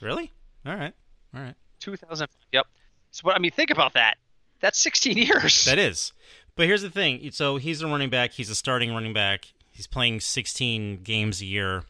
Really? 0.00 0.32
All 0.66 0.74
right. 0.74 0.92
All 1.34 1.40
right. 1.40 1.54
2000. 1.78 2.28
Yep. 2.52 2.66
So, 3.12 3.22
what 3.22 3.36
I 3.36 3.38
mean, 3.38 3.50
think 3.50 3.70
about 3.70 3.94
that. 3.94 4.18
That's 4.60 4.78
16 4.78 5.16
years. 5.16 5.64
That 5.64 5.78
is. 5.78 6.12
But 6.56 6.66
here's 6.66 6.82
the 6.82 6.90
thing. 6.90 7.30
So 7.32 7.56
he's 7.56 7.82
a 7.82 7.86
running 7.86 8.10
back. 8.10 8.32
He's 8.32 8.50
a 8.50 8.54
starting 8.54 8.92
running 8.92 9.12
back. 9.12 9.52
He's 9.70 9.86
playing 9.86 10.20
16 10.20 11.02
games 11.02 11.40
a 11.40 11.46
year. 11.46 11.84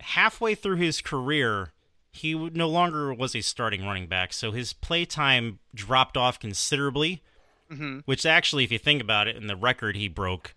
Halfway 0.00 0.54
through 0.54 0.76
his 0.76 1.00
career, 1.00 1.72
he 2.12 2.34
no 2.34 2.68
longer 2.68 3.12
was 3.12 3.34
a 3.34 3.40
starting 3.40 3.84
running 3.84 4.06
back. 4.06 4.32
So 4.32 4.52
his 4.52 4.72
play 4.72 5.04
time 5.04 5.58
dropped 5.74 6.16
off 6.16 6.38
considerably, 6.38 7.22
mm-hmm. 7.70 8.00
which 8.04 8.24
actually, 8.24 8.64
if 8.64 8.70
you 8.70 8.78
think 8.78 9.02
about 9.02 9.26
it, 9.26 9.36
and 9.36 9.50
the 9.50 9.56
record 9.56 9.96
he 9.96 10.06
broke 10.06 10.54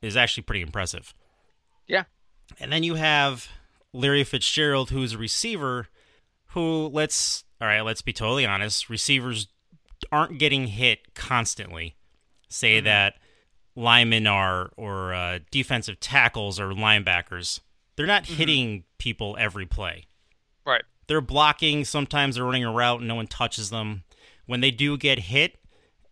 is 0.00 0.16
actually 0.16 0.44
pretty 0.44 0.62
impressive. 0.62 1.14
Yeah. 1.86 2.04
And 2.60 2.72
then 2.72 2.82
you 2.82 2.94
have 2.94 3.48
Larry 3.92 4.24
Fitzgerald, 4.24 4.90
who's 4.90 5.14
a 5.14 5.18
receiver 5.18 5.88
who, 6.48 6.88
let's, 6.88 7.44
all 7.60 7.66
right, 7.66 7.80
let's 7.80 8.02
be 8.02 8.12
totally 8.12 8.46
honest, 8.46 8.88
receivers 8.88 9.48
aren't 10.10 10.38
getting 10.38 10.66
hit 10.66 11.14
constantly 11.14 11.96
say 12.52 12.78
mm-hmm. 12.78 12.86
that 12.86 13.14
linemen 13.74 14.26
are 14.26 14.70
or 14.76 15.14
uh, 15.14 15.38
defensive 15.50 16.00
tackles 16.00 16.60
or 16.60 16.70
linebackers. 16.70 17.60
They're 17.96 18.06
not 18.06 18.24
mm-hmm. 18.24 18.34
hitting 18.34 18.84
people 18.98 19.36
every 19.38 19.66
play. 19.66 20.06
Right. 20.66 20.82
They're 21.06 21.20
blocking. 21.20 21.84
Sometimes 21.84 22.36
they're 22.36 22.44
running 22.44 22.64
a 22.64 22.72
route 22.72 23.00
and 23.00 23.08
no 23.08 23.14
one 23.14 23.26
touches 23.26 23.70
them. 23.70 24.04
When 24.46 24.60
they 24.60 24.70
do 24.70 24.96
get 24.96 25.18
hit, 25.18 25.58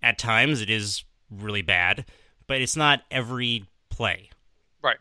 at 0.02 0.18
times 0.18 0.60
it 0.60 0.70
is 0.70 1.04
really 1.30 1.62
bad, 1.62 2.06
but 2.46 2.60
it's 2.60 2.76
not 2.76 3.02
every 3.10 3.66
play. 3.90 4.30
Right. 4.82 4.98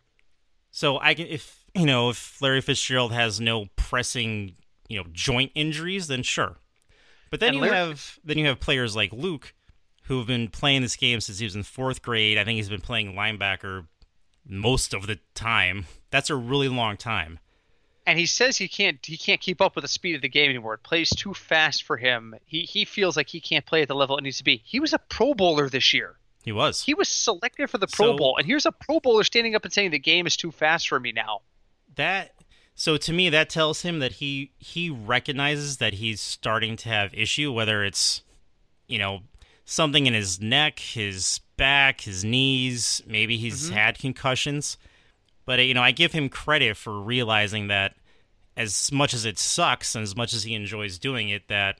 So 0.71 0.99
I 0.99 1.13
can 1.13 1.27
if 1.27 1.65
you 1.73 1.85
know 1.85 2.09
if 2.09 2.41
Larry 2.41 2.61
Fitzgerald 2.61 3.13
has 3.13 3.39
no 3.39 3.67
pressing 3.75 4.55
you 4.87 4.97
know 4.97 5.05
joint 5.11 5.51
injuries, 5.55 6.07
then 6.07 6.23
sure. 6.23 6.57
But 7.29 7.39
then 7.39 7.49
and 7.49 7.57
you 7.57 7.61
Larry- 7.63 7.75
have 7.75 8.19
then 8.23 8.37
you 8.37 8.47
have 8.47 8.59
players 8.59 8.95
like 8.95 9.13
Luke 9.13 9.53
who 10.09 10.17
have 10.17 10.27
been 10.27 10.47
playing 10.47 10.81
this 10.81 10.95
game 10.95 11.21
since 11.21 11.37
he 11.37 11.45
was 11.45 11.55
in 11.55 11.61
fourth 11.61 12.01
grade. 12.01 12.39
I 12.39 12.43
think 12.43 12.57
he's 12.57 12.67
been 12.67 12.81
playing 12.81 13.13
linebacker 13.13 13.85
most 14.43 14.95
of 14.95 15.05
the 15.05 15.19
time. 15.35 15.85
That's 16.09 16.31
a 16.31 16.35
really 16.35 16.67
long 16.67 16.97
time. 16.97 17.37
And 18.07 18.17
he 18.17 18.25
says 18.25 18.57
he 18.57 18.67
can't 18.67 18.97
he 19.05 19.17
can't 19.17 19.39
keep 19.39 19.61
up 19.61 19.75
with 19.75 19.83
the 19.83 19.87
speed 19.87 20.15
of 20.15 20.23
the 20.23 20.27
game 20.27 20.49
anymore. 20.49 20.73
It 20.73 20.81
plays 20.81 21.11
too 21.11 21.35
fast 21.35 21.83
for 21.83 21.95
him. 21.95 22.33
He 22.43 22.61
he 22.61 22.85
feels 22.85 23.15
like 23.15 23.29
he 23.29 23.39
can't 23.39 23.67
play 23.67 23.83
at 23.83 23.87
the 23.87 23.93
level 23.93 24.17
it 24.17 24.23
needs 24.23 24.39
to 24.39 24.43
be. 24.43 24.63
He 24.65 24.79
was 24.79 24.93
a 24.93 24.97
Pro 24.97 25.35
Bowler 25.35 25.69
this 25.69 25.93
year. 25.93 26.17
He 26.43 26.51
was. 26.51 26.81
He 26.81 26.95
was 26.95 27.07
selected 27.07 27.69
for 27.69 27.77
the 27.77 27.85
Pro 27.85 28.13
so, 28.13 28.17
Bowl, 28.17 28.37
and 28.37 28.47
here's 28.47 28.65
a 28.65 28.71
Pro 28.71 28.99
Bowler 28.99 29.23
standing 29.23 29.53
up 29.53 29.63
and 29.63 29.71
saying 29.71 29.91
the 29.91 29.99
game 29.99 30.25
is 30.25 30.35
too 30.35 30.51
fast 30.51 30.89
for 30.89 30.99
me 30.99 31.11
now. 31.11 31.41
That 31.97 32.33
so 32.73 32.97
to 32.97 33.13
me 33.13 33.29
that 33.29 33.51
tells 33.51 33.83
him 33.83 33.99
that 33.99 34.13
he 34.13 34.53
he 34.57 34.89
recognizes 34.89 35.77
that 35.77 35.93
he's 35.93 36.19
starting 36.19 36.77
to 36.77 36.89
have 36.89 37.13
issue, 37.13 37.51
whether 37.53 37.83
it's 37.83 38.23
you 38.87 38.97
know 38.97 39.21
something 39.69 40.05
in 40.05 40.13
his 40.13 40.41
neck, 40.41 40.79
his 40.79 41.39
back, 41.57 42.01
his 42.01 42.23
knees. 42.23 43.01
Maybe 43.07 43.37
he's 43.37 43.65
mm-hmm. 43.65 43.75
had 43.75 43.99
concussions. 43.99 44.77
But, 45.45 45.59
you 45.59 45.73
know, 45.73 45.81
I 45.81 45.91
give 45.91 46.11
him 46.11 46.29
credit 46.29 46.77
for 46.77 46.99
realizing 46.99 47.67
that 47.67 47.95
as 48.55 48.91
much 48.91 49.13
as 49.13 49.25
it 49.25 49.39
sucks 49.39 49.95
and 49.95 50.03
as 50.03 50.15
much 50.15 50.33
as 50.33 50.43
he 50.43 50.53
enjoys 50.53 50.99
doing 50.99 51.29
it, 51.29 51.47
that, 51.47 51.79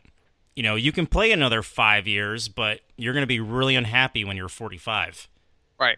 you 0.56 0.64
know, 0.64 0.76
you 0.76 0.92
can 0.92 1.06
play 1.06 1.32
another 1.32 1.62
five 1.62 2.08
years, 2.08 2.48
but 2.48 2.80
you're 2.98 3.14
going 3.14 3.24
to 3.24 3.28
be 3.28 3.40
really 3.40 3.76
unhappy 3.76 4.24
when 4.24 4.38
you're 4.38 4.50
45. 4.50 5.28
Right. 5.80 5.98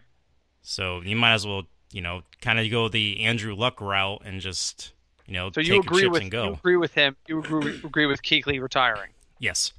So 0.62 1.00
you 1.00 1.16
might 1.16 1.32
as 1.34 1.46
well 1.46 1.64
you 1.92 2.00
know, 2.00 2.22
kind 2.40 2.58
of 2.58 2.68
go 2.70 2.88
the 2.88 3.20
Andrew 3.20 3.54
Luck 3.54 3.80
route 3.80 4.22
and 4.24 4.40
just, 4.40 4.92
you 5.26 5.34
know, 5.34 5.50
So 5.50 5.60
take 5.60 5.68
you 5.68 5.80
agree 5.80 6.06
with 6.06 6.22
and 6.22 6.30
go. 6.30 6.44
you 6.44 6.52
agree 6.54 6.76
with 6.76 6.94
him? 6.94 7.16
You 7.28 7.38
agree, 7.38 7.80
agree 7.84 8.06
with 8.06 8.22
Kuechly 8.22 8.60
retiring, 8.60 9.10
Yes. 9.38 9.72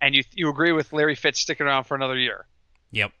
And 0.00 0.14
you 0.14 0.24
you 0.34 0.48
agree 0.48 0.72
with 0.72 0.92
Larry 0.92 1.14
Fitz 1.14 1.40
sticking 1.40 1.66
around 1.66 1.84
for 1.84 1.94
another 1.94 2.16
year, 2.18 2.46
Yep. 2.92 3.12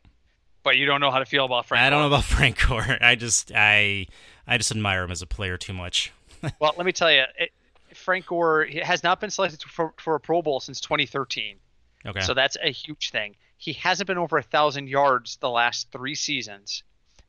but 0.62 0.76
you 0.76 0.86
don't 0.86 1.00
know 1.00 1.10
how 1.10 1.18
to 1.18 1.24
feel 1.26 1.44
about 1.44 1.66
Frank. 1.66 1.82
I 1.82 1.90
don't 1.90 2.00
know 2.00 2.06
about 2.08 2.24
Frank 2.36 2.66
Gore. 2.68 2.98
I 3.00 3.14
just 3.14 3.52
I 3.54 4.06
I 4.46 4.58
just 4.58 4.70
admire 4.70 5.04
him 5.04 5.10
as 5.10 5.22
a 5.22 5.26
player 5.26 5.56
too 5.56 5.72
much. 5.72 6.12
Well, 6.60 6.74
let 6.76 6.86
me 6.86 6.92
tell 6.92 7.10
you, 7.10 7.24
it, 7.38 7.50
Frank 7.94 8.26
Gore 8.26 8.66
has 8.82 9.02
not 9.02 9.20
been 9.20 9.30
selected 9.30 9.62
for, 9.62 9.92
for 9.96 10.14
a 10.14 10.20
Pro 10.20 10.42
Bowl 10.42 10.60
since 10.60 10.80
2013. 10.80 11.56
Okay. 12.04 12.20
So 12.20 12.34
that's 12.34 12.56
a 12.62 12.70
huge 12.70 13.10
thing. 13.10 13.34
He 13.56 13.72
hasn't 13.72 14.06
been 14.06 14.18
over 14.18 14.36
a 14.36 14.42
thousand 14.42 14.88
yards 14.88 15.38
the 15.38 15.48
last 15.50 15.90
three 15.90 16.14
seasons. 16.14 16.84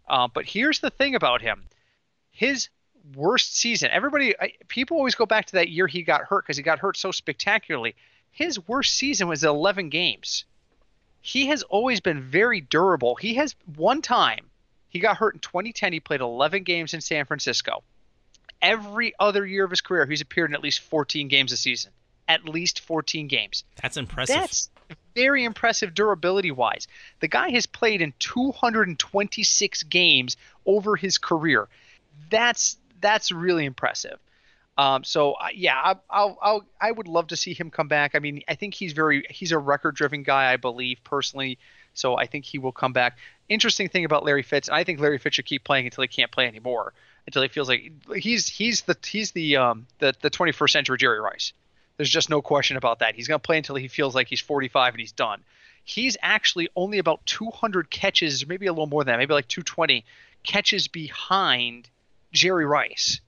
Uh, 0.07 0.27
but 0.31 0.45
here's 0.45 0.79
the 0.81 0.89
thing 0.91 1.15
about 1.15 1.41
him: 1.41 1.63
his 2.31 2.69
worst 3.15 3.55
season. 3.55 3.89
Everybody, 3.91 4.35
I, 4.39 4.51
people 4.67 4.97
always 4.97 5.15
go 5.15 5.25
back 5.25 5.45
to 5.47 5.53
that 5.53 5.69
year 5.69 5.87
he 5.87 6.03
got 6.03 6.25
hurt 6.25 6.43
because 6.43 6.57
he 6.57 6.63
got 6.63 6.79
hurt 6.79 6.97
so 6.97 7.11
spectacularly. 7.11 7.95
His 8.31 8.59
worst 8.67 8.95
season 8.95 9.27
was 9.27 9.43
11 9.43 9.89
games. 9.89 10.45
He 11.21 11.47
has 11.47 11.63
always 11.63 11.99
been 11.99 12.21
very 12.21 12.61
durable. 12.61 13.15
He 13.15 13.35
has 13.35 13.55
one 13.75 14.01
time 14.01 14.49
he 14.89 14.99
got 14.99 15.17
hurt 15.17 15.35
in 15.35 15.39
2010. 15.39 15.93
He 15.93 15.99
played 15.99 16.21
11 16.21 16.63
games 16.63 16.93
in 16.93 17.01
San 17.01 17.25
Francisco. 17.25 17.83
Every 18.61 19.13
other 19.19 19.45
year 19.45 19.63
of 19.63 19.69
his 19.69 19.81
career, 19.81 20.05
he's 20.05 20.21
appeared 20.21 20.49
in 20.49 20.55
at 20.55 20.63
least 20.63 20.79
14 20.81 21.27
games 21.27 21.51
a 21.51 21.57
season. 21.57 21.91
At 22.27 22.45
least 22.45 22.81
14 22.81 23.27
games. 23.27 23.63
That's 23.81 23.97
impressive. 23.97 24.35
That's 24.35 24.69
very 25.15 25.43
impressive 25.43 25.93
durability 25.93 26.51
wise. 26.51 26.87
The 27.19 27.27
guy 27.27 27.51
has 27.51 27.65
played 27.65 28.01
in 28.01 28.13
226 28.19 29.83
games 29.83 30.37
over 30.65 30.95
his 30.95 31.17
career. 31.17 31.67
That's 32.29 32.77
that's 32.99 33.31
really 33.31 33.65
impressive. 33.65 34.19
Um, 34.77 35.03
so 35.03 35.33
uh, 35.33 35.47
yeah, 35.53 35.75
I, 35.75 35.95
I'll, 36.09 36.37
I'll 36.41 36.65
I 36.79 36.91
would 36.91 37.07
love 37.07 37.27
to 37.27 37.35
see 37.35 37.53
him 37.53 37.71
come 37.71 37.87
back. 37.87 38.13
I 38.13 38.19
mean, 38.19 38.43
I 38.47 38.55
think 38.55 38.73
he's 38.73 38.93
very 38.93 39.25
he's 39.29 39.51
a 39.51 39.57
record 39.57 39.95
driven 39.95 40.23
guy, 40.23 40.51
I 40.53 40.57
believe 40.57 40.99
personally. 41.03 41.57
So 41.93 42.15
I 42.15 42.27
think 42.27 42.45
he 42.45 42.59
will 42.59 42.71
come 42.71 42.93
back. 42.93 43.17
Interesting 43.49 43.89
thing 43.89 44.05
about 44.05 44.23
Larry 44.23 44.43
Fitz, 44.43 44.69
I 44.69 44.83
think 44.83 44.99
Larry 44.99 45.17
Fitz 45.17 45.35
should 45.35 45.45
keep 45.45 45.63
playing 45.63 45.85
until 45.85 46.03
he 46.03 46.07
can't 46.07 46.31
play 46.31 46.45
anymore, 46.45 46.93
until 47.25 47.41
he 47.41 47.47
feels 47.47 47.67
like 47.67 47.91
he's 48.15 48.47
he's 48.47 48.81
the 48.83 48.95
he's 49.03 49.31
the 49.31 49.57
um 49.57 49.87
the 49.97 50.13
the 50.21 50.29
21st 50.29 50.69
century 50.69 50.97
Jerry 50.97 51.19
Rice. 51.19 51.53
There's 51.97 52.09
just 52.09 52.29
no 52.29 52.43
question 52.43 52.77
about 52.77 52.99
that. 52.99 53.15
He's 53.15 53.27
going 53.27 53.39
to 53.39 53.45
play 53.45 53.57
until 53.57 53.75
he 53.75 53.87
feels 53.87 54.13
like 54.13 54.27
he's 54.27 54.39
45 54.39 54.93
and 54.93 54.99
he's 55.01 55.11
done. 55.11 55.41
He's 55.83 56.15
actually 56.21 56.69
only 56.75 56.99
about 56.99 57.25
200 57.25 57.89
catches, 57.89 58.45
maybe 58.45 58.67
a 58.67 58.71
little 58.71 58.87
more 58.87 59.03
than 59.03 59.13
that, 59.13 59.17
maybe 59.17 59.33
like 59.33 59.47
220 59.47 60.05
catches 60.43 60.87
behind 60.87 61.89
Jerry 62.31 62.65
Rice, 62.65 63.19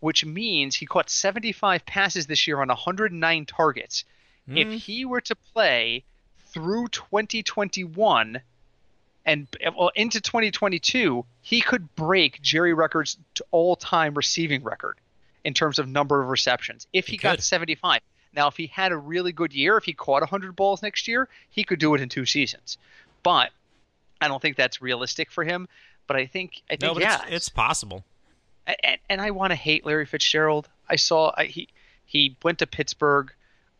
which 0.00 0.24
means 0.24 0.76
he 0.76 0.86
caught 0.86 1.10
75 1.10 1.86
passes 1.86 2.26
this 2.26 2.46
year 2.46 2.60
on 2.60 2.68
109 2.68 3.46
targets. 3.46 4.04
If 4.48 4.68
Mm, 4.68 4.78
he 4.78 5.04
were 5.04 5.20
to 5.22 5.34
play 5.34 6.04
through 6.52 6.88
2021 6.88 8.40
and 9.24 9.48
well, 9.76 9.90
into 9.96 10.20
2022, 10.20 11.24
he 11.42 11.60
could 11.60 11.94
break 11.96 12.40
Jerry 12.42 12.72
Records' 12.72 13.18
all-time 13.50 14.14
receiving 14.14 14.62
record 14.62 14.98
in 15.44 15.52
terms 15.52 15.78
of 15.80 15.88
number 15.88 16.22
of 16.22 16.28
receptions 16.28 16.86
if 16.92 17.08
he, 17.08 17.12
He 17.12 17.18
got 17.18 17.36
could. 17.36 17.44
75. 17.44 18.00
Now, 18.32 18.48
if 18.48 18.56
he 18.56 18.66
had 18.66 18.92
a 18.92 18.96
really 18.96 19.32
good 19.32 19.52
year, 19.52 19.76
if 19.78 19.84
he 19.84 19.94
caught 19.94 20.20
100 20.20 20.54
balls 20.54 20.82
next 20.82 21.08
year, 21.08 21.28
he 21.50 21.64
could 21.64 21.80
do 21.80 21.94
it 21.94 22.00
in 22.00 22.08
two 22.08 22.26
seasons. 22.26 22.78
But 23.22 23.50
I 24.20 24.28
don't 24.28 24.40
think 24.40 24.56
that's 24.56 24.80
realistic 24.80 25.30
for 25.30 25.42
him. 25.42 25.68
But 26.06 26.16
I 26.16 26.26
think 26.26 26.62
I 26.70 26.76
think 26.76 26.94
no, 26.94 27.00
yeah, 27.00 27.22
it's, 27.24 27.32
it's 27.32 27.48
possible. 27.48 28.04
And, 28.66 28.98
and 29.08 29.20
I 29.20 29.30
want 29.30 29.50
to 29.50 29.54
hate 29.56 29.84
Larry 29.84 30.06
Fitzgerald. 30.06 30.68
I 30.88 30.96
saw 30.96 31.32
I, 31.36 31.46
he 31.46 31.68
he 32.04 32.36
went 32.42 32.58
to 32.60 32.66
Pittsburgh. 32.66 33.32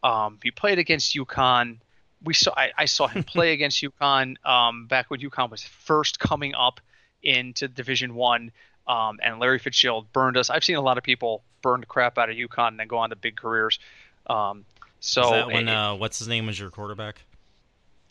Um, 0.02 0.38
he 0.42 0.50
played 0.50 0.78
against 0.78 1.14
UConn. 1.14 1.78
We 2.22 2.34
saw 2.34 2.52
I, 2.56 2.72
I 2.76 2.84
saw 2.84 3.06
him 3.06 3.24
play 3.24 3.52
against 3.54 3.82
UConn 3.82 4.44
um, 4.44 4.86
back 4.86 5.10
when 5.10 5.20
UConn 5.20 5.50
was 5.50 5.62
first 5.62 6.18
coming 6.18 6.54
up 6.54 6.80
into 7.22 7.68
Division 7.68 8.14
One. 8.14 8.52
Um, 8.88 9.18
and 9.20 9.40
Larry 9.40 9.58
Fitzgerald 9.58 10.12
burned 10.12 10.36
us. 10.36 10.48
I've 10.48 10.62
seen 10.62 10.76
a 10.76 10.80
lot 10.80 10.96
of 10.96 11.02
people 11.02 11.42
burn 11.60 11.80
the 11.80 11.86
crap 11.86 12.18
out 12.18 12.30
of 12.30 12.36
UConn 12.36 12.68
and 12.68 12.80
then 12.80 12.86
go 12.86 12.98
on 12.98 13.10
to 13.10 13.16
big 13.16 13.36
careers. 13.36 13.80
Um, 14.28 14.64
so 15.00 15.22
Is 15.22 15.30
that 15.30 15.46
when 15.48 15.68
eh, 15.68 15.74
uh, 15.74 15.94
what's 15.96 16.20
his 16.20 16.28
name 16.28 16.46
was 16.46 16.58
your 16.58 16.70
quarterback? 16.70 17.20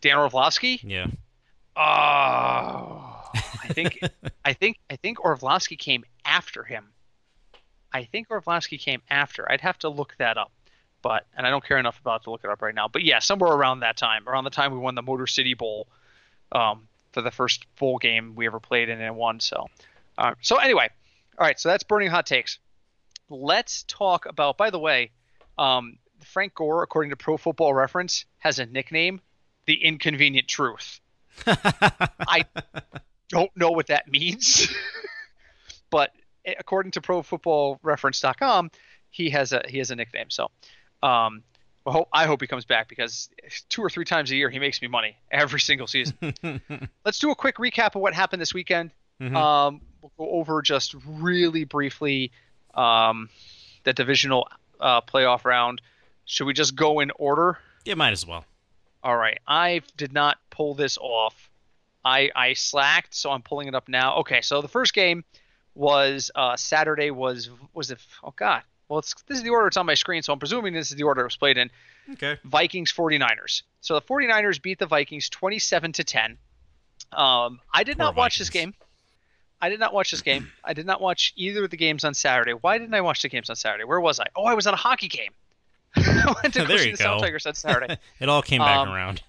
Dan 0.02 0.18
Orlovsky, 0.18 0.80
Yeah. 0.84 1.06
Oh, 1.78 3.15
I 3.62 3.68
think 3.72 4.00
I 4.44 4.52
think 4.52 4.78
I 4.90 4.96
think 4.96 5.24
Orlovsky 5.24 5.76
came 5.76 6.04
after 6.24 6.64
him. 6.64 6.88
I 7.92 8.04
think 8.04 8.30
Orlovsky 8.30 8.78
came 8.78 9.02
after. 9.10 9.50
I'd 9.50 9.60
have 9.60 9.78
to 9.80 9.88
look 9.88 10.14
that 10.18 10.36
up, 10.36 10.52
but 11.02 11.26
and 11.36 11.46
I 11.46 11.50
don't 11.50 11.64
care 11.64 11.78
enough 11.78 12.00
about 12.00 12.22
it 12.22 12.24
to 12.24 12.30
look 12.30 12.44
it 12.44 12.50
up 12.50 12.62
right 12.62 12.74
now. 12.74 12.88
But 12.88 13.02
yeah, 13.04 13.18
somewhere 13.20 13.52
around 13.52 13.80
that 13.80 13.96
time, 13.96 14.28
around 14.28 14.44
the 14.44 14.50
time 14.50 14.72
we 14.72 14.78
won 14.78 14.94
the 14.94 15.02
Motor 15.02 15.26
City 15.26 15.54
Bowl, 15.54 15.88
um, 16.52 16.88
for 17.12 17.22
the 17.22 17.30
first 17.30 17.64
bowl 17.76 17.98
game 17.98 18.34
we 18.34 18.46
ever 18.46 18.60
played 18.60 18.88
in 18.88 19.00
and 19.00 19.16
won. 19.16 19.40
So, 19.40 19.68
uh, 20.18 20.34
so 20.42 20.56
anyway, 20.56 20.90
all 21.38 21.46
right. 21.46 21.58
So 21.58 21.70
that's 21.70 21.82
burning 21.82 22.10
hot 22.10 22.26
takes. 22.26 22.58
Let's 23.30 23.84
talk 23.84 24.26
about. 24.26 24.58
By 24.58 24.70
the 24.70 24.78
way, 24.78 25.10
um, 25.56 25.98
Frank 26.24 26.54
Gore, 26.54 26.82
according 26.82 27.10
to 27.10 27.16
Pro 27.16 27.36
Football 27.36 27.72
Reference, 27.74 28.26
has 28.38 28.58
a 28.58 28.66
nickname, 28.66 29.20
the 29.66 29.82
Inconvenient 29.82 30.48
Truth. 30.48 31.00
I 31.46 32.44
don't 33.28 33.50
know 33.56 33.70
what 33.70 33.88
that 33.88 34.10
means, 34.10 34.68
but 35.90 36.12
according 36.58 36.92
to 36.92 37.00
ProFootballReference.com, 37.00 38.70
he 39.10 39.30
has 39.30 39.52
a 39.52 39.62
he 39.68 39.78
has 39.78 39.90
a 39.90 39.96
nickname. 39.96 40.30
So, 40.30 40.50
um, 41.02 41.42
well, 41.84 41.94
hope, 41.94 42.08
I 42.12 42.26
hope 42.26 42.40
he 42.40 42.46
comes 42.46 42.64
back 42.64 42.88
because 42.88 43.28
two 43.68 43.82
or 43.82 43.88
three 43.90 44.04
times 44.04 44.30
a 44.30 44.36
year 44.36 44.50
he 44.50 44.58
makes 44.58 44.82
me 44.82 44.88
money 44.88 45.16
every 45.30 45.60
single 45.60 45.86
season. 45.86 46.16
Let's 47.04 47.18
do 47.18 47.30
a 47.30 47.34
quick 47.34 47.56
recap 47.56 47.94
of 47.94 48.02
what 48.02 48.14
happened 48.14 48.42
this 48.42 48.52
weekend. 48.52 48.90
Mhm. 49.20 49.34
Um, 49.34 49.80
we'll 50.02 50.12
go 50.18 50.30
over 50.30 50.60
just 50.62 50.94
really 51.06 51.64
briefly 51.64 52.32
um, 52.74 53.30
the 53.84 53.92
divisional 53.92 54.48
uh, 54.80 55.00
playoff 55.00 55.44
round. 55.44 55.80
Should 56.26 56.46
we 56.46 56.52
just 56.52 56.74
go 56.74 57.00
in 57.00 57.10
order? 57.12 57.58
Yeah, 57.84 57.94
might 57.94 58.12
as 58.12 58.26
well. 58.26 58.44
All 59.02 59.16
right, 59.16 59.38
I 59.46 59.82
did 59.96 60.12
not 60.12 60.38
pull 60.50 60.74
this 60.74 60.98
off. 60.98 61.50
I 62.06 62.30
I 62.36 62.52
slacked, 62.54 63.14
so 63.14 63.30
I'm 63.32 63.42
pulling 63.42 63.66
it 63.68 63.74
up 63.74 63.88
now. 63.88 64.16
Okay, 64.18 64.40
so 64.40 64.62
the 64.62 64.68
first 64.68 64.94
game 64.94 65.24
was 65.74 66.30
uh, 66.34 66.56
Saturday. 66.56 67.10
Was 67.10 67.50
was 67.74 67.90
it? 67.90 67.98
Oh 68.22 68.32
God. 68.36 68.62
Well, 68.88 69.00
it's, 69.00 69.14
this 69.26 69.38
is 69.38 69.42
the 69.42 69.50
order 69.50 69.66
it's 69.66 69.76
on 69.76 69.84
my 69.84 69.94
screen, 69.94 70.22
so 70.22 70.32
I'm 70.32 70.38
presuming 70.38 70.72
this 70.72 70.90
is 70.92 70.96
the 70.96 71.02
order 71.02 71.22
it 71.22 71.24
was 71.24 71.36
played 71.36 71.58
in. 71.58 71.70
Okay. 72.12 72.38
Vikings 72.44 72.92
49ers. 72.92 73.62
So 73.80 73.94
the 73.94 74.00
49ers 74.02 74.62
beat 74.62 74.78
the 74.78 74.86
Vikings 74.86 75.28
27 75.28 75.90
to 75.94 76.04
10. 76.04 76.38
Um, 77.12 77.58
I 77.74 77.82
did 77.82 77.96
Poor 77.98 78.06
not 78.06 78.16
watch 78.16 78.38
this 78.38 78.48
game. 78.48 78.74
I 79.60 79.70
did 79.70 79.80
not 79.80 79.92
watch 79.92 80.12
this 80.12 80.22
game. 80.22 80.52
I 80.62 80.72
did 80.72 80.86
not 80.86 81.00
watch 81.00 81.32
either 81.34 81.64
of 81.64 81.70
the 81.70 81.76
games 81.76 82.04
on 82.04 82.14
Saturday. 82.14 82.52
Why 82.52 82.78
didn't 82.78 82.94
I 82.94 83.00
watch 83.00 83.22
the 83.22 83.28
games 83.28 83.50
on 83.50 83.56
Saturday? 83.56 83.82
Where 83.82 84.00
was 84.00 84.20
I? 84.20 84.26
Oh, 84.36 84.44
I 84.44 84.54
was 84.54 84.68
at 84.68 84.74
a 84.74 84.76
hockey 84.76 85.08
game. 85.08 85.32
I 85.96 86.34
went 86.42 86.54
to 86.54 86.60
go 86.66 86.66
There 86.66 86.78
see 86.78 86.84
you 86.86 86.90
the 86.92 87.02
Sound 87.02 87.20
go. 87.20 87.24
Tigers 87.26 87.46
on 87.46 87.54
Saturday. 87.54 87.96
It 88.20 88.28
all 88.28 88.42
came 88.42 88.60
back 88.60 88.86
Um, 88.86 88.90
around. 88.94 89.22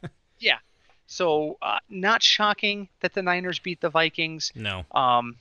So, 1.08 1.58
uh, 1.62 1.80
not 1.90 2.22
shocking 2.22 2.90
that 3.00 3.14
the 3.14 3.22
Niners 3.22 3.60
beat 3.60 3.80
the 3.80 3.90
Vikings. 3.90 4.52
no. 4.56 4.86
Um, 4.92 5.38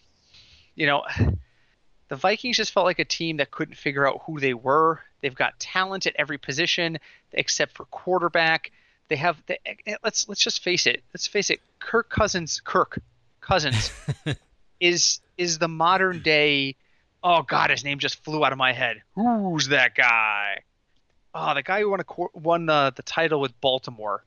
you 0.76 0.86
know, 0.86 1.04
the 2.08 2.16
Vikings 2.16 2.56
just 2.56 2.72
felt 2.72 2.86
like 2.86 3.00
a 3.00 3.04
team 3.04 3.38
that 3.38 3.50
couldn't 3.50 3.74
figure 3.74 4.06
out 4.06 4.22
who 4.26 4.38
they 4.38 4.54
were. 4.54 5.00
They've 5.20 5.34
got 5.34 5.58
talent 5.58 6.06
at 6.06 6.14
every 6.16 6.38
position 6.38 6.98
except 7.32 7.76
for 7.76 7.84
quarterback. 7.86 8.70
They 9.08 9.16
have. 9.16 9.42
They, 9.46 9.58
eh, 9.86 9.96
let's 10.04 10.28
let's 10.28 10.40
just 10.40 10.62
face 10.62 10.86
it. 10.86 11.02
Let's 11.12 11.26
face 11.26 11.50
it. 11.50 11.60
Kirk 11.80 12.08
Cousins. 12.08 12.60
Kirk 12.64 13.00
Cousins 13.40 13.92
is 14.80 15.20
is 15.36 15.58
the 15.58 15.68
modern 15.68 16.22
day. 16.22 16.76
Oh 17.24 17.42
God, 17.42 17.70
his 17.70 17.82
name 17.82 17.98
just 17.98 18.22
flew 18.22 18.44
out 18.44 18.52
of 18.52 18.58
my 18.58 18.72
head. 18.72 19.02
Who's 19.14 19.68
that 19.68 19.94
guy? 19.94 20.58
Oh, 21.34 21.54
the 21.54 21.62
guy 21.62 21.80
who 21.80 21.90
won 21.90 22.00
a 22.00 22.04
won 22.34 22.66
the 22.66 22.92
the 22.94 23.02
title 23.02 23.40
with 23.40 23.58
Baltimore 23.60 24.22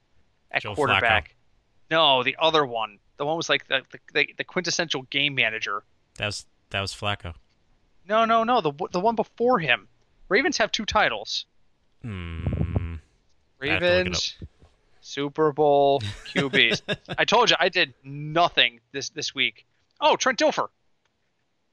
at 0.51 0.61
Joe 0.61 0.75
quarterback. 0.75 1.35
No, 1.89 2.23
the 2.23 2.35
other 2.39 2.65
one. 2.65 2.99
The 3.17 3.25
one 3.25 3.35
was 3.35 3.49
like 3.49 3.67
the, 3.67 3.81
the 4.13 4.29
the 4.37 4.43
quintessential 4.43 5.03
game 5.03 5.35
manager. 5.35 5.83
That 6.17 6.27
was 6.27 6.45
that 6.69 6.81
was 6.81 6.93
Flacco. 6.93 7.33
No, 8.07 8.25
no, 8.25 8.43
no. 8.43 8.61
The 8.61 8.71
the 8.91 8.99
one 8.99 9.15
before 9.15 9.59
him. 9.59 9.87
Ravens 10.29 10.57
have 10.57 10.71
two 10.71 10.85
titles. 10.85 11.45
Hmm. 12.01 12.95
I 13.61 13.67
have 13.67 13.79
to 13.79 13.85
look 13.85 13.91
it 13.91 13.97
Ravens, 13.97 14.35
Super 15.01 15.51
Bowl 15.51 16.01
QBs. 16.33 16.81
I 17.17 17.25
told 17.25 17.49
you 17.49 17.55
I 17.59 17.69
did 17.69 17.93
nothing 18.03 18.79
this 18.91 19.09
this 19.09 19.35
week. 19.35 19.65
Oh, 19.99 20.15
Trent 20.15 20.39
Dilfer. 20.39 20.67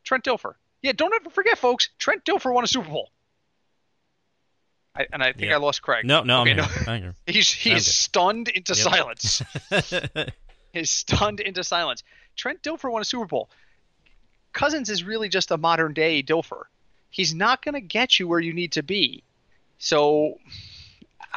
Trent 0.02 0.24
Dilfer. 0.24 0.54
Yeah, 0.82 0.92
don't 0.92 1.14
ever 1.14 1.30
forget, 1.30 1.58
folks. 1.58 1.90
Trent 1.98 2.24
Dilfer 2.24 2.52
won 2.52 2.64
a 2.64 2.66
Super 2.66 2.88
Bowl. 2.88 3.10
I, 4.96 5.06
and 5.12 5.22
I 5.22 5.32
think 5.32 5.48
Yeah. 5.50 5.54
I 5.54 5.58
lost 5.58 5.82
Craig. 5.82 6.04
No, 6.04 6.22
no, 6.22 6.40
Okay, 6.42 6.52
I'm 6.52 6.56
no. 6.56 6.62
here. 6.64 6.84
I'm 6.88 7.02
here. 7.02 7.14
He's 7.26 7.50
he's 7.50 7.86
stunned 7.94 8.48
into 8.48 8.74
Yep. 8.74 8.84
silence. 8.92 9.42
He's 10.72 10.90
stunned 10.90 11.40
into 11.40 11.64
silence. 11.64 12.02
Trent 12.36 12.62
Dilfer 12.62 12.90
won 12.90 13.00
a 13.02 13.04
Super 13.04 13.24
Bowl. 13.26 13.48
Cousins 14.52 14.90
is 14.90 15.02
really 15.04 15.28
just 15.28 15.50
a 15.50 15.56
modern 15.56 15.92
day 15.94 16.22
Dilfer. 16.22 16.64
He's 17.10 17.34
not 17.34 17.62
going 17.64 17.74
to 17.74 17.80
get 17.80 18.18
you 18.18 18.28
where 18.28 18.40
you 18.40 18.52
need 18.52 18.72
to 18.72 18.82
be. 18.82 19.22
So, 19.78 20.38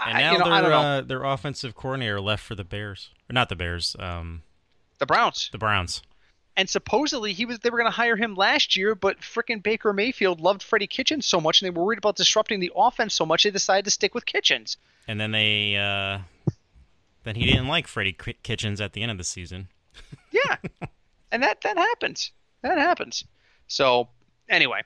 and 0.05 0.17
I, 0.17 0.21
now 0.21 0.31
you 0.33 0.39
know, 0.39 0.61
their 0.61 0.73
uh, 0.73 1.01
their 1.01 1.23
offensive 1.23 1.75
coordinator 1.75 2.19
left 2.21 2.43
for 2.43 2.55
the 2.55 2.63
Bears, 2.63 3.09
or 3.29 3.33
not 3.33 3.49
the 3.49 3.55
Bears, 3.55 3.95
um, 3.99 4.43
the 4.99 5.05
Browns. 5.05 5.49
the 5.51 5.57
Browns. 5.57 6.01
And 6.57 6.69
supposedly 6.69 7.31
he 7.33 7.45
was 7.45 7.59
they 7.59 7.69
were 7.69 7.77
going 7.77 7.89
to 7.89 7.95
hire 7.95 8.15
him 8.17 8.35
last 8.35 8.75
year, 8.75 8.93
but 8.95 9.19
frickin' 9.21 9.63
Baker 9.63 9.93
Mayfield 9.93 10.41
loved 10.41 10.61
Freddie 10.61 10.87
Kitchens 10.87 11.25
so 11.25 11.39
much, 11.39 11.61
and 11.61 11.67
they 11.67 11.77
were 11.77 11.85
worried 11.85 11.99
about 11.99 12.17
disrupting 12.17 12.59
the 12.59 12.71
offense 12.75 13.13
so 13.13 13.25
much 13.25 13.43
they 13.43 13.51
decided 13.51 13.85
to 13.85 13.91
stick 13.91 14.13
with 14.13 14.25
Kitchens. 14.25 14.75
And 15.07 15.19
then 15.21 15.31
they, 15.31 15.75
uh, 15.77 16.19
then 17.23 17.35
he 17.35 17.45
didn't 17.45 17.67
like 17.67 17.87
Freddie 17.87 18.17
Kitchens 18.43 18.81
at 18.81 18.93
the 18.93 19.01
end 19.01 19.11
of 19.11 19.17
the 19.17 19.23
season. 19.23 19.67
Yeah, 20.31 20.57
and 21.31 21.41
that 21.43 21.61
that 21.61 21.75
happens. 21.77 22.31
That 22.61 22.77
happens. 22.77 23.25
So 23.67 24.07
anyway, 24.47 24.81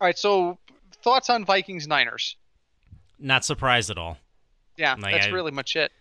all 0.00 0.06
right. 0.06 0.18
So 0.18 0.58
thoughts 1.02 1.28
on 1.30 1.44
Vikings 1.44 1.86
Niners? 1.86 2.36
Not 3.18 3.44
surprised 3.44 3.90
at 3.90 3.98
all. 3.98 4.16
Yeah, 4.76 4.94
Like, 4.98 5.14
that's 5.14 5.26
I- 5.26 5.30
really 5.30 5.50
much 5.52 5.76
it. 5.76 5.92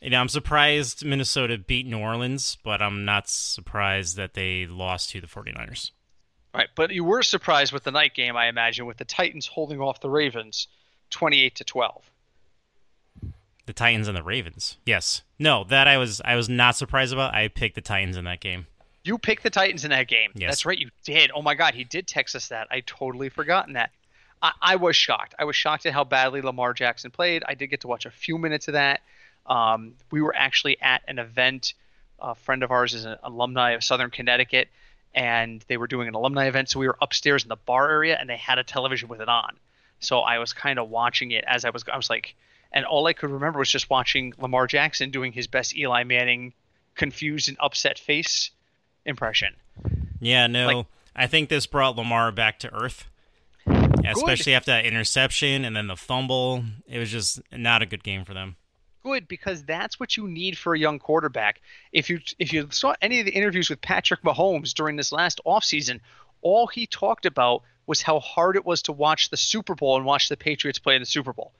You 0.00 0.10
know, 0.10 0.20
I'm 0.20 0.28
surprised 0.28 1.04
Minnesota 1.04 1.58
beat 1.58 1.86
New 1.86 1.98
Orleans, 1.98 2.56
but 2.62 2.80
I'm 2.80 3.04
not 3.04 3.28
surprised 3.28 4.16
that 4.16 4.34
they 4.34 4.66
lost 4.66 5.10
to 5.10 5.20
the 5.20 5.26
49ers. 5.26 5.90
All 6.54 6.60
right, 6.60 6.68
but 6.74 6.92
you 6.92 7.04
were 7.04 7.22
surprised 7.22 7.72
with 7.72 7.84
the 7.84 7.90
night 7.90 8.14
game, 8.14 8.36
I 8.36 8.48
imagine, 8.48 8.86
with 8.86 8.96
the 8.96 9.04
Titans 9.04 9.46
holding 9.46 9.80
off 9.80 10.00
the 10.00 10.08
Ravens, 10.08 10.68
twenty-eight 11.10 11.56
to 11.56 11.64
twelve. 11.64 12.10
The 13.66 13.74
Titans 13.74 14.08
and 14.08 14.16
the 14.16 14.22
Ravens. 14.22 14.78
Yes. 14.86 15.22
No, 15.38 15.64
that 15.64 15.86
I 15.86 15.98
was 15.98 16.22
I 16.24 16.36
was 16.36 16.48
not 16.48 16.74
surprised 16.74 17.12
about. 17.12 17.34
I 17.34 17.48
picked 17.48 17.74
the 17.74 17.82
Titans 17.82 18.16
in 18.16 18.24
that 18.24 18.40
game. 18.40 18.66
You 19.04 19.18
picked 19.18 19.42
the 19.42 19.50
Titans 19.50 19.84
in 19.84 19.90
that 19.90 20.08
game. 20.08 20.30
Yes. 20.34 20.50
That's 20.50 20.66
right, 20.66 20.78
you 20.78 20.88
did. 21.04 21.30
Oh 21.34 21.42
my 21.42 21.54
God, 21.54 21.74
he 21.74 21.84
did 21.84 22.06
text 22.06 22.34
us 22.34 22.48
that. 22.48 22.66
I 22.70 22.80
totally 22.80 23.28
forgotten 23.28 23.74
that. 23.74 23.90
I, 24.40 24.52
I 24.62 24.76
was 24.76 24.96
shocked. 24.96 25.34
I 25.38 25.44
was 25.44 25.54
shocked 25.54 25.84
at 25.84 25.92
how 25.92 26.04
badly 26.04 26.40
Lamar 26.40 26.72
Jackson 26.72 27.10
played. 27.10 27.44
I 27.46 27.54
did 27.54 27.68
get 27.68 27.82
to 27.82 27.88
watch 27.88 28.06
a 28.06 28.10
few 28.10 28.38
minutes 28.38 28.68
of 28.68 28.72
that. 28.72 29.02
Um, 29.48 29.94
we 30.10 30.20
were 30.20 30.34
actually 30.36 30.80
at 30.80 31.02
an 31.08 31.18
event. 31.18 31.74
A 32.20 32.34
friend 32.34 32.62
of 32.62 32.70
ours 32.70 32.94
is 32.94 33.04
an 33.04 33.16
alumni 33.22 33.70
of 33.72 33.82
Southern 33.82 34.10
Connecticut, 34.10 34.68
and 35.14 35.64
they 35.68 35.76
were 35.76 35.86
doing 35.86 36.06
an 36.08 36.14
alumni 36.14 36.46
event. 36.46 36.68
So 36.68 36.78
we 36.78 36.86
were 36.86 36.98
upstairs 37.00 37.42
in 37.44 37.48
the 37.48 37.56
bar 37.56 37.90
area, 37.90 38.16
and 38.18 38.28
they 38.28 38.36
had 38.36 38.58
a 38.58 38.64
television 38.64 39.08
with 39.08 39.20
it 39.20 39.28
on. 39.28 39.56
So 40.00 40.20
I 40.20 40.38
was 40.38 40.52
kind 40.52 40.78
of 40.78 40.90
watching 40.90 41.30
it 41.32 41.44
as 41.46 41.64
I 41.64 41.70
was. 41.70 41.84
I 41.92 41.96
was 41.96 42.10
like, 42.10 42.34
and 42.72 42.84
all 42.84 43.06
I 43.06 43.12
could 43.14 43.30
remember 43.30 43.58
was 43.58 43.70
just 43.70 43.88
watching 43.90 44.34
Lamar 44.38 44.66
Jackson 44.66 45.10
doing 45.10 45.32
his 45.32 45.46
best 45.46 45.76
Eli 45.76 46.04
Manning 46.04 46.52
confused 46.94 47.48
and 47.48 47.56
upset 47.60 47.98
face 47.98 48.50
impression. 49.04 49.54
Yeah, 50.20 50.46
no. 50.46 50.66
Like- 50.66 50.86
I 51.16 51.26
think 51.26 51.48
this 51.48 51.66
brought 51.66 51.96
Lamar 51.96 52.30
back 52.30 52.58
to 52.60 52.72
earth. 52.72 53.06
Especially 54.04 54.54
after 54.54 54.70
that 54.70 54.86
interception 54.86 55.64
and 55.64 55.76
then 55.76 55.86
the 55.88 55.96
fumble. 55.96 56.64
It 56.88 56.98
was 56.98 57.10
just 57.10 57.40
not 57.52 57.82
a 57.82 57.86
good 57.86 58.02
game 58.04 58.24
for 58.24 58.34
them. 58.34 58.56
Good 59.08 59.26
because 59.26 59.64
that's 59.64 59.98
what 59.98 60.18
you 60.18 60.28
need 60.28 60.58
for 60.58 60.74
a 60.74 60.78
young 60.78 60.98
quarterback. 60.98 61.62
If 61.92 62.10
you 62.10 62.20
if 62.38 62.52
you 62.52 62.68
saw 62.70 62.94
any 63.00 63.20
of 63.20 63.24
the 63.24 63.32
interviews 63.32 63.70
with 63.70 63.80
Patrick 63.80 64.20
Mahomes 64.20 64.74
during 64.74 64.96
this 64.96 65.12
last 65.12 65.40
offseason, 65.46 66.00
all 66.42 66.66
he 66.66 66.86
talked 66.86 67.24
about 67.24 67.62
was 67.86 68.02
how 68.02 68.20
hard 68.20 68.54
it 68.56 68.66
was 68.66 68.82
to 68.82 68.92
watch 68.92 69.30
the 69.30 69.38
Super 69.38 69.74
Bowl 69.74 69.96
and 69.96 70.04
watch 70.04 70.28
the 70.28 70.36
Patriots 70.36 70.78
play 70.78 70.94
in 70.94 71.00
the 71.00 71.06
Super 71.06 71.32
Bowl. 71.32 71.54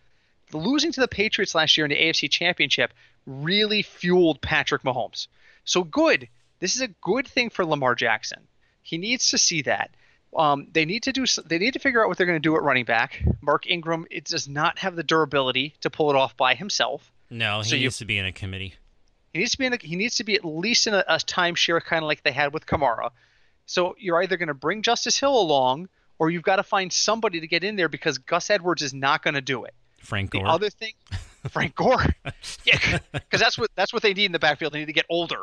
Losing 0.53 0.93
to 0.93 1.01
the 1.01 1.09
Patriots 1.09 1.55
last 1.55 1.79
year 1.79 1.87
in 1.87 1.91
the 1.91 1.97
AFC 1.97 2.31
Championship 2.31 2.93
really 3.25 3.81
fueled 3.81 4.43
Patrick 4.43 4.83
Mahomes. 4.83 5.29
So 5.65 5.85
good. 5.85 6.29
This 6.61 6.77
is 6.77 6.83
a 6.83 6.89
good 7.01 7.27
thing 7.27 7.49
for 7.49 7.65
Lamar 7.65 7.95
Jackson. 7.95 8.47
He 8.83 8.99
needs 8.99 9.31
to 9.31 9.39
see 9.39 9.63
that. 9.63 9.91
Um, 10.37 10.67
they 10.71 10.85
need 10.85 11.05
to 11.05 11.13
do. 11.13 11.25
They 11.47 11.59
need 11.59 11.73
to 11.73 11.79
figure 11.79 12.03
out 12.03 12.09
what 12.09 12.19
they're 12.19 12.27
going 12.27 12.43
to 12.43 12.47
do 12.47 12.57
at 12.57 12.63
running 12.63 12.85
back. 12.85 13.25
Mark 13.41 13.67
Ingram 13.67 14.07
it 14.11 14.27
does 14.27 14.47
not 14.47 14.81
have 14.81 14.97
the 14.97 15.03
durability 15.03 15.77
to 15.81 15.89
pull 15.89 16.11
it 16.11 16.17
off 16.17 16.37
by 16.37 16.55
himself. 16.55 17.11
No, 17.31 17.61
he 17.61 17.69
So 17.71 17.77
you- 17.77 17.83
needs 17.83 17.99
to 17.99 18.05
be 18.05 18.19
in 18.19 18.27
a 18.27 18.33
committee. 18.33 18.75
He 19.33 19.41
needs 19.41 19.53
to 19.53 19.59
be 19.59 19.67
in 19.67 19.73
a, 19.75 19.79
he 19.81 19.97
needs 19.97 20.17
to 20.17 20.25
be 20.25 20.35
at 20.35 20.45
least 20.45 20.87
in 20.87 20.95
a, 20.95 21.05
a 21.07 21.17
timeshare, 21.17 21.83
kind 21.83 22.03
of 22.03 22.09
like 22.09 22.23
they 22.23 22.33
had 22.33 22.55
with 22.55 22.67
Kamara. 22.67 23.11
So 23.67 23.95
you're 23.99 24.23
either 24.23 24.39
going 24.39 24.49
to 24.49 24.55
bring 24.55 24.81
Justice 24.81 25.19
Hill 25.19 25.39
along, 25.39 25.91
or 26.19 26.31
you've 26.31 26.43
got 26.43 26.57
to 26.57 26.63
find 26.63 26.91
somebody 26.91 27.41
to 27.41 27.47
get 27.47 27.63
in 27.63 27.77
there 27.77 27.91
because 27.91 28.17
Gus 28.19 28.49
Edwards 28.49 28.83
is 28.83 28.95
not 28.95 29.23
going 29.23 29.35
to 29.35 29.43
do 29.43 29.65
it. 29.65 29.75
Frank 30.01 30.31
Gore. 30.31 30.45
The 30.45 30.49
other 30.49 30.71
thing, 30.71 30.95
Frank 31.51 31.75
Gore, 31.75 32.07
yeah, 32.65 32.99
because 33.13 33.41
that's 33.41 33.59
what 33.59 33.71
that's 33.75 33.93
what 33.93 34.03
they 34.03 34.15
need 34.15 34.25
in 34.25 34.33
the 34.33 34.39
backfield. 34.39 34.73
They 34.73 34.79
need 34.79 34.87
to 34.87 34.93
get 34.93 35.07
older. 35.11 35.43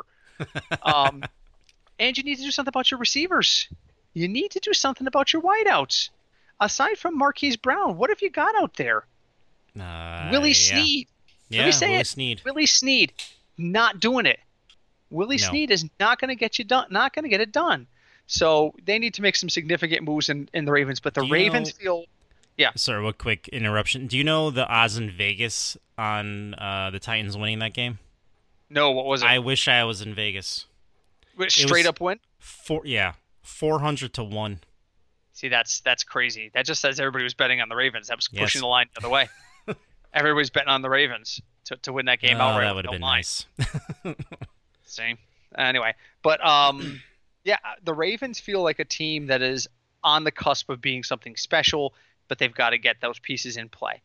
Um, 0.82 1.22
and 1.98 2.18
you 2.18 2.24
need 2.24 2.36
to 2.38 2.42
do 2.42 2.50
something 2.50 2.70
about 2.70 2.90
your 2.90 2.98
receivers. 2.98 3.68
You 4.12 4.28
need 4.28 4.50
to 4.52 4.60
do 4.60 4.72
something 4.72 5.06
about 5.06 5.32
your 5.32 5.42
wideouts. 5.42 6.10
Aside 6.58 6.98
from 6.98 7.16
Marquise 7.16 7.56
Brown, 7.56 7.96
what 7.96 8.10
have 8.10 8.22
you 8.22 8.30
got 8.30 8.54
out 8.56 8.74
there? 8.74 9.04
Uh, 9.78 10.28
Willie 10.32 10.48
yeah. 10.48 10.54
Snead. 10.54 11.08
Yeah, 11.48 11.60
Let 11.60 11.66
me 11.66 11.72
say 11.72 11.86
Willie 11.88 12.00
it. 12.00 12.06
Snead. 12.06 12.42
Willie 12.44 12.66
Snead, 12.66 13.12
not 13.58 14.00
doing 14.00 14.26
it. 14.26 14.40
Willie 15.10 15.36
No. 15.36 15.48
Snead 15.48 15.70
is 15.70 15.84
not 16.00 16.18
going 16.20 16.28
to 16.28 16.34
get 16.34 16.58
you 16.58 16.64
done. 16.64 16.86
Not 16.90 17.14
going 17.14 17.22
to 17.24 17.28
get 17.28 17.40
it 17.40 17.52
done. 17.52 17.86
So 18.26 18.74
they 18.84 18.98
need 18.98 19.14
to 19.14 19.22
make 19.22 19.36
some 19.36 19.48
significant 19.48 20.02
moves 20.02 20.28
in, 20.28 20.48
in 20.52 20.64
the 20.64 20.72
Ravens. 20.72 20.98
But 21.00 21.14
the 21.14 21.22
Ravens 21.22 21.68
know- 21.78 21.82
feel 21.82 22.04
Yeah. 22.56 22.70
Sorry, 22.74 23.02
what 23.02 23.18
quick 23.18 23.46
interruption. 23.48 24.08
Do 24.08 24.18
you 24.18 24.24
know 24.24 24.50
the 24.50 24.66
odds 24.66 24.96
in 24.96 25.10
Vegas 25.10 25.76
on 25.96 26.54
uh, 26.54 26.90
the 26.90 26.98
Titans 26.98 27.36
winning 27.36 27.60
that 27.60 27.72
game? 27.74 27.98
no. 28.68 28.90
What 28.90 29.06
was 29.06 29.22
it? 29.22 29.26
I 29.26 29.38
wish 29.38 29.68
I 29.68 29.84
was 29.84 30.02
in 30.02 30.12
Vegas. 30.14 30.66
Straight 31.48 31.86
up 31.86 32.00
win. 32.00 32.18
Four, 32.40 32.82
yeah, 32.84 33.12
four 33.42 33.78
hundred 33.80 34.12
to 34.14 34.24
one. 34.24 34.60
See, 35.34 35.48
that's 35.48 35.80
that's 35.80 36.02
crazy. 36.02 36.50
That 36.54 36.64
just 36.64 36.80
says 36.80 36.98
everybody 36.98 37.24
was 37.24 37.34
betting 37.34 37.60
on 37.60 37.68
the 37.68 37.76
Ravens. 37.76 38.08
That 38.08 38.16
was 38.16 38.28
Yes. 38.32 38.42
pushing 38.42 38.62
the 38.62 38.66
line 38.66 38.86
the 38.94 39.00
other 39.02 39.10
way. 39.10 39.28
Everybody's 40.16 40.50
betting 40.50 40.68
on 40.70 40.82
the 40.82 40.88
Ravens 40.90 41.40
to, 41.66 41.76
to 41.76 41.92
win 41.92 42.06
that 42.06 42.18
game 42.20 42.38
Oh, 42.38 42.40
outright. 42.40 42.64
that 42.66 42.74
would 42.74 42.84
have 42.86 42.92
been 42.92 43.00
line. 43.02 43.18
nice. 43.18 43.46
See. 44.84 45.14
Anyway, 45.56 45.94
but 46.22 46.44
um, 46.44 47.00
yeah, 47.44 47.58
the 47.84 47.94
Ravens 47.94 48.40
feel 48.40 48.62
like 48.62 48.78
a 48.78 48.84
team 48.84 49.26
that 49.28 49.42
is 49.42 49.68
on 50.02 50.24
the 50.24 50.30
cusp 50.30 50.68
of 50.70 50.80
being 50.80 51.02
something 51.02 51.36
special, 51.36 51.94
but 52.28 52.38
they've 52.38 52.54
got 52.54 52.70
to 52.70 52.78
get 52.78 52.96
those 53.00 53.18
pieces 53.18 53.56
in 53.56 53.68
play. 53.68 54.00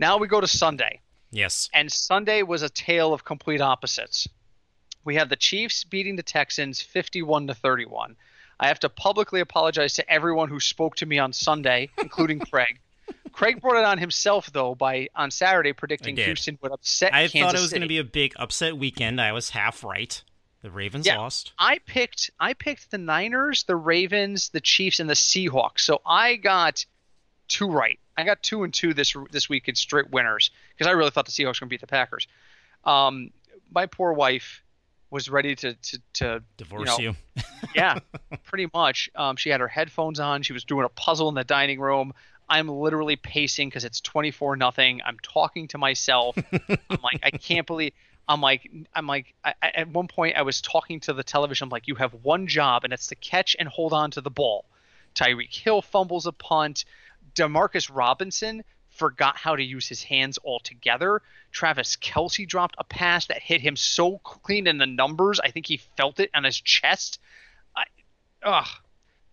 Now 0.00 0.18
we 0.18 0.28
go 0.28 0.40
to 0.40 0.46
Sunday, 0.46 1.00
yes. 1.30 1.68
and 1.74 1.90
Sunday 1.90 2.42
was 2.42 2.62
a 2.62 2.68
tale 2.68 3.12
of 3.12 3.24
complete 3.24 3.60
opposites. 3.60 4.28
We 5.04 5.16
have 5.16 5.28
the 5.28 5.36
Chiefs 5.36 5.84
beating 5.84 6.16
the 6.16 6.22
Texans 6.22 6.80
51 6.80 7.48
to 7.48 7.54
31. 7.54 8.16
I 8.60 8.68
have 8.68 8.80
to 8.80 8.88
publicly 8.88 9.40
apologize 9.40 9.94
to 9.94 10.08
everyone 10.12 10.48
who 10.48 10.60
spoke 10.60 10.96
to 10.96 11.06
me 11.06 11.18
on 11.18 11.32
Sunday, 11.32 11.90
including 11.98 12.38
Craig. 12.50 12.78
Craig 13.38 13.60
brought 13.60 13.76
it 13.76 13.84
on 13.84 13.98
himself 13.98 14.52
though 14.52 14.74
by 14.74 15.08
on 15.14 15.30
Saturday 15.30 15.72
predicting. 15.72 16.16
Houston 16.16 16.58
would 16.60 16.72
upset 16.72 17.14
I 17.14 17.28
Kansas 17.28 17.40
thought 17.40 17.54
it 17.54 17.62
was 17.62 17.70
going 17.70 17.82
to 17.82 17.88
be 17.88 17.98
a 17.98 18.04
big 18.04 18.34
upset 18.36 18.76
weekend. 18.76 19.20
I 19.20 19.30
was 19.30 19.50
half 19.50 19.84
right. 19.84 20.20
The 20.62 20.72
Ravens 20.72 21.06
Yeah. 21.06 21.18
lost. 21.18 21.52
I 21.56 21.78
picked 21.78 22.32
I 22.40 22.54
picked 22.54 22.90
the 22.90 22.98
Niners, 22.98 23.62
the 23.62 23.76
Ravens, 23.76 24.48
the 24.48 24.60
Chiefs, 24.60 24.98
and 24.98 25.08
the 25.08 25.14
Seahawks. 25.14 25.82
So 25.82 26.00
I 26.04 26.34
got 26.34 26.84
two 27.46 27.70
right. 27.70 28.00
I 28.16 28.24
got 28.24 28.42
two 28.42 28.64
and 28.64 28.74
two 28.74 28.92
this 28.92 29.14
this 29.30 29.48
week 29.48 29.68
in 29.68 29.76
straight 29.76 30.10
winners 30.10 30.50
because 30.74 30.88
I 30.88 30.90
really 30.94 31.10
thought 31.10 31.26
the 31.26 31.30
Seahawks 31.30 31.60
were 31.60 31.66
going 31.66 31.68
to 31.68 31.74
beat 31.74 31.80
the 31.80 31.86
Packers. 31.86 32.26
Um, 32.82 33.30
my 33.72 33.86
poor 33.86 34.14
wife 34.14 34.64
was 35.10 35.30
ready 35.30 35.54
to 35.54 35.74
to, 35.74 36.00
to 36.14 36.42
Divorce 36.56 36.88
know, 36.88 36.98
you. 36.98 37.14
yeah, 37.76 38.00
pretty 38.46 38.68
much. 38.74 39.10
Um, 39.14 39.36
she 39.36 39.48
had 39.50 39.60
her 39.60 39.68
headphones 39.68 40.18
on. 40.18 40.42
She 40.42 40.52
was 40.52 40.64
doing 40.64 40.84
a 40.84 40.88
puzzle 40.88 41.28
in 41.28 41.36
the 41.36 41.44
dining 41.44 41.78
room. 41.78 42.12
I'm 42.48 42.68
literally 42.68 43.16
pacing 43.16 43.68
because 43.68 43.84
it's 43.84 44.00
24 44.00 44.56
nothing. 44.56 45.00
I'm 45.04 45.18
talking 45.22 45.68
to 45.68 45.78
myself. 45.78 46.36
I'm 46.90 46.98
like, 47.02 47.20
I 47.22 47.30
can't 47.30 47.66
believe. 47.66 47.92
I'm 48.28 48.40
like, 48.40 48.70
I'm 48.94 49.06
like, 49.06 49.34
I, 49.44 49.54
at 49.62 49.88
one 49.88 50.08
point 50.08 50.36
I 50.36 50.42
was 50.42 50.60
talking 50.60 51.00
to 51.00 51.12
the 51.12 51.22
television. 51.22 51.66
I'm 51.66 51.70
like, 51.70 51.88
you 51.88 51.94
have 51.96 52.12
one 52.22 52.46
job, 52.46 52.84
and 52.84 52.92
it's 52.92 53.08
to 53.08 53.14
catch 53.14 53.56
and 53.58 53.68
hold 53.68 53.92
on 53.92 54.10
to 54.12 54.20
the 54.20 54.30
ball. 54.30 54.66
Tyreek 55.14 55.54
Hill 55.54 55.82
fumbles 55.82 56.26
a 56.26 56.32
punt. 56.32 56.84
Demarcus 57.34 57.90
Robinson 57.92 58.64
forgot 58.90 59.36
how 59.36 59.56
to 59.56 59.62
use 59.62 59.88
his 59.88 60.02
hands 60.02 60.38
altogether. 60.44 61.22
Travis 61.52 61.96
Kelce 61.96 62.46
dropped 62.46 62.74
a 62.78 62.84
pass 62.84 63.26
that 63.26 63.40
hit 63.40 63.60
him 63.60 63.76
so 63.76 64.18
clean 64.18 64.66
in 64.66 64.78
the 64.78 64.86
numbers. 64.86 65.40
I 65.40 65.50
think 65.50 65.66
he 65.66 65.78
felt 65.96 66.20
it 66.20 66.30
on 66.34 66.44
his 66.44 66.60
chest. 66.60 67.20
I, 67.76 67.84
ugh. 68.42 68.68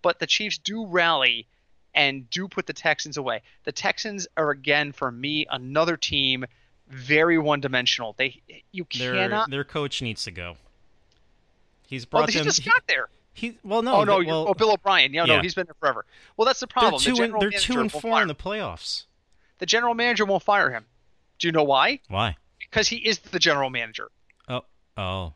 But 0.02 0.20
the 0.20 0.28
Chiefs 0.28 0.60
do 0.60 0.86
rally 0.86 1.48
and 1.96 2.30
do 2.30 2.48
put 2.48 2.68
the 2.68 2.74
Texans 2.74 3.18
away. 3.18 3.42
The 3.64 3.72
Texans 3.72 4.28
are 4.38 4.52
again 4.52 4.92
for 4.92 5.12
me 5.12 5.48
another 5.50 5.98
team 5.98 6.46
very 6.88 7.40
one-dimensional. 7.40 8.14
They 8.18 8.42
you 8.72 8.86
Their 8.96 9.14
cannot. 9.16 9.50
their 9.50 9.64
coach 9.64 10.04
needs 10.04 10.24
to 10.26 10.32
go. 10.32 10.58
He's 11.88 12.06
Oh, 12.06 12.10
brought 12.12 12.30
he 12.30 12.38
them. 12.38 12.46
just 12.46 12.62
he, 12.62 12.70
got 12.70 12.86
there. 12.88 13.10
he- 13.34 13.58
well, 13.64 13.82
no. 13.82 13.96
oh 13.96 14.04
no, 14.04 14.18
well, 14.24 14.46
oh 14.50 14.54
Bill 14.54 14.72
O'Brien. 14.72 15.14
Yeah, 15.14 15.26
no, 15.26 15.40
he's 15.42 15.56
been 15.56 15.66
there 15.66 15.76
forever. 15.80 16.06
Well, 16.38 16.46
that's 16.46 16.60
the 16.60 16.68
they're 16.68 16.82
problem. 16.90 17.02
two. 17.02 17.16
the 17.16 17.24
and, 17.24 17.42
they're 17.42 17.50
two 17.52 17.80
and 17.80 17.92
four 17.92 18.22
in 18.22 18.28
the 18.28 18.36
playoffs. 18.36 19.06
the 19.60 19.66
general 19.66 19.94
manager 19.96 20.26
won't 20.26 20.44
fire 20.44 20.70
him. 20.72 20.86
Do 21.40 21.48
you 21.48 21.52
know 21.52 21.64
why? 21.64 22.00
Why? 22.08 22.38
Because 22.60 22.88
he 22.88 22.98
is 22.98 23.20
the 23.20 23.40
general 23.40 23.70
manager. 23.70 24.10
Oh, 24.48 24.62
oh, 24.98 25.34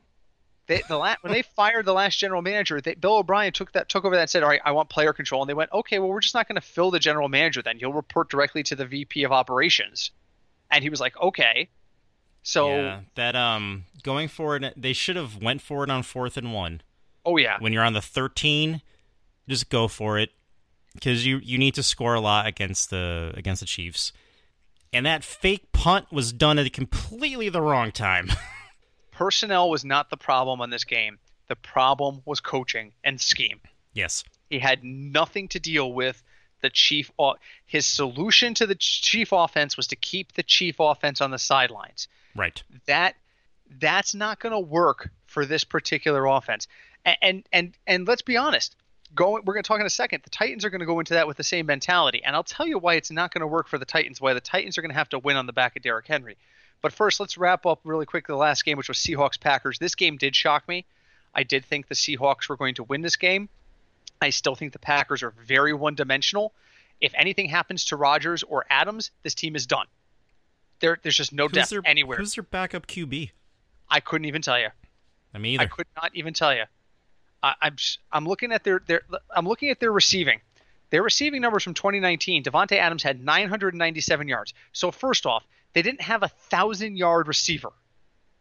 They, 0.69 0.83
the 0.87 0.97
la- 0.97 1.15
when 1.21 1.33
they 1.33 1.41
fired 1.41 1.85
the 1.85 1.93
last 1.93 2.19
general 2.19 2.43
manager, 2.43 2.79
they, 2.79 2.93
Bill 2.93 3.17
O'Brien 3.17 3.51
took 3.51 3.71
that 3.71 3.89
took 3.89 4.05
over 4.05 4.15
that 4.15 4.21
and 4.21 4.29
said, 4.29 4.43
"All 4.43 4.49
right, 4.49 4.61
I 4.63 4.71
want 4.71 4.87
player 4.87 5.13
control." 5.13 5.41
And 5.41 5.49
they 5.49 5.55
went, 5.55 5.71
"Okay, 5.73 5.97
well, 5.97 6.09
we're 6.09 6.19
just 6.19 6.35
not 6.35 6.47
going 6.47 6.57
to 6.57 6.61
fill 6.61 6.91
the 6.91 6.99
general 6.99 7.27
manager. 7.27 7.63
Then 7.63 7.79
you'll 7.79 7.91
report 7.91 8.29
directly 8.29 8.61
to 8.61 8.75
the 8.75 8.85
VP 8.85 9.23
of 9.23 9.31
operations." 9.31 10.11
And 10.69 10.83
he 10.83 10.91
was 10.91 10.99
like, 10.99 11.19
"Okay." 11.19 11.69
So 12.43 12.69
yeah, 12.69 12.99
that 13.15 13.35
um 13.35 13.85
going 14.03 14.27
forward, 14.27 14.71
they 14.77 14.93
should 14.93 15.15
have 15.15 15.41
went 15.41 15.63
for 15.63 15.83
it 15.83 15.89
on 15.89 16.03
fourth 16.03 16.37
and 16.37 16.53
one. 16.53 16.81
Oh 17.25 17.37
yeah. 17.37 17.57
When 17.59 17.73
you're 17.73 17.83
on 17.83 17.93
the 17.93 18.01
13, 18.01 18.83
just 19.47 19.71
go 19.71 19.87
for 19.87 20.19
it 20.19 20.29
because 20.93 21.25
you 21.25 21.39
you 21.39 21.57
need 21.57 21.73
to 21.75 21.83
score 21.83 22.13
a 22.13 22.21
lot 22.21 22.45
against 22.45 22.91
the 22.91 23.33
against 23.35 23.61
the 23.61 23.65
Chiefs. 23.65 24.13
And 24.93 25.07
that 25.07 25.23
fake 25.23 25.71
punt 25.71 26.11
was 26.11 26.31
done 26.31 26.59
at 26.59 26.71
completely 26.73 27.49
the 27.49 27.61
wrong 27.61 27.91
time. 27.91 28.29
Personnel 29.19 29.69
was 29.69 29.83
not 29.83 30.09
the 30.09 30.15
problem 30.15 30.61
on 30.61 30.69
this 30.69 30.85
game. 30.85 31.19
The 31.49 31.57
problem 31.57 32.21
was 32.23 32.39
coaching 32.39 32.93
and 33.03 33.19
scheme. 33.19 33.59
Yes. 33.91 34.23
He 34.49 34.59
had 34.59 34.81
nothing 34.81 35.49
to 35.49 35.59
deal 35.59 35.91
with 35.91 36.23
the 36.61 36.69
chief 36.69 37.11
his 37.65 37.85
solution 37.85 38.53
to 38.53 38.65
the 38.65 38.75
chief 38.75 39.33
offense 39.33 39.75
was 39.75 39.87
to 39.87 39.97
keep 39.97 40.31
the 40.31 40.43
chief 40.43 40.77
offense 40.79 41.19
on 41.19 41.31
the 41.31 41.37
sidelines. 41.37 42.07
Right. 42.33 42.63
That 42.85 43.15
that's 43.81 44.15
not 44.15 44.39
going 44.39 44.53
to 44.53 44.59
work 44.59 45.09
for 45.27 45.45
this 45.45 45.65
particular 45.65 46.25
offense. 46.25 46.69
And, 47.03 47.17
and 47.21 47.49
and 47.51 47.77
and 47.85 48.07
let's 48.07 48.21
be 48.21 48.37
honest. 48.37 48.77
Going, 49.15 49.43
we're 49.43 49.53
going 49.53 49.63
to 49.63 49.67
talk 49.67 49.81
in 49.81 49.85
a 49.85 49.89
second. 49.89 50.21
The 50.23 50.29
Titans 50.29 50.63
are 50.63 50.69
going 50.69 50.79
to 50.79 50.85
go 50.85 50.99
into 50.99 51.15
that 51.15 51.27
with 51.27 51.35
the 51.35 51.43
same 51.43 51.65
mentality, 51.65 52.21
and 52.23 52.35
I'll 52.37 52.43
tell 52.43 52.67
you 52.67 52.77
why 52.77 52.93
it's 52.93 53.11
not 53.11 53.33
going 53.33 53.41
to 53.41 53.47
work 53.47 53.67
for 53.67 53.79
the 53.79 53.85
Titans. 53.85 54.21
Why 54.21 54.33
the 54.33 54.39
Titans 54.39 54.77
are 54.77 54.81
going 54.81 54.91
to 54.91 54.97
have 54.97 55.09
to 55.09 55.19
win 55.19 55.35
on 55.35 55.45
the 55.45 55.51
back 55.51 55.75
of 55.75 55.81
Derrick 55.81 56.07
Henry. 56.07 56.37
But 56.81 56.93
first, 56.93 57.19
let's 57.19 57.37
wrap 57.37 57.65
up 57.65 57.81
really 57.83 58.05
quick 58.05 58.27
the 58.27 58.35
last 58.35 58.63
game, 58.63 58.77
which 58.77 58.87
was 58.87 58.97
Seahawks 58.97 59.39
Packers. 59.39 59.79
This 59.79 59.95
game 59.95 60.17
did 60.17 60.35
shock 60.35 60.67
me. 60.67 60.85
I 61.33 61.43
did 61.43 61.65
think 61.65 61.87
the 61.87 61.95
Seahawks 61.95 62.47
were 62.49 62.57
going 62.57 62.75
to 62.75 62.83
win 62.83 63.01
this 63.01 63.15
game. 63.15 63.49
I 64.21 64.29
still 64.29 64.55
think 64.55 64.73
the 64.73 64.79
Packers 64.79 65.23
are 65.23 65.31
very 65.45 65.73
one 65.73 65.95
dimensional. 65.95 66.53
If 67.01 67.13
anything 67.15 67.47
happens 67.47 67.85
to 67.85 67.95
Rodgers 67.95 68.43
or 68.43 68.65
Adams, 68.69 69.11
this 69.23 69.33
team 69.33 69.55
is 69.55 69.65
done. 69.65 69.85
There, 70.79 70.97
there's 71.01 71.17
just 71.17 71.33
no 71.33 71.45
who's 71.45 71.53
depth 71.53 71.69
their, 71.69 71.81
anywhere. 71.85 72.17
Who's 72.17 72.35
their 72.35 72.43
backup 72.43 72.87
QB? 72.87 73.31
I 73.89 73.99
couldn't 73.99 74.25
even 74.25 74.41
tell 74.41 74.59
you. 74.59 74.69
I 75.33 75.37
mean, 75.37 75.55
either. 75.55 75.63
I 75.63 75.67
could 75.67 75.87
not 75.95 76.11
even 76.13 76.33
tell 76.33 76.53
you. 76.53 76.63
I, 77.43 77.55
I'm 77.61 77.75
I'm 78.11 78.25
looking 78.25 78.51
at 78.51 78.63
their 78.63 78.81
their 78.85 79.01
I'm 79.35 79.47
looking 79.47 79.69
at 79.69 79.79
their 79.79 79.91
receiving. 79.91 80.41
Their 80.89 81.03
receiving 81.03 81.41
numbers 81.41 81.63
from 81.63 81.73
2019. 81.73 82.43
Davante 82.43 82.77
Adams 82.77 83.03
had 83.03 83.23
997 83.23 84.27
yards. 84.27 84.53
So 84.73 84.91
first 84.91 85.25
off, 85.25 85.45
they 85.73 85.81
didn't 85.81 86.01
have 86.01 86.23
a 86.23 86.27
thousand 86.27 86.97
yard 86.97 87.27
receiver. 87.27 87.69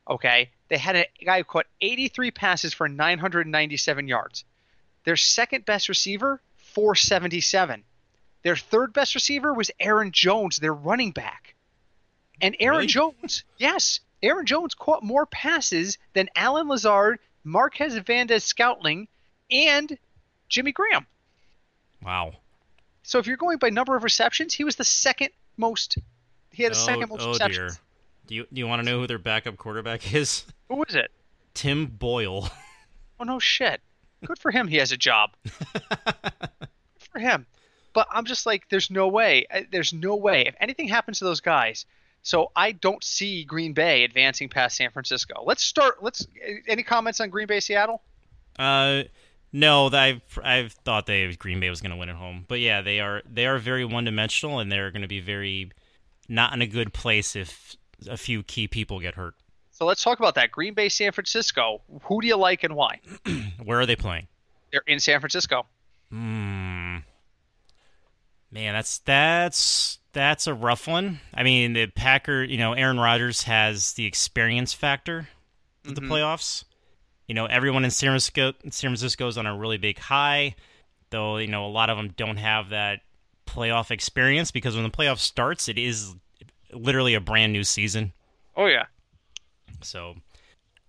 Okay, 0.08 0.50
they 0.68 0.78
had 0.78 0.96
a 0.96 1.06
guy 1.24 1.38
who 1.38 1.44
caught 1.44 1.66
83 1.80 2.30
passes 2.30 2.72
for 2.72 2.88
997 2.88 4.08
yards. 4.08 4.44
Their 5.04 5.16
second 5.16 5.64
best 5.66 5.88
receiver, 5.88 6.40
477. 6.56 7.84
Their 8.42 8.56
third 8.56 8.92
best 8.92 9.14
receiver 9.14 9.52
was 9.52 9.70
Aaron 9.80 10.12
Jones, 10.12 10.58
their 10.58 10.72
running 10.72 11.10
back. 11.12 11.54
And 12.40 12.56
Aaron 12.60 12.78
Really? 12.78 12.86
Jones, 12.86 13.44
yes, 13.58 14.00
Aaron 14.22 14.46
Jones 14.46 14.74
caught 14.74 15.02
more 15.02 15.26
passes 15.26 15.98
than 16.14 16.30
Allen 16.36 16.68
Lazard, 16.68 17.18
Marquez 17.44 17.96
Valdes-Scantling, 17.96 19.08
and 19.50 19.98
Jimmy 20.48 20.72
Graham. 20.72 21.06
wow. 22.02 22.32
So 23.02 23.18
if 23.18 23.26
you're 23.26 23.36
going 23.38 23.56
by 23.58 23.70
number 23.70 23.96
of 23.96 24.04
receptions, 24.04 24.52
he 24.52 24.64
was 24.64 24.76
the 24.76 24.84
second 24.84 25.30
most. 25.56 25.96
He 26.58 26.64
had 26.64 26.72
the 26.72 26.76
oh, 26.76 26.86
second 26.86 27.08
most 27.08 27.22
oh 27.22 27.28
receptions. 27.28 27.74
dear. 27.74 27.82
Do 28.26 28.34
you 28.34 28.46
do 28.52 28.58
you 28.58 28.66
want 28.66 28.82
to 28.82 28.84
know 28.84 28.98
who 28.98 29.06
their 29.06 29.20
backup 29.20 29.56
quarterback 29.56 30.12
is? 30.12 30.44
Who 30.68 30.82
is 30.82 30.96
it? 30.96 31.12
Tim 31.54 31.86
Boyle. 31.86 32.50
Oh 33.20 33.24
no 33.24 33.40
shit. 33.40 33.80
Good 34.24 34.38
for 34.38 34.52
him. 34.52 34.68
He 34.68 34.76
has 34.76 34.92
a 34.92 34.96
job. 34.96 35.30
Good 35.42 36.68
for 37.10 37.18
him. 37.18 37.46
But 37.92 38.06
I'm 38.12 38.24
just 38.26 38.46
like, 38.46 38.68
there's 38.68 38.92
no 38.92 39.08
way. 39.08 39.44
Uh, 39.52 39.62
There's 39.72 39.92
no 39.92 40.14
way. 40.14 40.42
If 40.46 40.54
anything 40.60 40.86
happens 40.86 41.18
to 41.18 41.24
those 41.24 41.40
guys, 41.40 41.84
so 42.22 42.52
I 42.54 42.70
don't 42.70 43.02
see 43.02 43.42
Green 43.42 43.72
Bay 43.72 44.04
advancing 44.04 44.48
past 44.48 44.76
San 44.76 44.92
Francisco. 44.92 45.42
Let's 45.44 45.64
start. 45.64 46.00
Let's. 46.00 46.28
Any 46.68 46.84
comments 46.84 47.20
on 47.20 47.28
Green 47.30 47.48
Bay, 47.48 47.58
Seattle? 47.58 48.00
Uh, 48.56 49.02
no, 49.52 49.88
I've 49.88 50.22
I've 50.44 50.74
thought 50.84 51.06
they 51.06 51.34
Green 51.34 51.58
Bay 51.58 51.70
was 51.70 51.80
going 51.80 51.90
to 51.90 51.96
win 51.96 52.08
at 52.08 52.14
home, 52.14 52.44
but 52.46 52.60
yeah, 52.60 52.82
they 52.82 53.00
are 53.00 53.20
they 53.28 53.48
are 53.48 53.58
very 53.58 53.84
one 53.84 54.04
dimensional, 54.04 54.60
and 54.60 54.70
they're 54.70 54.92
going 54.92 55.02
to 55.02 55.08
be 55.08 55.18
very 55.18 55.72
not 56.28 56.52
in 56.52 56.62
a 56.62 56.66
good 56.66 56.92
place 56.92 57.34
if 57.36 57.76
a 58.08 58.16
few 58.16 58.42
key 58.42 58.68
people 58.68 59.00
get 59.00 59.14
hurt. 59.14 59.34
So 59.70 59.86
let's 59.86 60.02
talk 60.02 60.18
about 60.18 60.34
that. 60.34 60.50
Green 60.50 60.74
Bay, 60.74 60.88
San 60.88 61.12
Francisco. 61.12 61.82
Who 62.04 62.20
do 62.20 62.26
you 62.26 62.36
like 62.36 62.64
and 62.64 62.74
why? 62.74 63.00
Where 63.62 63.80
are 63.80 63.86
they 63.86 63.96
playing? 63.96 64.26
They're 64.72 64.82
in 64.86 64.98
San 65.00 65.20
Francisco. 65.20 65.66
Hmm. 66.10 66.98
Man, 68.50 68.72
that's 68.74 68.98
that's 68.98 69.98
that's 70.12 70.46
a 70.46 70.54
rough 70.54 70.86
one. 70.88 71.20
I 71.34 71.42
mean, 71.42 71.74
the 71.74 71.86
Packer, 71.86 72.42
you 72.42 72.56
know, 72.56 72.72
Aaron 72.72 72.98
Rodgers 72.98 73.42
has 73.42 73.92
the 73.92 74.06
experience 74.06 74.72
factor 74.72 75.28
of 75.86 75.94
the 75.94 76.00
Mhm. 76.00 76.08
playoffs. 76.08 76.64
You 77.26 77.34
know, 77.34 77.44
everyone 77.46 77.84
in 77.84 77.90
San 77.90 78.08
Francisco, 78.08 78.52
San 78.70 78.90
Francisco 78.90 79.28
is 79.28 79.36
on 79.36 79.46
a 79.46 79.54
really 79.56 79.76
big 79.76 79.98
high, 79.98 80.54
though. 81.10 81.36
You 81.36 81.46
know, 81.48 81.66
a 81.66 81.68
lot 81.68 81.90
of 81.90 81.98
them 81.98 82.08
don't 82.16 82.38
have 82.38 82.70
that 82.70 83.00
playoff 83.48 83.90
experience 83.90 84.50
because 84.50 84.74
when 84.74 84.84
the 84.84 84.90
playoff 84.90 85.18
starts, 85.18 85.68
it 85.68 85.78
is 85.78 86.14
literally 86.72 87.14
a 87.14 87.20
brand 87.20 87.52
new 87.52 87.64
season. 87.64 88.12
Oh 88.56 88.66
yeah. 88.66 88.86
So, 89.82 90.16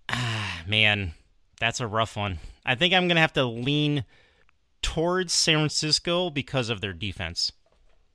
ah, 0.10 0.64
man, 0.68 1.14
that's 1.60 1.80
a 1.80 1.88
rough 1.88 2.16
one. 2.16 2.40
I 2.66 2.76
think 2.76 2.94
I'm 2.94 3.08
gonna 3.08 3.22
have 3.22 3.34
to 3.34 3.46
lean 3.46 4.06
towards 4.82 5.34
San 5.34 5.58
Francisco 5.58 6.30
because 6.30 6.70
of 6.70 6.82
their 6.82 6.94
defense. 6.94 7.52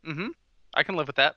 Mm-hmm. 0.06 0.28
I 0.74 0.82
can 0.82 0.96
live 0.96 1.06
with 1.06 1.16
that. 1.16 1.36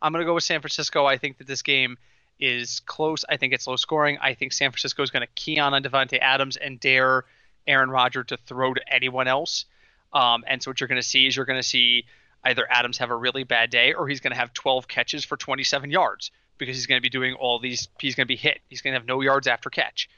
I'm 0.00 0.12
going 0.12 0.22
to 0.22 0.26
go 0.26 0.34
with 0.34 0.44
San 0.44 0.60
Francisco. 0.60 1.06
I 1.06 1.18
think 1.18 1.38
that 1.38 1.46
this 1.46 1.62
game 1.62 1.96
is 2.38 2.80
close. 2.80 3.24
I 3.28 3.36
think 3.36 3.52
it's 3.52 3.66
low 3.66 3.76
scoring. 3.76 4.18
I 4.20 4.34
think 4.34 4.52
San 4.52 4.70
Francisco 4.70 5.02
is 5.02 5.10
going 5.10 5.22
to 5.22 5.32
key 5.34 5.58
on 5.58 5.74
on 5.74 5.82
Davante 5.82 6.18
Adams 6.20 6.56
and 6.56 6.78
dare 6.78 7.24
Aaron 7.66 7.90
Rodgers 7.90 8.26
to 8.26 8.36
throw 8.36 8.74
to 8.74 8.92
anyone 8.92 9.26
else. 9.26 9.64
Um, 10.12 10.44
and 10.46 10.62
so 10.62 10.70
what 10.70 10.80
you're 10.80 10.88
going 10.88 11.00
to 11.00 11.06
see 11.06 11.26
is 11.26 11.36
you're 11.36 11.44
going 11.44 11.58
to 11.58 11.68
see 11.68 12.04
either 12.48 12.66
Adams 12.70 12.98
have 12.98 13.10
a 13.10 13.16
really 13.16 13.44
bad 13.44 13.70
day 13.70 13.92
or 13.92 14.08
he's 14.08 14.20
going 14.20 14.32
to 14.32 14.38
have 14.38 14.52
12 14.52 14.88
catches 14.88 15.24
for 15.24 15.36
27 15.36 15.90
yards 15.90 16.30
because 16.58 16.76
he's 16.76 16.86
going 16.86 16.98
to 16.98 17.02
be 17.02 17.08
doing 17.08 17.34
all 17.34 17.58
these. 17.58 17.88
He's 18.00 18.14
going 18.14 18.26
to 18.26 18.28
be 18.28 18.36
hit. 18.36 18.60
He's 18.68 18.80
going 18.82 18.92
to 18.94 18.98
have 18.98 19.06
no 19.06 19.20
yards 19.20 19.46
after 19.46 19.70
catch. 19.70 20.08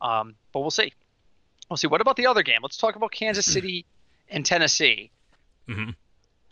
Um, 0.00 0.34
but 0.52 0.60
we'll 0.60 0.70
see. 0.70 0.92
We'll 1.68 1.76
see. 1.76 1.86
What 1.86 2.00
about 2.00 2.16
the 2.16 2.26
other 2.26 2.42
game? 2.42 2.60
Let's 2.62 2.76
talk 2.76 2.96
about 2.96 3.12
Kansas 3.12 3.46
City 3.52 3.84
and 4.28 4.44
Tennessee. 4.46 5.10
Mhm. 5.68 5.94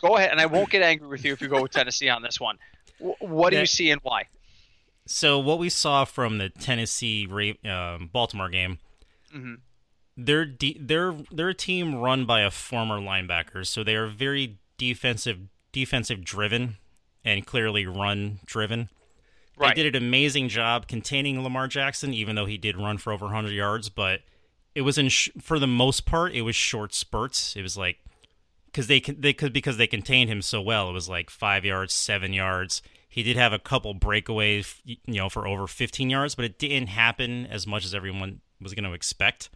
Go 0.01 0.17
ahead, 0.17 0.31
and 0.31 0.41
I 0.41 0.47
won't 0.47 0.71
get 0.71 0.83
angry 0.83 1.09
with 1.09 1.25
you 1.25 1.33
if 1.33 1.41
you 1.41 1.49
go 1.49 1.61
with 1.63 1.73
Tennessee 1.73 2.09
on 2.09 2.23
this 2.23 2.39
one. 2.41 2.57
Wh- 2.99 3.21
What 3.23 3.51
do 3.51 3.59
you 3.59 3.67
see 3.67 3.91
and 3.91 4.01
why? 4.03 4.27
So 5.07 5.39
what 5.39 5.59
we 5.59 5.71
saw 5.71 6.05
from 6.05 6.39
the 6.39 6.51
Tennessee 6.51 7.27
um, 7.65 8.11
Baltimore 8.13 8.49
game, 8.51 8.79
Mhm. 9.35 9.59
they're 10.17 10.45
de- 10.45 10.77
they're 10.79 11.17
they're 11.33 11.49
a 11.49 11.55
team 11.55 11.97
run 11.97 12.27
by 12.27 12.43
a 12.43 12.51
former 12.51 12.99
linebacker, 13.01 13.67
so 13.67 13.83
they 13.83 13.97
are 13.97 14.07
very 14.07 14.59
defensive 14.79 15.39
defensive 15.73 16.25
driven 16.25 16.79
and 17.25 17.45
clearly 17.47 17.85
run 17.87 18.39
driven. 18.47 18.89
Right. 19.59 19.75
They 19.77 19.83
did 19.83 19.97
an 19.97 20.03
amazing 20.05 20.49
job 20.49 20.87
containing 20.87 21.43
Lamar 21.43 21.69
Jackson, 21.69 22.15
even 22.15 22.37
though 22.37 22.47
he 22.47 22.57
did 22.57 22.77
run 22.77 22.97
for 22.97 23.13
over 23.13 23.27
100 23.27 23.51
yards. 23.53 23.89
But 23.89 24.21
it 24.75 24.83
was 24.83 24.97
in 24.97 25.09
sh- 25.09 25.31
for 25.43 25.59
the 25.59 25.67
most 25.67 26.07
part, 26.07 26.33
it 26.33 26.43
was 26.43 26.55
short 26.57 26.95
spurts. 26.95 27.57
It 27.57 27.63
was 27.63 27.77
like 27.77 27.99
because 28.67 28.87
they 28.87 29.01
they 29.01 29.33
could 29.33 29.53
because 29.53 29.77
they 29.77 29.87
contained 29.89 30.31
him 30.31 30.43
so 30.43 30.63
well. 30.63 30.89
It 30.89 30.93
was 30.93 31.09
like 31.09 31.29
five 31.29 31.65
yards, 31.65 31.93
seven 31.93 32.33
yards. 32.33 32.83
He 33.09 33.23
did 33.25 33.37
have 33.37 33.53
a 33.53 33.59
couple 33.59 33.95
breakaways, 33.95 34.77
you 34.85 34.97
know, 35.07 35.29
for 35.29 35.49
over 35.49 35.67
15 35.67 36.09
yards, 36.11 36.35
but 36.37 36.45
it 36.45 36.59
didn't 36.59 36.89
happen 36.89 37.47
as 37.47 37.67
much 37.67 37.85
as 37.85 37.95
everyone 37.95 38.41
was 38.61 38.75
going 38.75 38.85
to 38.85 38.93
expect. 38.93 39.49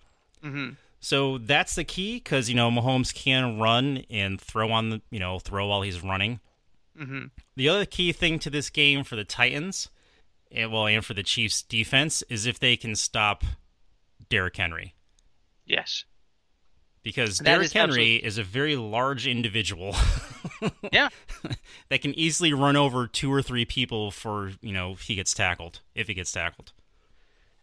Mhm. 0.42 0.76
So 1.04 1.36
that's 1.38 1.74
the 1.74 1.82
key 1.84 2.16
because 2.16 2.48
you 2.48 2.54
know 2.54 2.70
Mahomes 2.70 3.12
can 3.12 3.58
run 3.58 4.04
and 4.08 4.40
throw 4.40 4.70
on 4.70 4.88
the 4.90 5.02
you 5.10 5.18
know 5.18 5.38
throw 5.40 5.66
while 5.66 5.82
he's 5.82 6.00
running. 6.02 6.38
Mhm. 6.98 7.30
The 7.56 7.68
other 7.68 7.84
key 7.84 8.12
thing 8.12 8.38
to 8.38 8.50
this 8.50 8.70
game 8.70 9.02
for 9.02 9.16
the 9.16 9.24
Titans, 9.24 9.88
and 10.50 10.70
well, 10.72 10.86
and 10.86 11.04
for 11.04 11.12
the 11.14 11.22
Chiefs' 11.24 11.60
defense, 11.62 12.22
is 12.28 12.46
if 12.46 12.60
they 12.60 12.76
can 12.76 12.94
stop 12.94 13.42
Derrick 14.28 14.56
Henry, 14.56 14.94
Yes. 15.66 16.04
because 17.02 17.38
That 17.38 17.44
Derrick 17.46 17.64
is 17.66 17.72
Henry 17.72 18.14
is 18.16 18.38
a 18.38 18.44
very 18.44 18.76
large 18.76 19.26
individual 19.26 19.96
Yeah. 20.92 21.08
that 21.88 22.00
can 22.02 22.14
easily 22.16 22.52
run 22.52 22.76
over 22.76 23.08
two 23.08 23.32
or 23.32 23.42
three 23.42 23.64
people 23.64 24.10
for 24.12 24.52
you 24.60 24.72
know 24.72 24.92
if 24.92 25.00
he 25.02 25.16
gets 25.16 25.34
tackled. 25.34 25.80
If 25.96 26.06
he 26.06 26.14
gets 26.14 26.30
tackled, 26.30 26.72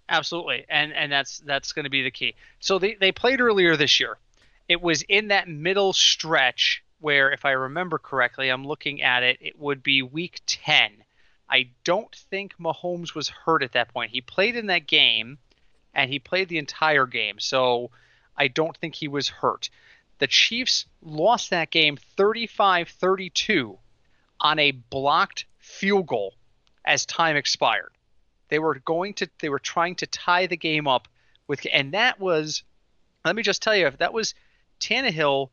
Absolutely, 0.10 0.66
and 0.68 0.92
and 0.92 1.12
that's 1.12 1.38
that's 1.40 1.72
going 1.72 1.84
to 1.84 1.90
be 1.90 2.02
the 2.02 2.10
key. 2.10 2.34
So 2.60 2.80
they 2.80 2.96
they 2.96 3.12
played 3.12 3.40
earlier 3.40 3.76
this 3.76 4.00
year. 4.00 4.18
It 4.68 4.82
was 4.82 5.04
in 5.04 5.28
that 5.28 5.48
middle 5.48 5.94
stretch 5.94 6.84
where, 7.00 7.32
if 7.32 7.46
I 7.46 7.52
remember 7.52 8.00
correctly, 8.00 8.50
I'm 8.50 8.66
looking 8.66 9.04
at 9.04 9.22
it. 9.22 9.38
It 9.40 9.60
would 9.60 9.84
be 9.84 10.02
week 10.02 10.42
ten. 10.48 10.92
I 11.48 11.70
don't 11.84 12.14
think 12.30 12.58
Mahomes 12.58 13.14
was 13.14 13.30
hurt 13.30 13.62
at 13.62 13.74
that 13.74 13.94
point. 13.94 14.12
He 14.12 14.22
played 14.22 14.56
in 14.56 14.66
that 14.68 14.88
game, 14.88 15.38
and 15.94 16.12
he 16.12 16.18
played 16.18 16.50
the 16.50 16.58
entire 16.58 17.06
game. 17.06 17.40
So 17.40 17.92
I 18.36 18.48
don't 18.48 18.76
think 18.78 18.96
he 18.96 19.08
was 19.08 19.30
hurt. 19.30 19.70
The 20.18 20.28
Chiefs 20.28 20.86
lost 21.04 21.52
that 21.52 21.70
game 21.70 21.98
35 22.18 22.90
32 22.90 23.78
on 24.42 24.58
a 24.58 24.72
blocked 24.72 25.46
field 25.60 26.08
goal 26.08 26.34
as 26.84 27.06
time 27.06 27.36
expired. 27.36 27.92
They 28.50 28.60
were 28.60 28.76
going 28.76 29.14
to, 29.16 29.30
they 29.40 29.50
were 29.50 29.60
trying 29.60 29.96
to 29.96 30.08
tie 30.08 30.48
the 30.48 30.58
game 30.58 30.88
up 30.88 31.08
with, 31.48 31.66
and 31.72 31.94
that 31.94 32.20
was, 32.20 32.64
let 33.24 33.36
me 33.36 33.44
just 33.44 33.62
tell 33.62 33.76
you, 33.76 33.88
if 33.88 33.98
that 33.98 34.14
was 34.14 34.34
Tannehill 34.80 35.50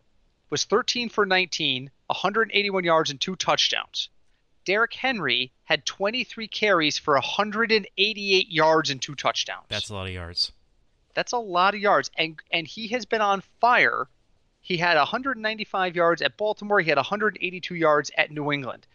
was 0.51 0.65
13 0.65 1.09
for 1.09 1.27
19, 1.27 1.91
181 2.07 2.85
yards 2.85 3.11
and 3.11 3.21
two 3.21 3.37
touchdowns. 3.37 4.09
Derrick 4.65 4.95
Henry 4.95 5.53
had 5.65 5.87
23 5.87 6.49
carries 6.49 6.99
for 6.99 7.15
188 7.15 8.49
yards 8.49 8.91
and 8.91 9.01
two 9.01 9.15
touchdowns. 9.15 9.67
That's 9.69 9.91
a 9.91 9.95
lot 9.95 10.07
of 10.07 10.13
yards. 10.13 10.53
That's 11.15 11.33
a 11.33 11.39
lot 11.39 11.75
of 11.75 11.81
yards, 11.81 12.11
and 12.19 12.37
and 12.53 12.67
he 12.67 12.89
has 12.89 13.07
been 13.07 13.23
on 13.23 13.43
fire. 13.61 14.07
He 14.61 14.77
had 14.77 14.97
195 14.97 15.97
yards 15.97 16.21
at 16.21 16.37
Baltimore. 16.37 16.81
He 16.81 16.91
had 16.91 16.99
182 16.99 17.75
yards 17.75 18.11
at 18.19 18.31
New 18.31 18.53
England. 18.53 18.87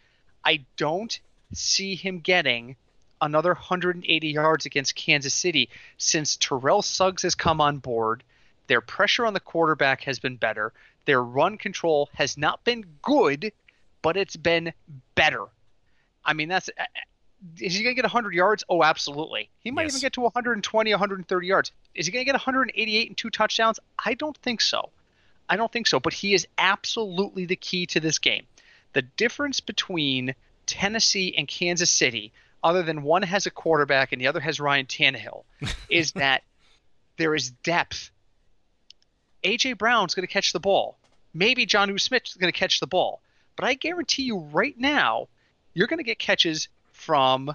I 0.44 0.64
don't 0.76 1.18
see 1.52 1.94
him 1.94 2.20
getting 2.20 2.76
another 3.22 3.54
180 3.54 4.28
yards 4.28 4.66
against 4.66 4.94
Kansas 4.94 5.32
City 5.32 5.70
since 5.96 6.36
Terrell 6.36 6.82
Suggs 6.82 7.22
has 7.22 7.34
come 7.34 7.60
on 7.60 7.78
board. 7.78 8.22
Their 8.66 8.80
pressure 8.82 9.24
on 9.24 9.32
the 9.32 9.40
quarterback 9.40 10.02
has 10.02 10.18
been 10.18 10.36
better. 10.36 10.72
Their 11.06 11.22
run 11.22 11.56
control 11.56 12.10
has 12.14 12.36
not 12.36 12.62
been 12.64 12.84
good, 13.00 13.52
but 14.02 14.16
it's 14.16 14.36
been 14.36 14.72
better. 15.14 15.46
I 16.24 16.34
mean, 16.34 16.48
that's 16.48 16.68
uh, 16.68 16.84
is 17.58 17.74
he 17.74 17.82
going 17.82 17.96
to 17.96 17.96
get 17.96 18.04
100 18.04 18.34
yards? 18.34 18.62
Oh, 18.68 18.84
absolutely. 18.84 19.48
He 19.58 19.70
might 19.72 19.82
Yes. 19.82 19.92
even 19.94 20.00
get 20.02 20.12
to 20.12 20.20
120, 20.20 20.92
130 20.92 21.46
yards. 21.46 21.72
Is 21.94 22.06
he 22.06 22.12
going 22.12 22.20
to 22.20 22.26
get 22.26 22.34
188 22.36 23.08
and 23.08 23.16
two 23.16 23.30
touchdowns? 23.30 23.80
I 24.04 24.14
don't 24.14 24.36
think 24.38 24.60
so. 24.60 24.90
I 25.48 25.56
don't 25.56 25.72
think 25.72 25.88
so. 25.88 25.98
But 25.98 26.12
he 26.12 26.34
is 26.34 26.46
absolutely 26.58 27.46
the 27.46 27.56
key 27.56 27.86
to 27.86 27.98
this 28.00 28.20
game. 28.20 28.46
The 28.92 29.02
difference 29.02 29.58
between 29.58 30.34
Tennessee 30.66 31.34
and 31.36 31.48
Kansas 31.48 31.90
City, 31.90 32.32
other 32.62 32.82
than 32.82 33.02
one 33.02 33.22
has 33.22 33.46
a 33.46 33.50
quarterback 33.50 34.12
and 34.12 34.20
the 34.20 34.26
other 34.26 34.40
has 34.40 34.60
Ryan 34.60 34.86
Tannehill, 34.86 35.44
is 35.90 36.12
that 36.12 36.42
there 37.16 37.34
is 37.34 37.50
depth. 37.50 38.10
AJ 39.42 39.78
Brown's 39.78 40.14
going 40.14 40.26
to 40.26 40.32
catch 40.32 40.52
the 40.52 40.60
ball. 40.60 40.98
Maybe 41.34 41.66
Jonnu 41.66 42.00
Smith's 42.00 42.34
going 42.34 42.52
to 42.52 42.58
catch 42.58 42.80
the 42.80 42.86
ball. 42.86 43.20
But 43.56 43.66
I 43.66 43.74
guarantee 43.74 44.22
you 44.22 44.38
right 44.38 44.78
now, 44.78 45.28
you're 45.74 45.86
going 45.86 45.98
to 45.98 46.04
get 46.04 46.18
catches 46.18 46.68
from 46.92 47.54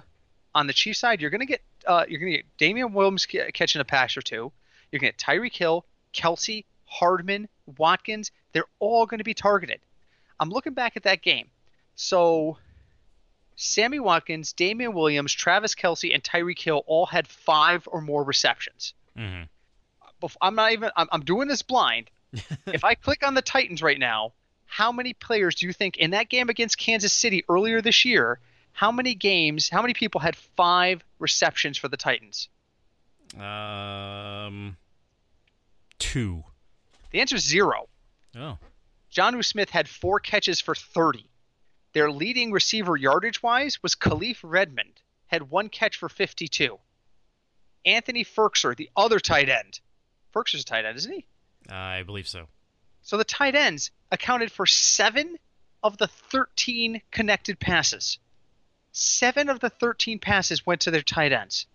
on 0.54 0.66
the 0.66 0.72
Chiefs 0.72 0.98
side. 0.98 1.20
You're 1.20 1.30
going 1.30 1.40
to 1.40 1.46
get 1.46 1.62
uh, 1.86 2.04
you're 2.08 2.20
going 2.20 2.32
to 2.32 2.38
get 2.38 2.56
Damien 2.58 2.92
Williams 2.92 3.26
ca- 3.26 3.50
catching 3.52 3.80
a 3.80 3.84
pass 3.84 4.16
or 4.16 4.22
two. 4.22 4.52
You're 4.90 5.00
going 5.00 5.12
to 5.12 5.16
get 5.16 5.18
Tyreek 5.18 5.56
Hill, 5.56 5.84
Kelce, 6.12 6.64
Hardman, 6.86 7.48
Watkins. 7.78 8.30
They're 8.52 8.64
all 8.78 9.06
going 9.06 9.18
to 9.18 9.24
be 9.24 9.34
targeted. 9.34 9.80
I'm 10.40 10.50
looking 10.50 10.74
back 10.74 10.96
at 10.96 11.04
that 11.04 11.22
game. 11.22 11.48
So 11.94 12.58
Sammy 13.60 13.98
Watkins, 13.98 14.52
Damien 14.52 14.94
Williams, 14.94 15.32
Travis 15.32 15.74
Kelce, 15.74 16.14
and 16.14 16.22
Tyreek 16.22 16.60
Hill 16.60 16.84
all 16.86 17.06
had 17.06 17.26
five 17.26 17.88
or 17.90 18.00
more 18.00 18.22
receptions. 18.22 18.94
hmm 19.16 19.42
I'm 20.40 20.56
not 20.56 20.72
even. 20.72 20.90
I'm, 20.96 21.08
I'm 21.12 21.24
doing 21.24 21.46
this 21.46 21.62
blind. 21.62 22.10
if 22.66 22.82
I 22.82 22.94
click 22.94 23.24
on 23.24 23.34
the 23.34 23.42
Titans 23.42 23.82
right 23.82 23.98
now, 23.98 24.32
how 24.66 24.90
many 24.90 25.12
players 25.12 25.54
do 25.54 25.66
you 25.66 25.72
think 25.72 25.96
in 25.96 26.10
that 26.10 26.28
game 26.28 26.48
against 26.48 26.76
Kansas 26.76 27.12
City 27.12 27.44
earlier 27.48 27.80
this 27.80 28.04
year? 28.04 28.40
How 28.72 28.90
many 28.90 29.14
games? 29.14 29.68
How 29.68 29.80
many 29.80 29.94
people 29.94 30.20
had 30.20 30.34
five 30.34 31.04
receptions 31.20 31.78
for 31.78 31.86
the 31.86 31.96
Titans? 31.96 32.48
Um, 33.38 34.76
two. 36.00 36.42
The 37.12 37.20
answer 37.20 37.36
is 37.36 37.46
zero. 37.46 37.88
Oh, 38.36 38.58
Jonnu 39.12 39.44
Smith 39.44 39.70
had 39.70 39.88
four 39.88 40.18
catches 40.20 40.60
for 40.60 40.74
30. 40.74 41.28
Their 41.92 42.10
leading 42.10 42.52
receiver 42.52 42.96
yardage 42.96 43.42
wise 43.42 43.82
was 43.82 43.94
Kalif 43.94 44.38
Raymond, 44.42 45.00
had 45.26 45.50
one 45.50 45.68
catch 45.68 45.96
for 45.96 46.08
52. 46.08 46.78
Anthony 47.84 48.24
Firkser, 48.24 48.76
the 48.76 48.90
other 48.96 49.18
tight 49.18 49.48
end. 49.48 49.80
Firkser's 50.34 50.62
a 50.62 50.64
tight 50.64 50.84
end, 50.84 50.96
isn't 50.98 51.12
he? 51.12 51.26
I 51.70 52.02
believe 52.02 52.28
so. 52.28 52.48
So 53.02 53.16
the 53.16 53.24
tight 53.24 53.54
ends 53.54 53.90
accounted 54.10 54.52
for 54.52 54.66
seven 54.66 55.38
of 55.82 55.96
the 55.96 56.08
13 56.08 57.00
connected 57.10 57.58
passes. 57.58 58.18
Seven 58.92 59.48
of 59.48 59.60
the 59.60 59.70
13 59.70 60.18
passes 60.18 60.66
went 60.66 60.82
to 60.82 60.90
their 60.90 61.02
tight 61.02 61.32
ends. 61.32 61.66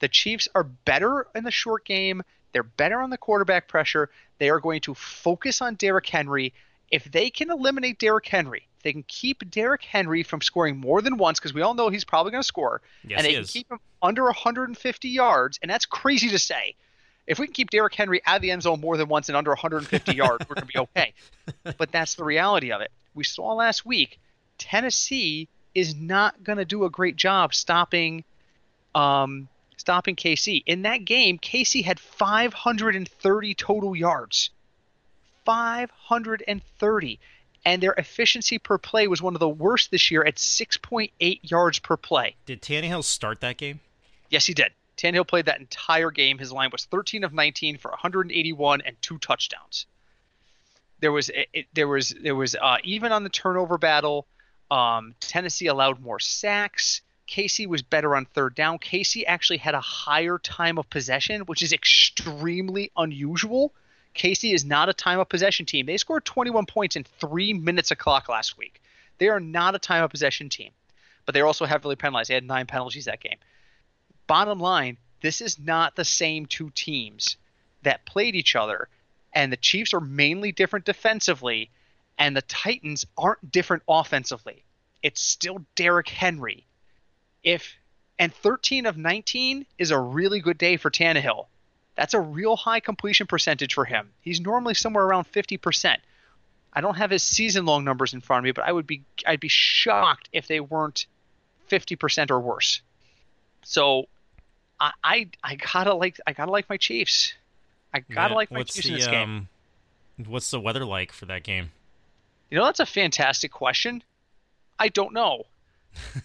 The 0.00 0.08
Chiefs 0.08 0.48
are 0.54 0.64
better 0.64 1.26
in 1.34 1.44
the 1.44 1.50
short 1.50 1.84
game. 1.84 2.22
They're 2.52 2.62
better 2.62 3.00
on 3.00 3.10
the 3.10 3.18
quarterback 3.18 3.68
pressure. 3.68 4.10
They 4.38 4.50
are 4.50 4.60
going 4.60 4.80
to 4.82 4.94
focus 4.94 5.62
on 5.62 5.74
Derrick 5.74 6.08
Henry. 6.08 6.54
If 6.90 7.04
they 7.10 7.30
can 7.30 7.50
eliminate 7.50 7.98
Derrick 7.98 8.26
Henry, 8.26 8.68
they 8.82 8.92
can 8.92 9.04
keep 9.08 9.50
Derrick 9.50 9.82
Henry 9.82 10.22
from 10.22 10.40
scoring 10.42 10.76
more 10.76 11.00
than 11.02 11.16
once, 11.16 11.38
because 11.40 11.54
we 11.54 11.62
all 11.62 11.74
know 11.74 11.88
he's 11.88 12.04
probably 12.04 12.32
going 12.32 12.42
to 12.42 12.46
score, 12.46 12.82
Yes, 13.02 13.18
and 13.18 13.24
they 13.24 13.30
he 13.30 13.34
can 13.36 13.42
is. 13.44 13.50
keep 13.50 13.70
him 13.70 13.78
under 14.02 14.24
150 14.24 15.08
yards, 15.08 15.58
and 15.62 15.70
that's 15.70 15.86
crazy 15.86 16.28
to 16.30 16.38
say. 16.38 16.74
If 17.26 17.38
we 17.38 17.46
can 17.46 17.54
keep 17.54 17.70
Derrick 17.70 17.94
Henry 17.94 18.20
out 18.26 18.36
of 18.36 18.42
the 18.42 18.50
end 18.50 18.62
zone 18.62 18.80
more 18.82 18.98
than 18.98 19.08
once 19.08 19.28
and 19.30 19.36
under 19.36 19.50
150 19.50 20.12
yards, 20.16 20.46
we're 20.48 20.56
going 20.56 20.66
to 20.68 20.72
be 20.72 20.78
okay. 20.78 21.14
But 21.78 21.90
that's 21.90 22.16
the 22.16 22.24
reality 22.24 22.70
of 22.70 22.82
it. 22.82 22.90
We 23.14 23.24
saw 23.24 23.54
last 23.54 23.86
week 23.86 24.18
Tennessee 24.58 25.48
is 25.74 25.94
not 25.96 26.44
going 26.44 26.58
to 26.58 26.64
do 26.66 26.84
a 26.84 26.90
great 26.90 27.16
job 27.16 27.54
stopping 27.54 28.24
um, 28.94 29.48
stopping 29.78 30.16
KC. 30.16 30.62
In 30.66 30.82
that 30.82 31.04
game, 31.04 31.38
KC 31.38 31.82
had 31.84 31.98
530 31.98 33.54
total 33.54 33.96
yards. 33.96 34.50
530 35.44 37.20
and 37.64 37.82
their 37.82 37.92
efficiency 37.92 38.58
per 38.58 38.78
play 38.78 39.08
was 39.08 39.22
one 39.22 39.34
of 39.34 39.40
the 39.40 39.48
worst 39.48 39.90
this 39.90 40.10
year 40.10 40.24
at 40.24 40.36
6.8 40.36 41.40
yards 41.42 41.78
per 41.78 41.96
play. 41.96 42.36
Did 42.46 42.62
Tannehill 42.62 43.04
start 43.04 43.40
that 43.40 43.56
game? 43.56 43.80
Yes, 44.28 44.46
he 44.46 44.54
did. 44.54 44.72
Tannehill 44.96 45.26
played 45.26 45.46
that 45.46 45.60
entire 45.60 46.10
game. 46.10 46.38
His 46.38 46.52
line 46.52 46.70
was 46.70 46.84
13 46.84 47.24
of 47.24 47.32
19 47.32 47.78
for 47.78 47.90
181 47.90 48.80
and 48.82 48.96
two 49.00 49.18
touchdowns. 49.18 49.86
There 51.00 51.12
was 51.12 51.30
it, 51.30 51.66
there 51.74 51.88
was 51.88 52.14
there 52.22 52.36
was 52.36 52.54
uh, 52.54 52.78
even 52.84 53.12
on 53.12 53.24
the 53.24 53.28
turnover 53.28 53.78
battle. 53.78 54.26
Um, 54.70 55.14
Tennessee 55.20 55.66
allowed 55.66 56.00
more 56.00 56.20
sacks. 56.20 57.02
KC 57.28 57.66
was 57.66 57.82
better 57.82 58.14
on 58.14 58.26
third 58.26 58.54
down. 58.54 58.78
KC 58.78 59.24
actually 59.26 59.58
had 59.58 59.74
a 59.74 59.80
higher 59.80 60.38
time 60.38 60.78
of 60.78 60.88
possession, 60.88 61.42
which 61.42 61.62
is 61.62 61.72
extremely 61.72 62.90
unusual. 62.96 63.72
KC 64.14 64.54
is 64.54 64.64
not 64.64 64.88
a 64.88 64.94
time 64.94 65.18
of 65.18 65.28
possession 65.28 65.66
team. 65.66 65.86
They 65.86 65.96
scored 65.96 66.24
21 66.24 66.66
points 66.66 66.96
in 66.96 67.04
three 67.04 67.52
minutes 67.52 67.90
of 67.90 67.98
clock 67.98 68.28
last 68.28 68.56
week. 68.56 68.80
They 69.18 69.28
are 69.28 69.40
not 69.40 69.74
a 69.74 69.78
time 69.78 70.04
of 70.04 70.10
possession 70.10 70.48
team, 70.48 70.70
but 71.26 71.34
they're 71.34 71.46
also 71.46 71.64
heavily 71.64 71.96
penalized. 71.96 72.30
They 72.30 72.34
had 72.34 72.44
nine 72.44 72.66
penalties 72.66 73.04
that 73.06 73.20
game 73.20 73.38
bottom 74.26 74.58
line, 74.58 74.98
this 75.20 75.40
is 75.40 75.58
not 75.58 75.96
the 75.96 76.04
same 76.04 76.46
two 76.46 76.70
teams 76.70 77.36
that 77.82 78.04
played 78.04 78.34
each 78.34 78.56
other. 78.56 78.88
And 79.32 79.52
the 79.52 79.56
Chiefs 79.56 79.94
are 79.94 80.00
mainly 80.00 80.52
different 80.52 80.84
defensively, 80.84 81.70
and 82.18 82.36
the 82.36 82.42
Titans 82.42 83.06
aren't 83.18 83.50
different 83.50 83.82
offensively. 83.88 84.64
It's 85.02 85.20
still 85.20 85.64
Derrick 85.74 86.08
Henry. 86.08 86.66
If 87.42 87.74
and 88.18 88.32
13 88.32 88.86
of 88.86 88.96
19 88.96 89.66
is 89.76 89.90
a 89.90 89.98
really 89.98 90.40
good 90.40 90.56
day 90.56 90.76
for 90.76 90.88
Tannehill. 90.88 91.46
That's 91.96 92.14
a 92.14 92.20
real 92.20 92.56
high 92.56 92.80
completion 92.80 93.26
percentage 93.26 93.74
for 93.74 93.84
him. 93.84 94.10
He's 94.20 94.40
normally 94.40 94.74
somewhere 94.74 95.04
around 95.04 95.30
50%. 95.30 95.96
I 96.72 96.80
don't 96.80 96.96
have 96.96 97.10
his 97.10 97.22
season 97.22 97.66
long 97.66 97.84
numbers 97.84 98.14
in 98.14 98.20
front 98.20 98.40
of 98.40 98.44
me, 98.44 98.52
but 98.52 98.64
I 98.64 98.72
would 98.72 98.86
be 98.86 99.02
I'd 99.26 99.40
be 99.40 99.48
shocked 99.48 100.28
if 100.32 100.48
they 100.48 100.58
weren't 100.58 101.06
50% 101.70 102.30
or 102.30 102.40
worse. 102.40 102.82
So 103.62 104.08
I, 104.80 104.92
I 105.02 105.28
I 105.42 105.54
gotta 105.54 105.94
like 105.94 106.18
I 106.26 106.32
gotta 106.32 106.50
like 106.50 106.68
my 106.68 106.76
Chiefs. 106.76 107.34
I 107.92 108.00
gotta 108.00 108.32
Yeah, 108.32 108.36
like 108.36 108.50
my 108.50 108.64
Chiefs 108.64 108.86
the, 108.86 108.88
in 108.88 108.94
this 108.96 109.06
game. 109.06 109.22
Um, 109.22 109.48
what's 110.26 110.50
the 110.50 110.60
weather 110.60 110.84
like 110.84 111.12
for 111.12 111.26
that 111.26 111.44
game? 111.44 111.70
You 112.50 112.58
know 112.58 112.64
that's 112.64 112.80
a 112.80 112.86
fantastic 112.86 113.52
question. 113.52 114.02
I 114.78 114.88
don't 114.88 115.12
know. 115.12 115.44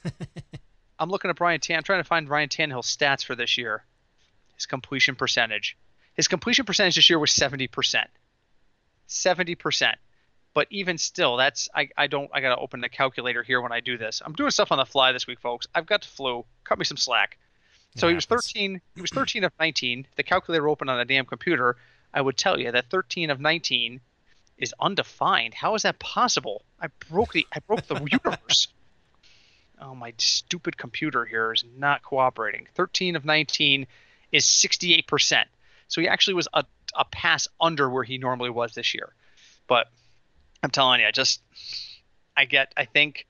I'm 1.00 1.10
looking 1.10 1.30
at 1.30 1.38
Brian 1.38 1.60
Tan. 1.60 1.78
I'm 1.78 1.84
trying 1.84 2.02
to 2.02 2.08
find 2.08 2.28
Ryan 2.28 2.50
Tannehill's 2.50 2.96
stats 2.96 3.24
for 3.24 3.36
this 3.36 3.58
year. 3.58 3.84
His 4.60 4.66
completion 4.66 5.16
percentage. 5.16 5.78
His 6.16 6.28
completion 6.28 6.66
percentage 6.66 6.96
this 6.96 7.10
year 7.10 7.18
was 7.18 7.32
70%. 7.32 7.70
70%. 9.08 9.94
But 10.54 10.68
even 10.70 10.98
still, 10.98 11.38
that's 11.38 11.70
I, 11.74 11.88
I 11.96 12.08
don't 12.08 12.30
I 12.34 12.42
gotta 12.42 12.60
open 12.60 12.82
the 12.82 12.90
calculator 12.90 13.42
here 13.42 13.62
when 13.62 13.72
I 13.72 13.80
do 13.80 13.98
this. 13.98 14.22
I'm 14.26 14.34
doing 14.34 14.52
stuff 14.52 14.72
on 14.74 14.78
the 14.78 14.86
fly 14.86 15.14
this 15.14 15.28
week, 15.28 15.40
folks. 15.40 15.68
I've 15.74 15.86
got 15.86 16.02
the 16.02 16.08
flu. 16.08 16.44
Cut 16.66 16.78
me 16.78 16.84
some 16.84 16.98
slack. 16.98 17.38
So 17.96 18.08
It 18.08 18.12
he 18.12 18.16
was 18.16 18.26
happens. 18.26 18.52
13. 18.52 18.82
He 18.96 19.02
was 19.02 19.12
13 19.12 19.46
of 19.46 19.54
19. 19.60 20.08
If 20.10 20.16
the 20.18 20.24
calculator 20.24 20.68
opened 20.68 20.90
on 20.90 21.00
a 21.00 21.06
damn 21.06 21.26
computer, 21.26 21.78
I 22.14 22.20
would 22.20 22.36
tell 22.36 22.60
you 22.60 22.72
that 22.74 22.90
13 22.90 23.30
of 23.30 23.40
19 23.40 24.02
is 24.58 24.76
undefined. 24.82 25.54
How 25.54 25.76
is 25.76 25.84
that 25.84 26.00
possible? 26.00 26.64
I 26.82 26.88
broke 27.10 27.32
the 27.32 27.48
I 27.54 27.60
broke 27.60 27.88
the 27.88 27.96
universe. 28.12 28.68
Oh, 29.80 29.96
my 29.96 30.14
stupid 30.18 30.78
computer 30.78 31.24
here 31.24 31.54
is 31.54 31.64
not 31.78 32.04
cooperating. 32.04 32.68
13 32.76 33.16
of 33.16 33.24
19 33.24 33.88
is 34.32 34.46
68%. 34.46 35.44
So 35.88 36.02
he 36.02 36.08
actually 36.08 36.36
was 36.36 36.48
a, 36.54 36.64
a 36.96 37.06
pass 37.06 37.48
under 37.60 37.90
where 37.90 38.04
he 38.04 38.18
normally 38.18 38.50
was 38.50 38.74
this 38.74 38.94
year. 38.94 39.14
But 39.68 39.88
I'm 40.64 40.70
telling 40.70 41.02
you, 41.02 41.08
I 41.08 41.12
just 41.12 41.42
I 42.36 42.46
get 42.46 42.74
I 42.76 42.86
think 42.86 43.28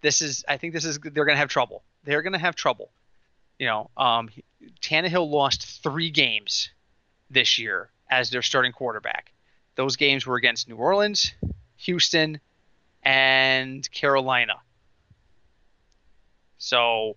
this 0.00 0.22
is 0.22 0.44
I 0.48 0.56
think 0.56 0.72
this 0.72 0.84
is 0.84 0.98
they're 0.98 1.24
going 1.24 1.36
to 1.36 1.40
have 1.40 1.48
trouble. 1.48 1.82
They're 2.04 2.22
going 2.22 2.32
to 2.32 2.38
have 2.38 2.56
trouble. 2.56 2.90
You 3.58 3.66
know, 3.66 3.90
um, 3.96 4.30
Tannehill 4.80 5.28
lost 5.30 5.82
three 5.82 6.10
games 6.10 6.70
this 7.30 7.58
year 7.58 7.90
as 8.10 8.30
their 8.30 8.42
starting 8.42 8.72
quarterback. 8.72 9.32
Those 9.76 9.96
games 9.96 10.26
were 10.26 10.36
against 10.36 10.68
New 10.68 10.76
Orleans, 10.76 11.32
Houston, 11.78 12.40
and 13.02 13.90
Carolina. 13.92 14.54
So, 16.58 17.16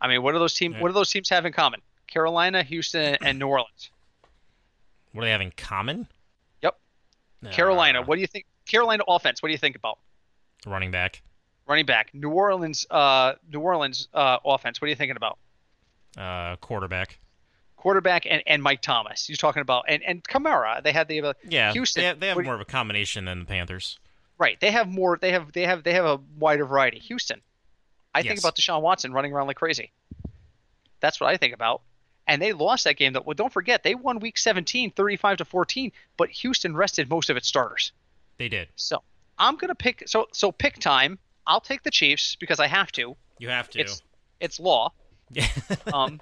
I 0.00 0.08
mean, 0.08 0.22
what 0.22 0.32
do 0.32 0.38
those 0.38 0.54
teams? 0.54 0.76
What 0.78 0.88
do 0.88 0.94
those 0.94 1.10
teams 1.10 1.28
have 1.28 1.44
in 1.44 1.52
common? 1.52 1.80
Carolina, 2.06 2.62
Houston, 2.62 3.16
and 3.22 3.38
New 3.38 3.48
Orleans. 3.48 3.90
What 5.12 5.22
do 5.22 5.26
they 5.26 5.32
have 5.32 5.40
in 5.40 5.52
common? 5.56 6.08
Yep. 6.62 6.78
Carolina. 7.50 8.02
What 8.02 8.16
do 8.16 8.20
you 8.20 8.26
think? 8.26 8.46
Carolina 8.66 9.02
offense. 9.08 9.42
What 9.42 9.48
do 9.48 9.52
you 9.52 9.58
think 9.58 9.76
about? 9.76 9.98
Running 10.66 10.90
back. 10.90 11.22
Running 11.66 11.86
back. 11.86 12.10
New 12.14 12.30
Orleans. 12.30 12.86
Uh, 12.90 13.34
New 13.50 13.60
Orleans 13.60 14.08
uh, 14.14 14.38
offense. 14.44 14.80
What 14.80 14.86
are 14.86 14.90
you 14.90 14.96
thinking 14.96 15.16
about? 15.16 15.38
Uh, 16.16 16.56
quarterback. 16.56 17.18
Quarterback 17.76 18.26
and, 18.26 18.42
and 18.46 18.62
Mike 18.62 18.82
Thomas. 18.82 19.28
You're 19.28 19.36
talking 19.36 19.62
about 19.62 19.84
and 19.88 20.02
and 20.02 20.22
Kamara. 20.22 20.82
They 20.82 20.92
had 20.92 21.08
the 21.08 21.22
uh, 21.22 21.32
yeah. 21.48 21.72
Houston. 21.72 22.02
They 22.02 22.06
have, 22.06 22.20
they 22.20 22.28
have 22.28 22.42
more 22.42 22.54
of 22.54 22.60
a 22.60 22.66
combination 22.66 23.24
than 23.24 23.40
the 23.40 23.44
Panthers. 23.44 23.98
Right. 24.38 24.58
They 24.60 24.70
have 24.70 24.88
more. 24.88 25.18
They 25.20 25.32
have 25.32 25.52
they 25.52 25.64
have 25.64 25.82
they 25.82 25.94
have 25.94 26.04
a 26.04 26.20
wider 26.38 26.64
variety. 26.66 26.98
Houston. 26.98 27.40
I 28.14 28.22
think 28.22 28.34
Yes. 28.36 28.40
about 28.40 28.56
Deshaun 28.56 28.82
Watson 28.82 29.12
running 29.12 29.32
around 29.32 29.46
like 29.46 29.56
crazy. 29.56 29.92
That's 31.00 31.20
what 31.20 31.28
I 31.30 31.36
think 31.36 31.54
about. 31.54 31.82
And 32.26 32.40
they 32.40 32.52
lost 32.52 32.84
that 32.84 32.96
game. 32.96 33.12
That 33.14 33.26
well, 33.26 33.34
don't 33.34 33.52
forget 33.52 33.82
they 33.82 33.94
won 33.94 34.20
Week 34.20 34.38
17, 34.38 34.90
35 34.92 35.38
to 35.38 35.44
14. 35.44 35.92
But 36.16 36.28
Houston 36.30 36.76
rested 36.76 37.08
most 37.08 37.30
of 37.30 37.36
its 37.36 37.48
starters. 37.48 37.92
They 38.38 38.48
did. 38.48 38.68
So 38.76 39.02
I'm 39.38 39.56
gonna 39.56 39.74
pick. 39.74 40.04
So 40.06 40.28
so 40.32 40.52
pick 40.52 40.78
time. 40.78 41.18
I'll 41.46 41.60
take 41.60 41.82
the 41.82 41.90
Chiefs 41.90 42.36
because 42.36 42.60
I 42.60 42.66
have 42.66 42.92
to. 42.92 43.16
You 43.38 43.48
have 43.48 43.68
to. 43.70 43.80
It's 43.80 44.02
it's 44.40 44.60
law. 44.60 44.92
Um, 45.92 46.20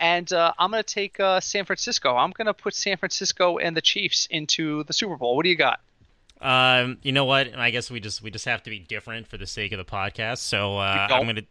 and 0.00 0.30
uh, 0.32 0.52
I'm 0.58 0.70
gonna 0.70 0.82
take 0.82 1.20
uh, 1.20 1.40
San 1.40 1.64
Francisco. 1.64 2.16
I'm 2.16 2.30
gonna 2.32 2.54
put 2.54 2.74
San 2.74 2.96
Francisco 2.96 3.58
and 3.58 3.76
the 3.76 3.80
Chiefs 3.80 4.26
into 4.30 4.82
the 4.84 4.92
Super 4.92 5.16
Bowl. 5.16 5.36
What 5.36 5.44
do 5.44 5.48
you 5.50 5.56
got? 5.56 5.80
Um, 6.40 6.98
you 7.02 7.12
know 7.12 7.24
what? 7.24 7.54
I 7.56 7.70
guess 7.70 7.90
we 7.90 8.00
just 8.00 8.22
we 8.22 8.30
just 8.30 8.44
have 8.44 8.62
to 8.64 8.70
be 8.70 8.78
different 8.78 9.26
for 9.28 9.36
the 9.38 9.46
sake 9.46 9.72
of 9.72 9.78
the 9.78 9.84
podcast. 9.84 10.38
So 10.38 10.76
uh, 10.78 11.06
I'm 11.10 11.26
gonna. 11.26 11.42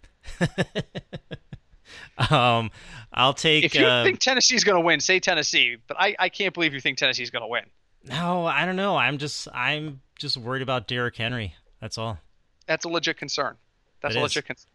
um, 2.29 2.71
I'll 3.13 3.33
take. 3.33 3.63
If 3.63 3.75
you 3.75 3.85
uh, 3.85 4.03
think 4.03 4.19
Tennessee's 4.19 4.63
gonna 4.63 4.81
win, 4.81 4.99
say 4.99 5.19
Tennessee. 5.19 5.77
But 5.87 5.97
I, 5.99 6.15
I 6.19 6.29
can't 6.29 6.53
believe 6.53 6.73
you 6.73 6.81
think 6.81 6.97
Tennessee's 6.97 7.29
gonna 7.29 7.47
win. 7.47 7.63
no, 8.03 8.45
I 8.45 8.65
don't 8.65 8.75
know. 8.75 8.95
I'm 8.97 9.17
just 9.17 9.47
I'm 9.53 10.01
just 10.19 10.37
worried 10.37 10.61
about 10.61 10.87
Derrick 10.87 11.15
Henry. 11.15 11.55
That's 11.81 11.97
all. 11.97 12.19
That's 12.67 12.85
a 12.85 12.89
legit 12.89 13.17
concern. 13.17 13.55
That's 14.01 14.15
It 14.15 14.19
a 14.19 14.21
is. 14.21 14.35
legit 14.35 14.45
concern. 14.45 14.69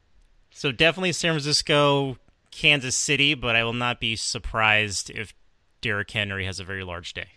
So 0.51 0.73
definitely 0.73 1.13
San 1.13 1.33
Francisco, 1.33 2.19
Kansas 2.51 2.97
City, 2.97 3.35
but 3.35 3.55
I 3.55 3.65
will 3.65 3.73
not 3.75 4.01
be 4.01 4.17
surprised 4.17 5.11
if 5.11 5.35
Derrick 5.81 6.11
Henry 6.11 6.45
has 6.47 6.59
a 6.59 6.65
very 6.65 6.83
large 6.85 7.13
day. 7.15 7.29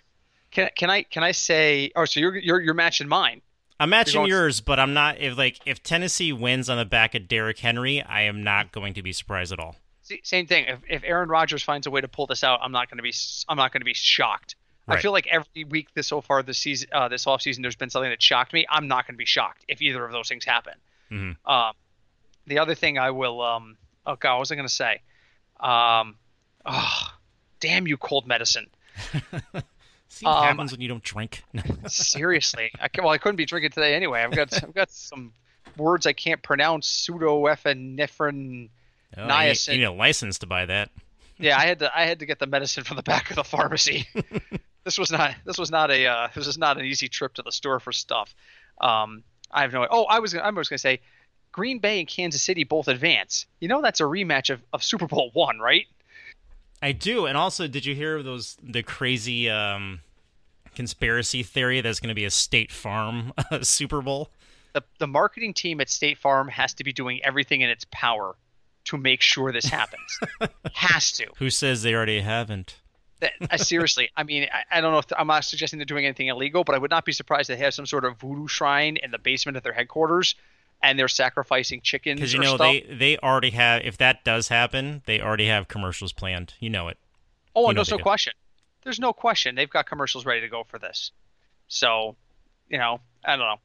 Can, 0.52 0.70
can 0.76 0.90
I 0.90 1.04
can 1.04 1.24
I 1.24 1.32
say? 1.32 1.92
Oh, 1.96 2.06
so 2.06 2.20
you're 2.20 2.38
you're 2.38 2.60
you're 2.62 2.74
matching 2.74 3.08
mine. 3.08 3.42
I'm 3.80 3.90
matching 3.90 4.28
yours, 4.28 4.62
but 4.62 4.80
I'm 4.80 4.94
not. 4.94 5.20
If 5.20 5.38
like 5.38 5.60
if 5.66 5.82
Tennessee 5.82 6.32
wins 6.34 6.70
on 6.70 6.78
the 6.78 6.86
back 6.86 7.16
of 7.16 7.28
Derrick 7.28 7.58
Henry, 7.60 8.02
I 8.02 8.24
am 8.24 8.44
not 8.44 8.72
going 8.72 8.94
to 8.94 9.02
be 9.02 9.12
surprised 9.12 9.52
at 9.52 9.60
all. 9.60 9.76
See, 10.04 10.20
same 10.24 10.46
thing. 10.46 10.66
If, 10.66 10.80
if 10.88 11.04
Aaron 11.04 11.30
Rodgers 11.30 11.64
finds 11.64 11.88
a 11.88 11.92
way 11.92 12.02
to 12.02 12.08
pull 12.08 12.28
this 12.28 12.44
out, 12.44 12.60
I'm 12.62 12.72
not 12.72 12.90
going 12.90 12.98
to 12.98 13.04
be 13.04 13.14
I'm 13.50 13.58
not 13.58 13.72
going 13.72 13.82
to 13.82 13.86
be 13.86 13.94
shocked. 13.94 14.56
I 14.88 15.00
feel 15.00 15.14
like 15.14 15.28
every 15.28 15.64
week 15.64 15.88
this 15.94 16.08
so 16.08 16.20
far 16.20 16.44
this 16.44 16.58
season, 16.58 16.90
uh, 16.92 17.08
this 17.08 17.24
offseason, 17.24 17.62
there's 17.62 17.78
been 17.78 17.90
something 17.90 18.10
that 18.10 18.22
shocked 18.22 18.52
me. 18.52 18.66
I'm 18.70 18.90
not 18.90 19.08
going 19.08 19.14
to 19.14 19.18
be 19.18 19.26
shocked 19.26 19.64
if 19.70 19.82
either 19.82 20.04
of 20.04 20.12
those 20.12 20.28
things 20.28 20.44
happen. 20.44 20.74
Mhm. 21.10 21.38
Um, 21.46 21.74
the 22.46 22.60
other 22.60 22.76
thing 22.76 22.98
I 22.98 23.12
will, 23.12 23.42
um, 23.42 23.78
oh 24.06 24.18
god, 24.18 24.34
what 24.34 24.40
was 24.42 24.52
I 24.52 24.56
going 24.56 24.68
to 24.68 24.74
say? 24.74 25.02
Um, 25.62 26.18
oh, 26.66 27.14
damn 27.62 27.88
you, 27.88 27.96
cold 27.96 28.28
medicine. 28.28 28.68
See 30.14 30.26
what 30.26 30.38
Um, 30.40 30.44
happens 30.44 30.72
when 30.74 30.82
you 30.82 30.90
don't 30.90 31.04
drink. 31.04 31.42
Seriously, 31.88 32.70
I 32.80 32.90
can, 32.90 33.04
well, 33.06 33.14
I 33.14 33.18
couldn't 33.18 33.38
be 33.38 33.46
drinking 33.46 33.72
today 33.72 33.96
anyway. 33.96 34.22
I've 34.22 34.32
got 34.36 34.54
I've 34.62 34.74
got 34.74 34.92
some 34.92 35.32
words 35.78 36.06
I 36.06 36.12
can't 36.14 36.44
pronounce. 36.44 37.08
Pseudoepinephrine. 37.10 38.70
Oh, 39.18 39.22
you, 39.24 39.30
Niacin. 39.30 39.72
you 39.74 39.78
need 39.80 39.84
a 39.86 39.92
license 39.92 40.40
to 40.40 40.48
buy 40.48 40.66
that. 40.66 40.90
Yeah, 41.38 41.58
I 41.58 41.66
had 41.66 41.80
to 41.80 41.98
I 41.98 42.04
had 42.04 42.20
to 42.20 42.26
get 42.26 42.40
the 42.40 42.48
medicine 42.48 42.84
from 42.84 42.98
the 42.98 43.04
back 43.04 43.30
of 43.30 43.36
the 43.38 43.44
pharmacy. 43.44 44.08
this 44.84 44.98
was 44.98 45.12
not 45.12 45.34
this 45.46 45.58
was 45.58 45.72
not 45.72 45.92
a 45.92 46.06
uh, 46.08 46.28
this 46.36 46.46
was 46.46 46.58
not 46.58 46.78
an 46.78 46.86
easy 46.86 47.08
trip 47.08 47.34
to 47.36 47.42
the 47.42 47.52
store 47.52 47.80
for 47.80 47.92
stuff. 47.92 48.36
Um, 48.80 49.24
I 49.50 49.62
have 49.62 49.74
no. 49.74 49.88
Oh, 49.90 50.04
I 50.06 50.20
was 50.20 50.36
I 50.36 50.50
was 50.50 50.68
going 50.70 50.78
to 50.78 50.82
say, 50.82 51.00
Green 51.52 51.80
Bay 51.80 52.00
and 52.00 52.08
Kansas 52.08 52.42
City 52.42 52.64
both 52.64 52.88
advance. 52.88 53.46
You 53.60 53.68
know 53.70 53.82
that's 53.82 54.00
a 54.02 54.04
rematch 54.04 54.50
of, 54.50 54.62
of 54.74 54.84
Super 54.84 55.08
Bowl 55.08 55.30
one, 55.34 55.60
right? 55.60 55.88
I 56.82 56.92
do, 56.92 57.26
and 57.26 57.38
also, 57.38 57.68
did 57.68 57.86
you 57.86 57.94
hear 57.94 58.24
those 58.24 58.58
the 58.62 58.82
crazy 58.82 59.50
um, 59.50 60.02
conspiracy 60.76 61.44
theory 61.44 61.82
that's 61.82 62.00
going 62.00 62.10
to 62.10 62.16
be 62.16 62.26
a 62.26 62.32
State 62.32 62.72
Farm 62.72 63.34
Super 63.62 64.02
Bowl? 64.02 64.32
The 64.74 64.84
the 65.00 65.08
marketing 65.08 65.54
team 65.54 65.80
at 65.82 65.90
State 65.90 66.18
Farm 66.18 66.48
has 66.48 66.74
to 66.76 66.84
be 66.84 66.92
doing 66.92 67.24
everything 67.24 67.62
in 67.62 67.70
its 67.70 67.86
power 67.92 68.36
to 68.86 68.98
make 68.98 69.22
sure 69.22 69.52
this 69.52 69.66
happens. 69.66 70.20
has 70.74 71.12
to. 71.14 71.28
Who 71.38 71.50
says 71.50 71.84
they 71.84 71.94
already 71.94 72.22
haven't? 72.22 72.78
That, 73.20 73.34
uh, 73.52 73.58
seriously, 73.58 74.10
I 74.18 74.24
mean, 74.24 74.48
I, 74.52 74.78
I 74.78 74.82
don't 74.82 74.92
know 74.92 74.98
if 74.98 75.06
I'm 75.16 75.28
not 75.28 75.46
suggesting 75.46 75.78
they're 75.78 75.86
doing 75.86 76.06
anything 76.06 76.28
illegal, 76.28 76.64
but 76.64 76.74
I 76.74 76.80
would 76.80 76.90
not 76.90 77.06
be 77.06 77.12
surprised 77.12 77.52
if 77.52 77.60
they 77.60 77.64
have 77.64 77.76
some 77.76 77.86
sort 77.86 78.04
of 78.04 78.18
voodoo 78.18 78.48
shrine 78.48 78.98
in 78.98 79.12
the 79.12 79.20
basement 79.20 79.58
of 79.58 79.64
their 79.64 79.74
headquarters, 79.74 80.34
and 80.84 80.98
they're 80.98 81.08
sacrificing 81.08 81.82
chickens. 81.82 82.20
Because 82.20 82.34
you 82.34 82.40
know 82.40 82.56
stuff. 82.56 82.60
they 82.60 82.82
they 82.96 83.18
already 83.18 83.52
have. 83.52 83.82
If 83.84 83.98
that 83.98 84.24
does 84.24 84.48
happen, 84.48 85.02
they 85.06 85.22
already 85.22 85.48
have 85.48 85.68
commercials 85.68 86.14
planned. 86.14 86.54
You 86.60 86.70
know 86.70 86.88
it. 86.88 86.98
Oh, 87.56 87.68
you 87.68 87.74
know 87.74 87.80
there's 87.80 87.92
no 87.92 87.98
do. 87.98 88.04
question. 88.04 88.34
There's 88.84 89.00
no 89.00 89.14
question. 89.14 89.56
They've 89.56 89.70
got 89.70 89.86
commercials 89.86 90.26
ready 90.26 90.42
to 90.42 90.48
go 90.48 90.64
for 90.64 90.80
this. 90.80 91.12
So, 91.68 92.16
you 92.70 92.78
know, 92.78 93.00
I 93.24 93.36
don't 93.38 93.46
know. 93.46 93.60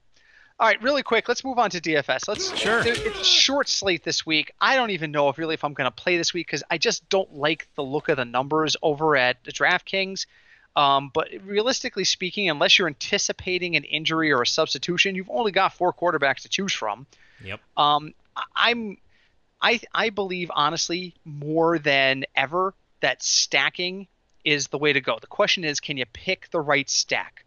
All 0.58 0.66
right, 0.66 0.80
really 0.82 1.02
quick, 1.02 1.28
let's 1.28 1.44
move 1.44 1.58
on 1.58 1.68
to 1.70 1.80
DFS. 1.80 2.28
Let's 2.28 2.56
Sure. 2.58 2.82
there- 2.82 2.94
It's 2.94 3.20
a 3.20 3.24
short 3.24 3.68
slate 3.68 4.04
this 4.04 4.24
week. 4.24 4.52
I 4.60 4.74
don't 4.74 4.90
even 4.90 5.10
know 5.10 5.28
if 5.28 5.36
really 5.36 5.52
if 5.54 5.64
I'm 5.64 5.74
going 5.74 5.86
to 5.86 5.90
play 5.90 6.16
this 6.16 6.32
week 6.32 6.46
because 6.46 6.62
I 6.70 6.78
just 6.78 7.06
don't 7.10 7.30
like 7.34 7.68
the 7.76 7.82
look 7.82 8.08
of 8.08 8.16
the 8.16 8.24
numbers 8.24 8.74
over 8.82 9.16
at 9.16 9.42
the 9.44 9.52
DraftKings. 9.52 10.24
Um, 10.76 11.10
but 11.12 11.28
realistically 11.42 12.04
speaking, 12.04 12.50
unless 12.50 12.78
you're 12.78 12.86
anticipating 12.86 13.76
an 13.76 13.84
injury 13.84 14.30
or 14.30 14.42
a 14.42 14.46
substitution, 14.46 15.14
you've 15.14 15.30
only 15.30 15.50
got 15.50 15.72
four 15.72 15.92
quarterbacks 15.92 16.42
to 16.42 16.50
choose 16.50 16.72
from. 16.72 17.06
Yep. 17.42 17.60
Um, 17.78 18.12
I'm, 18.54 18.98
I 19.60 19.80
I 19.94 20.10
believe 20.10 20.50
honestly 20.54 21.14
more 21.24 21.78
than 21.78 22.26
ever 22.34 22.74
that 23.00 23.22
stacking 23.22 24.06
is 24.44 24.68
the 24.68 24.78
way 24.78 24.92
to 24.92 25.00
go. 25.00 25.18
The 25.18 25.26
question 25.26 25.64
is, 25.64 25.80
can 25.80 25.96
you 25.96 26.04
pick 26.12 26.50
the 26.50 26.60
right 26.60 26.88
stack? 26.88 27.46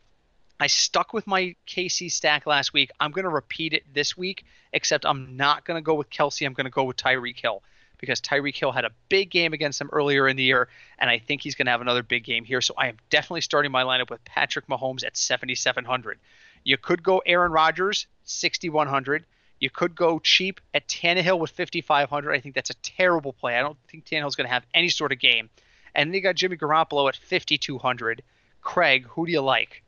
I 0.59 0.67
stuck 0.67 1.13
with 1.13 1.25
my 1.27 1.55
KC 1.67 2.11
stack 2.11 2.45
last 2.45 2.73
week. 2.73 2.91
I'm 2.99 3.11
going 3.11 3.23
to 3.23 3.29
repeat 3.29 3.73
it 3.73 3.83
this 3.93 4.17
week, 4.17 4.43
except 4.73 5.05
I'm 5.05 5.37
not 5.37 5.65
going 5.65 5.77
to 5.77 5.81
go 5.81 5.93
with 5.93 6.09
Kelce. 6.09 6.45
I'm 6.45 6.53
going 6.53 6.65
to 6.65 6.71
go 6.71 6.83
with 6.83 6.97
Tyreek 6.97 7.39
Hill 7.39 7.61
because 7.99 8.21
Tyreek 8.21 8.55
Hill 8.55 8.71
had 8.71 8.85
a 8.85 8.91
big 9.09 9.29
game 9.29 9.53
against 9.53 9.79
them 9.79 9.89
earlier 9.91 10.27
in 10.27 10.37
the 10.37 10.43
year, 10.43 10.67
and 10.97 11.09
I 11.09 11.19
think 11.19 11.41
he's 11.41 11.55
going 11.55 11.65
to 11.65 11.71
have 11.71 11.81
another 11.81 12.03
big 12.03 12.23
game 12.23 12.43
here. 12.45 12.61
So 12.61 12.73
I 12.77 12.87
am 12.87 12.97
definitely 13.09 13.41
starting 13.41 13.71
my 13.71 13.83
lineup 13.83 14.09
with 14.09 14.23
Patrick 14.25 14.67
Mahomes 14.67 15.05
at 15.05 15.17
7,700. 15.17 16.19
You 16.63 16.77
could 16.77 17.03
go 17.03 17.21
Aaron 17.25 17.51
Rodgers, 17.51 18.07
6,100. 18.25 19.25
You 19.59 19.69
could 19.69 19.95
go 19.95 20.19
cheap 20.19 20.61
at 20.73 20.87
Tannehill 20.87 21.39
with 21.39 21.51
5,500. 21.51 22.33
I 22.33 22.39
think 22.39 22.55
that's 22.55 22.69
a 22.69 22.75
terrible 22.75 23.33
play. 23.33 23.57
I 23.57 23.61
don't 23.61 23.77
think 23.89 24.05
Tannehill's 24.05 24.35
going 24.35 24.47
to 24.47 24.53
have 24.53 24.65
any 24.73 24.89
sort 24.89 25.11
of 25.11 25.19
game. 25.19 25.49
And 25.93 26.09
then 26.09 26.15
you 26.15 26.21
got 26.21 26.35
Jimmy 26.35 26.55
Garoppolo 26.55 27.09
at 27.09 27.15
5,200. 27.15 28.23
Craig, 28.61 29.05
who 29.07 29.25
do 29.25 29.31
you 29.31 29.41
like? 29.41 29.83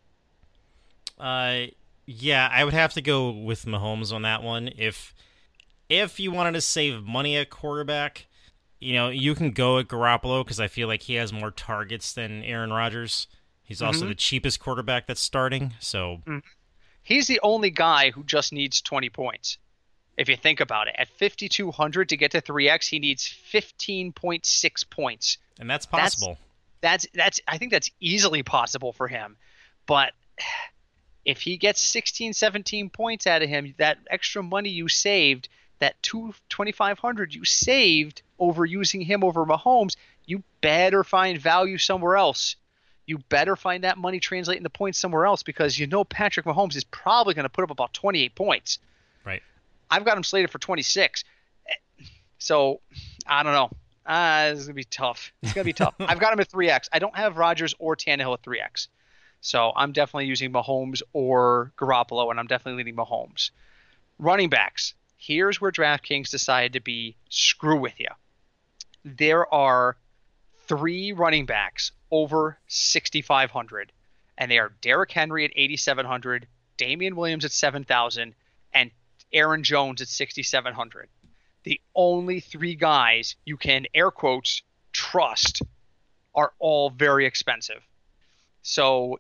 Uh, 1.17 1.67
yeah, 2.05 2.49
I 2.51 2.63
would 2.63 2.73
have 2.73 2.93
to 2.93 3.01
go 3.01 3.29
with 3.29 3.65
Mahomes 3.65 4.11
on 4.11 4.23
that 4.23 4.43
one. 4.43 4.69
If 4.77 5.13
if 5.91 6.19
you 6.19 6.31
wanted 6.31 6.53
to 6.53 6.61
save 6.61 7.03
money 7.03 7.35
at 7.37 7.49
quarterback, 7.49 8.27
you 8.79 8.93
know, 8.93 9.09
you 9.09 9.35
can 9.35 9.51
go 9.51 9.77
at 9.77 9.87
Garoppolo 9.87 10.43
because 10.43 10.59
I 10.59 10.67
feel 10.67 10.87
like 10.87 11.03
he 11.03 11.15
has 11.15 11.33
more 11.33 11.51
targets 11.51 12.13
than 12.13 12.43
Aaron 12.43 12.71
Rodgers. 12.71 13.27
He's 13.63 13.81
also 13.81 14.05
Mhm. 14.05 14.09
the 14.09 14.15
cheapest 14.15 14.59
quarterback 14.59 15.05
that's 15.07 15.21
starting. 15.21 15.73
So 15.79 16.21
He's 17.03 17.27
the 17.27 17.39
only 17.43 17.71
guy 17.71 18.11
who 18.11 18.23
just 18.23 18.53
needs 18.53 18.79
20 18.81 19.09
points. 19.09 19.57
If 20.17 20.29
you 20.29 20.35
think 20.35 20.59
about 20.59 20.87
it, 20.87 20.95
at 20.99 21.09
5,200 21.09 22.09
to 22.09 22.17
get 22.17 22.31
to 22.31 22.41
3x, 22.41 22.87
he 22.87 22.99
needs 22.99 23.25
15.6 23.27 24.83
points. 24.89 25.37
and 25.59 25.69
that's 25.69 25.85
That's- 25.85 26.15
possible. 26.15 26.37
That's 26.81 27.05
that's 27.13 27.39
I 27.47 27.57
think 27.59 27.71
that's 27.71 27.91
easily 27.99 28.41
possible 28.43 28.93
for 28.93 29.07
him. 29.07 29.37
But 29.85 30.13
if 31.25 31.41
he 31.41 31.57
gets 31.57 31.79
16, 31.81 32.33
17 32.33 32.89
points 32.89 33.27
out 33.27 33.41
of 33.43 33.49
him, 33.49 33.75
that 33.77 33.99
extra 34.09 34.41
money 34.41 34.69
you 34.69 34.87
saved, 34.89 35.47
that 35.81 36.01
two, 36.01 36.33
2500 36.49 37.33
you 37.33 37.43
saved 37.43 38.21
over 38.39 38.65
using 38.65 39.01
him 39.01 39.23
over 39.23 39.45
Mahomes, 39.45 39.95
you 40.25 40.43
better 40.61 41.03
find 41.03 41.39
value 41.39 41.77
somewhere 41.77 42.15
else. 42.15 42.55
You 43.05 43.17
better 43.29 43.55
find 43.55 43.83
that 43.83 43.97
money 43.97 44.19
translating 44.19 44.63
the 44.63 44.69
points 44.69 44.97
somewhere 44.97 45.25
else 45.25 45.43
because 45.43 45.77
you 45.77 45.87
know 45.87 46.03
Patrick 46.03 46.45
Mahomes 46.45 46.75
is 46.75 46.85
probably 46.85 47.33
going 47.33 47.43
to 47.43 47.49
put 47.49 47.63
up 47.63 47.71
about 47.71 47.93
28 47.93 48.33
points. 48.35 48.79
Right. 49.25 49.43
I've 49.89 50.05
got 50.05 50.15
him 50.15 50.23
slated 50.23 50.49
for 50.49 50.59
26. 50.59 51.25
So 52.37 52.81
I 53.27 53.43
don't 53.43 53.53
know. 53.53 53.69
Ah, 54.05 54.47
this 54.49 54.59
is 54.59 54.65
gonna 54.65 54.75
be 54.75 54.83
tough. 54.83 55.31
It's 55.43 55.53
gonna 55.53 55.65
be 55.65 55.73
tough. 55.73 55.93
I've 55.99 56.19
got 56.19 56.33
him 56.33 56.39
at 56.39 56.49
3x. 56.49 56.89
I 56.91 56.99
don't 56.99 57.15
have 57.15 57.37
Rodgers 57.37 57.75
or 57.77 57.95
Tannehill 57.95 58.33
at 58.33 58.41
3x. 58.41 58.87
So 59.41 59.71
I'm 59.75 59.91
definitely 59.91 60.25
using 60.25 60.51
Mahomes 60.51 61.01
or 61.13 61.71
Garoppolo, 61.77 62.31
and 62.31 62.39
I'm 62.39 62.47
definitely 62.47 62.83
leading 62.83 62.95
Mahomes. 62.95 63.51
Running 64.17 64.49
backs. 64.49 64.93
Here's 65.21 65.61
where 65.61 65.71
DraftKings 65.71 66.31
decided 66.31 66.73
to 66.73 66.79
be 66.79 67.15
screw 67.29 67.79
with 67.79 67.99
you. 67.99 68.07
There 69.05 69.45
are 69.53 69.95
three 70.67 71.11
running 71.11 71.45
backs 71.45 71.91
over 72.09 72.57
6,500, 72.67 73.91
and 74.39 74.49
they 74.49 74.57
are 74.57 74.73
Derrick 74.81 75.11
Henry 75.11 75.45
at 75.45 75.51
8,700, 75.55 76.47
Damien 76.77 77.15
Williams 77.15 77.45
at 77.45 77.51
7,000, 77.51 78.33
and 78.73 78.89
Aaron 79.31 79.61
Jones 79.61 80.01
at 80.01 80.07
6,700. 80.07 81.07
The 81.65 81.79
only 81.93 82.39
three 82.39 82.73
guys 82.73 83.35
you 83.45 83.57
can 83.57 83.85
air 83.93 84.09
quotes 84.09 84.63
trust 84.91 85.61
are 86.33 86.51
all 86.57 86.89
very 86.89 87.27
expensive. 87.27 87.83
So 88.63 89.19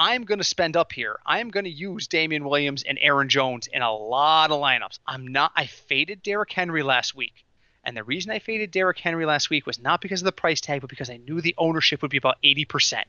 I'm 0.00 0.22
going 0.22 0.38
to 0.38 0.44
spend 0.44 0.76
up 0.76 0.92
here. 0.92 1.18
I'm 1.26 1.50
going 1.50 1.64
to 1.64 1.70
use 1.70 2.06
Damien 2.06 2.48
Williams 2.48 2.84
and 2.84 3.00
Aaron 3.00 3.28
Jones 3.28 3.66
in 3.66 3.82
a 3.82 3.92
lot 3.92 4.52
of 4.52 4.60
lineups. 4.60 5.00
I'm 5.04 5.26
not. 5.26 5.50
I 5.56 5.66
faded 5.66 6.22
Derrick 6.22 6.52
Henry 6.52 6.84
last 6.84 7.16
week. 7.16 7.44
And 7.82 7.96
the 7.96 8.04
reason 8.04 8.30
I 8.30 8.38
faded 8.38 8.70
Derrick 8.70 9.00
Henry 9.00 9.26
last 9.26 9.50
week 9.50 9.66
was 9.66 9.80
not 9.80 10.00
because 10.00 10.20
of 10.20 10.24
the 10.24 10.30
price 10.30 10.60
tag, 10.60 10.82
but 10.82 10.90
because 10.90 11.10
I 11.10 11.16
knew 11.16 11.40
the 11.40 11.56
ownership 11.58 12.00
would 12.00 12.12
be 12.12 12.16
about 12.16 12.40
80%. 12.44 13.02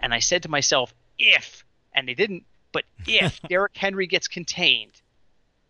And 0.00 0.12
I 0.12 0.18
said 0.18 0.42
to 0.42 0.48
myself, 0.48 0.92
if, 1.20 1.64
and 1.94 2.08
they 2.08 2.14
didn't, 2.14 2.44
but 2.72 2.82
if 3.06 3.40
Derrick 3.48 3.76
Henry 3.76 4.08
gets 4.08 4.26
contained, 4.26 5.00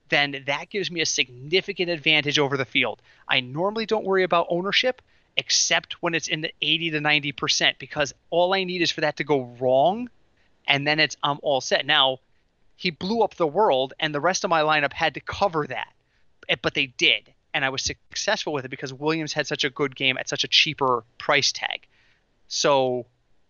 then 0.08 0.44
that 0.46 0.70
gives 0.70 0.90
me 0.90 1.02
a 1.02 1.06
significant 1.06 1.90
advantage 1.90 2.38
over 2.38 2.56
the 2.56 2.64
field. 2.64 3.02
I 3.28 3.40
normally 3.40 3.84
don't 3.84 4.06
worry 4.06 4.22
about 4.22 4.46
ownership 4.48 5.02
except 5.36 6.02
when 6.02 6.14
it's 6.14 6.28
in 6.28 6.40
the 6.40 6.54
80 6.62 6.92
to 6.92 7.00
90% 7.00 7.78
because 7.78 8.14
all 8.30 8.54
I 8.54 8.64
need 8.64 8.80
is 8.80 8.90
for 8.90 9.02
that 9.02 9.18
to 9.18 9.24
go 9.24 9.54
wrong 9.60 10.08
and 10.66 10.86
then 10.86 11.00
it's 11.00 11.16
I'm 11.22 11.38
all 11.42 11.60
set. 11.60 11.86
Now, 11.86 12.18
he 12.76 12.90
blew 12.90 13.22
up 13.22 13.34
the 13.34 13.46
world, 13.46 13.94
and 14.00 14.14
the 14.14 14.20
rest 14.20 14.44
of 14.44 14.50
my 14.50 14.62
lineup 14.62 14.92
had 14.92 15.14
to 15.14 15.20
cover 15.20 15.66
that, 15.66 15.92
eh, 16.48 16.56
but 16.60 16.74
they 16.74 16.86
did, 16.86 17.32
and 17.52 17.64
I 17.64 17.68
was 17.68 17.82
successful 17.82 18.52
with 18.52 18.64
it 18.64 18.70
because 18.70 18.92
Williams 18.92 19.32
had 19.32 19.46
such 19.46 19.64
a 19.64 19.70
good 19.70 19.94
game 19.94 20.16
at 20.18 20.28
such 20.28 20.44
a 20.44 20.48
cheaper 20.48 21.04
price 21.18 21.52
tag. 21.52 21.86
So 22.48 23.06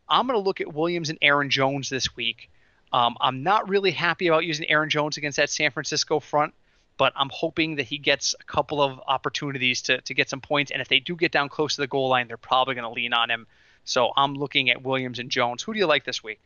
I'm 0.09 0.27
going 0.27 0.39
to 0.39 0.45
look 0.45 0.61
at 0.61 0.73
Williams 0.73 1.11
and 1.11 1.19
Aaron 1.23 1.51
Jones 1.51 1.89
this 1.89 2.15
week. 2.15 2.51
Um, 2.93 3.17
I'm 3.21 3.43
not 3.43 3.69
really 3.69 3.91
happy 3.91 4.29
about 4.29 4.45
using 4.45 4.69
Aaron 4.71 4.91
Jones 4.91 5.17
against 5.17 5.37
that 5.39 5.51
San 5.51 5.71
Francisco 5.71 6.21
front, 6.21 6.55
but 6.97 7.13
I'm 7.17 7.31
hoping 7.33 7.77
that 7.77 7.87
he 7.87 7.99
gets 7.99 8.35
a 8.39 8.45
couple 8.45 8.81
of 8.81 9.01
opportunities 9.09 9.83
to, 9.83 10.01
to 10.03 10.15
get 10.15 10.31
some 10.31 10.41
points. 10.41 10.71
And 10.71 10.81
if 10.81 10.89
they 10.89 11.01
do 11.01 11.17
get 11.17 11.33
down 11.33 11.49
close 11.49 11.75
to 11.75 11.81
the 11.81 11.87
goal 11.87 12.09
line, 12.09 12.29
they're 12.29 12.37
probably 12.37 12.75
going 12.75 12.85
to 12.85 12.91
lean 12.91 13.13
on 13.13 13.31
him. 13.31 13.47
So 13.85 14.13
I'm 14.17 14.35
looking 14.35 14.71
at 14.71 14.83
Williams 14.83 15.19
and 15.19 15.31
Jones. 15.31 15.63
Who 15.63 15.73
do 15.73 15.79
you 15.79 15.87
like 15.87 16.05
this 16.05 16.23
week? 16.23 16.41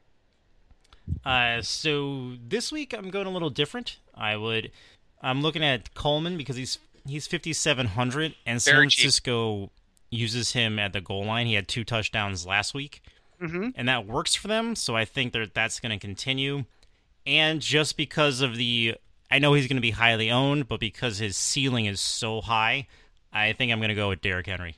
Uh, 1.24 1.62
so 1.62 2.34
this 2.46 2.72
week 2.72 2.94
I'm 2.94 3.10
going 3.10 3.26
a 3.26 3.30
little 3.30 3.50
different. 3.50 3.98
I 4.14 4.36
would, 4.36 4.70
I'm 5.22 5.42
looking 5.42 5.64
at 5.64 5.94
Coleman 5.94 6.36
because 6.36 6.56
he's 6.56 6.78
he's 7.06 7.26
5700 7.26 8.34
and 8.46 8.60
San 8.60 8.74
Francisco 8.74 9.70
uses 10.10 10.52
him 10.52 10.78
at 10.78 10.92
the 10.92 11.00
goal 11.00 11.24
line. 11.24 11.46
He 11.46 11.54
had 11.54 11.68
two 11.68 11.84
touchdowns 11.84 12.46
last 12.46 12.74
week, 12.74 13.02
mm-hmm. 13.40 13.70
and 13.74 13.88
that 13.88 14.06
works 14.06 14.34
for 14.34 14.48
them. 14.48 14.76
So 14.76 14.96
I 14.96 15.04
think 15.04 15.32
that 15.32 15.54
that's 15.54 15.80
going 15.80 15.98
to 15.98 15.98
continue. 15.98 16.64
And 17.26 17.60
just 17.60 17.96
because 17.96 18.40
of 18.40 18.56
the, 18.56 18.96
I 19.30 19.38
know 19.38 19.54
he's 19.54 19.66
going 19.66 19.76
to 19.76 19.82
be 19.82 19.90
highly 19.90 20.30
owned, 20.30 20.68
but 20.68 20.80
because 20.80 21.18
his 21.18 21.36
ceiling 21.36 21.86
is 21.86 22.00
so 22.00 22.40
high, 22.40 22.86
I 23.32 23.52
think 23.52 23.70
I'm 23.70 23.78
going 23.78 23.90
to 23.90 23.94
go 23.94 24.08
with 24.08 24.22
Derrick 24.22 24.46
Henry. 24.46 24.76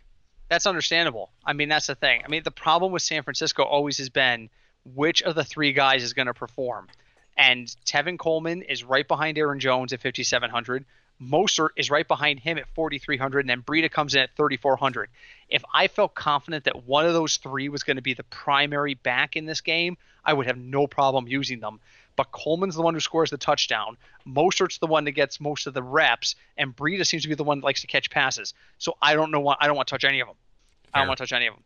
That's 0.48 0.66
understandable. 0.66 1.30
I 1.44 1.52
mean, 1.52 1.68
that's 1.68 1.86
the 1.86 1.94
thing. 1.94 2.22
I 2.24 2.28
mean, 2.28 2.42
the 2.42 2.50
problem 2.50 2.90
with 2.90 3.02
San 3.02 3.22
Francisco 3.22 3.62
always 3.62 3.98
has 3.98 4.08
been 4.08 4.50
which 4.84 5.22
of 5.22 5.34
the 5.34 5.44
three 5.44 5.72
guys 5.72 6.02
is 6.02 6.12
going 6.12 6.26
to 6.26 6.34
perform. 6.34 6.88
And 7.36 7.66
Tevin 7.86 8.18
Coleman 8.18 8.62
is 8.62 8.84
right 8.84 9.06
behind 9.06 9.38
Aaron 9.38 9.60
Jones 9.60 9.92
at 9.92 10.02
5,700. 10.02 10.84
Mostert 11.22 11.70
is 11.76 11.90
right 11.90 12.08
behind 12.08 12.40
him 12.40 12.56
at 12.56 12.66
4,300, 12.74 13.40
and 13.40 13.50
then 13.50 13.62
Breida 13.62 13.90
comes 13.90 14.14
in 14.14 14.22
at 14.22 14.36
3,400. 14.36 15.10
If 15.48 15.62
I 15.72 15.88
felt 15.88 16.14
confident 16.14 16.64
that 16.64 16.86
one 16.86 17.06
of 17.06 17.12
those 17.12 17.36
three 17.36 17.68
was 17.68 17.82
going 17.82 17.96
to 17.96 18.02
be 18.02 18.14
the 18.14 18.24
primary 18.24 18.94
back 18.94 19.36
in 19.36 19.44
this 19.44 19.60
game, 19.60 19.98
I 20.24 20.32
would 20.32 20.46
have 20.46 20.56
no 20.56 20.86
problem 20.86 21.28
using 21.28 21.60
them. 21.60 21.80
But 22.16 22.32
Coleman's 22.32 22.74
the 22.74 22.82
one 22.82 22.94
who 22.94 23.00
scores 23.00 23.30
the 23.30 23.38
touchdown. 23.38 23.96
Mostert's 24.26 24.78
the 24.78 24.86
one 24.86 25.04
that 25.04 25.12
gets 25.12 25.40
most 25.40 25.66
of 25.66 25.74
the 25.74 25.82
reps, 25.82 26.36
and 26.56 26.74
Breida 26.74 27.06
seems 27.06 27.22
to 27.22 27.28
be 27.28 27.34
the 27.34 27.44
one 27.44 27.60
that 27.60 27.64
likes 27.64 27.82
to 27.82 27.86
catch 27.86 28.10
passes. 28.10 28.54
So 28.78 28.96
I 29.00 29.14
don't 29.14 29.30
know 29.30 29.40
what 29.40 29.58
I 29.60 29.66
don't 29.66 29.76
want 29.76 29.88
to 29.88 29.92
touch 29.92 30.04
any 30.04 30.20
of 30.20 30.26
them. 30.26 30.36
Fair. 30.36 30.90
I 30.94 30.98
don't 31.00 31.08
want 31.08 31.18
to 31.18 31.22
touch 31.22 31.32
any 31.32 31.46
of 31.46 31.54
them. 31.54 31.64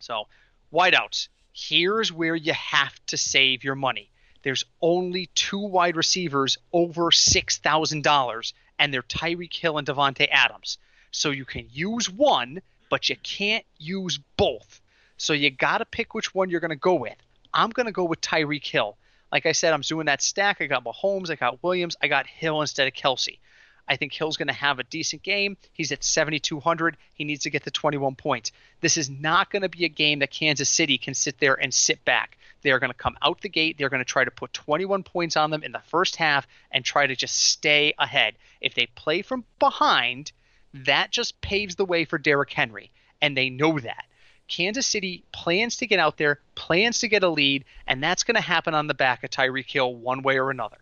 So 0.00 0.24
wideouts 0.72 1.28
here's 1.54 2.12
where 2.12 2.34
you 2.34 2.52
have 2.52 2.94
to 3.06 3.16
save 3.16 3.64
your 3.64 3.76
money. 3.76 4.10
There's 4.42 4.64
only 4.82 5.30
two 5.34 5.60
wide 5.60 5.96
receivers 5.96 6.58
over 6.72 7.10
$6,000, 7.10 8.52
and 8.78 8.92
they're 8.92 9.02
Tyreek 9.02 9.54
Hill 9.54 9.78
and 9.78 9.86
Davante 9.86 10.28
Adams. 10.30 10.76
So 11.12 11.30
you 11.30 11.44
can 11.44 11.66
use 11.72 12.10
one, 12.10 12.60
but 12.90 13.08
you 13.08 13.16
can't 13.22 13.64
use 13.78 14.18
both. 14.36 14.82
So 15.16 15.32
you 15.32 15.50
got 15.50 15.78
to 15.78 15.86
pick 15.86 16.12
which 16.12 16.34
one 16.34 16.50
you're 16.50 16.60
going 16.60 16.70
to 16.70 16.76
go 16.76 16.94
with. 16.94 17.16
I'm 17.54 17.70
going 17.70 17.86
to 17.86 17.92
go 17.92 18.04
with 18.04 18.20
Tyreek 18.20 18.66
Hill. 18.66 18.98
Like 19.30 19.46
I 19.46 19.52
said, 19.52 19.72
I'm 19.72 19.80
doing 19.80 20.06
that 20.06 20.22
stack. 20.22 20.60
I 20.60 20.66
got 20.66 20.84
Mahomes, 20.84 21.30
I 21.30 21.36
got 21.36 21.62
Williams, 21.62 21.96
I 22.02 22.08
got 22.08 22.26
Hill 22.26 22.60
instead 22.60 22.88
of 22.88 22.94
Kelce. 22.94 23.38
I 23.86 23.96
think 23.96 24.12
Hill's 24.12 24.36
going 24.36 24.48
to 24.48 24.54
have 24.54 24.78
a 24.78 24.84
decent 24.84 25.22
game. 25.22 25.56
He's 25.72 25.92
at 25.92 26.04
7,200. 26.04 26.96
He 27.12 27.24
needs 27.24 27.42
to 27.44 27.50
get 27.50 27.64
the 27.64 27.70
21 27.70 28.14
points. 28.14 28.52
This 28.80 28.96
is 28.96 29.10
not 29.10 29.50
going 29.50 29.62
to 29.62 29.68
be 29.68 29.84
a 29.84 29.90
game 29.90 30.20
that 30.20 30.30
Kansas 30.30 30.70
City 30.70 30.98
can 30.98 31.14
sit 31.14 31.38
there 31.38 31.54
and 31.54 31.72
sit 31.72 32.04
back. 32.04 32.38
They 32.62 32.70
are 32.70 32.78
going 32.78 32.90
to 32.90 32.96
come 32.96 33.16
out 33.22 33.42
the 33.42 33.48
gate. 33.48 33.76
They're 33.76 33.90
going 33.90 34.00
to 34.00 34.04
try 34.04 34.24
to 34.24 34.30
put 34.30 34.54
21 34.54 35.02
points 35.02 35.36
on 35.36 35.50
them 35.50 35.62
in 35.62 35.72
the 35.72 35.82
first 35.86 36.16
half 36.16 36.46
and 36.70 36.84
try 36.84 37.06
to 37.06 37.14
just 37.14 37.36
stay 37.36 37.92
ahead. 37.98 38.34
If 38.60 38.74
they 38.74 38.86
play 38.86 39.20
from 39.20 39.44
behind, 39.58 40.32
that 40.72 41.10
just 41.10 41.40
paves 41.42 41.74
the 41.74 41.84
way 41.84 42.04
for 42.04 42.18
Derrick 42.18 42.52
Henry, 42.52 42.90
and 43.20 43.36
they 43.36 43.50
know 43.50 43.78
that. 43.78 44.06
Kansas 44.48 44.86
City 44.86 45.24
plans 45.32 45.76
to 45.76 45.86
get 45.86 45.98
out 45.98 46.16
there, 46.16 46.40
plans 46.54 46.98
to 47.00 47.08
get 47.08 47.22
a 47.22 47.28
lead, 47.28 47.64
and 47.86 48.02
that's 48.02 48.24
going 48.24 48.34
to 48.34 48.40
happen 48.40 48.74
on 48.74 48.86
the 48.86 48.94
back 48.94 49.24
of 49.24 49.30
Tyreek 49.30 49.70
Hill 49.70 49.94
one 49.94 50.22
way 50.22 50.38
or 50.38 50.50
another. 50.50 50.78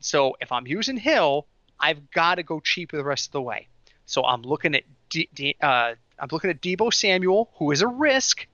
So 0.00 0.36
if 0.40 0.52
I'm 0.52 0.66
using 0.66 0.96
Hill, 0.96 1.46
I've 1.80 2.10
got 2.10 2.36
to 2.36 2.42
go 2.42 2.60
cheap 2.60 2.92
the 2.92 3.02
rest 3.02 3.28
of 3.28 3.32
the 3.32 3.42
way. 3.42 3.68
So 4.06 4.24
I'm 4.24 4.42
looking 4.42 4.74
at 4.74 4.84
D, 5.08 5.28
D, 5.34 5.56
uh, 5.60 5.94
I'm 6.18 6.28
looking 6.30 6.50
at 6.50 6.60
Deebo 6.60 6.92
Samuel, 6.92 7.50
who 7.54 7.70
is 7.70 7.82
a 7.82 7.88
risk. 7.88 8.46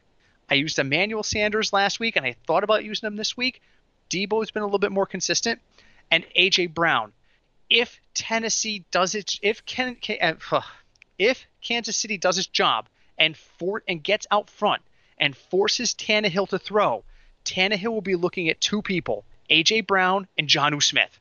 I 0.48 0.54
used 0.54 0.78
Emmanuel 0.78 1.22
Sanders 1.22 1.72
last 1.72 1.98
week, 1.98 2.16
and 2.16 2.24
I 2.24 2.36
thought 2.46 2.62
about 2.62 2.84
using 2.84 3.06
him 3.06 3.16
this 3.16 3.36
week. 3.36 3.60
Deebo 4.10 4.40
has 4.40 4.50
been 4.50 4.62
a 4.62 4.66
little 4.66 4.78
bit 4.78 4.92
more 4.92 5.06
consistent, 5.06 5.60
and 6.10 6.24
AJ 6.38 6.72
Brown. 6.72 7.12
If 7.68 8.00
Tennessee 8.14 8.84
does 8.92 9.16
it, 9.16 9.40
if 9.42 9.66
Ken, 9.66 9.96
uh, 10.20 10.60
if 11.18 11.46
Kansas 11.60 11.96
City 11.96 12.16
does 12.16 12.38
its 12.38 12.46
job 12.46 12.88
and 13.18 13.36
for 13.36 13.82
and 13.88 14.02
gets 14.02 14.26
out 14.30 14.48
front 14.48 14.82
and 15.18 15.36
forces 15.36 15.94
Tannehill 15.94 16.48
to 16.50 16.58
throw, 16.58 17.02
Tannehill 17.44 17.92
will 17.92 18.02
be 18.02 18.14
looking 18.14 18.48
at 18.48 18.60
two 18.60 18.82
people: 18.82 19.24
AJ 19.50 19.88
Brown 19.88 20.28
and 20.38 20.46
Jonnu 20.46 20.80
Smith. 20.80 21.18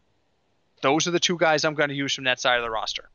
Those 0.82 1.08
are 1.08 1.12
the 1.12 1.20
two 1.20 1.38
guys 1.38 1.66
I'm 1.66 1.74
going 1.74 1.90
to 1.90 1.96
use 1.96 2.14
from 2.14 2.26
that 2.26 2.40
side 2.40 2.58
of 2.58 2.64
the 2.64 2.70
roster. 2.70 3.10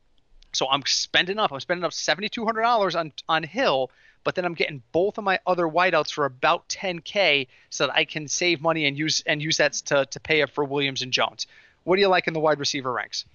So 0.53 0.67
I'm 0.69 0.83
spending 0.85 1.39
up. 1.39 1.51
I'm 1.51 1.59
spending 1.59 1.83
up 1.83 1.93
seventy 1.93 2.29
two 2.29 2.45
hundred 2.45 2.63
dollars 2.63 2.95
on 2.95 3.13
on 3.29 3.43
Hill, 3.43 3.89
but 4.23 4.35
then 4.35 4.45
I'm 4.45 4.53
getting 4.53 4.83
both 4.91 5.17
of 5.17 5.23
my 5.23 5.39
other 5.47 5.65
wideouts 5.65 6.11
for 6.11 6.25
about 6.25 6.67
10k, 6.69 7.47
so 7.69 7.87
that 7.87 7.95
I 7.95 8.05
can 8.05 8.27
save 8.27 8.61
money 8.61 8.85
and 8.85 8.97
use 8.97 9.23
and 9.25 9.41
use 9.41 9.57
that 9.57 9.73
to 9.73 10.05
to 10.05 10.19
pay 10.19 10.41
up 10.41 10.49
for 10.49 10.63
Williams 10.63 11.01
and 11.01 11.13
Jones. 11.13 11.47
What 11.83 11.95
do 11.95 12.01
you 12.01 12.07
like 12.07 12.27
in 12.27 12.33
the 12.33 12.39
wide 12.39 12.59
receiver 12.59 12.91
ranks? 12.91 13.25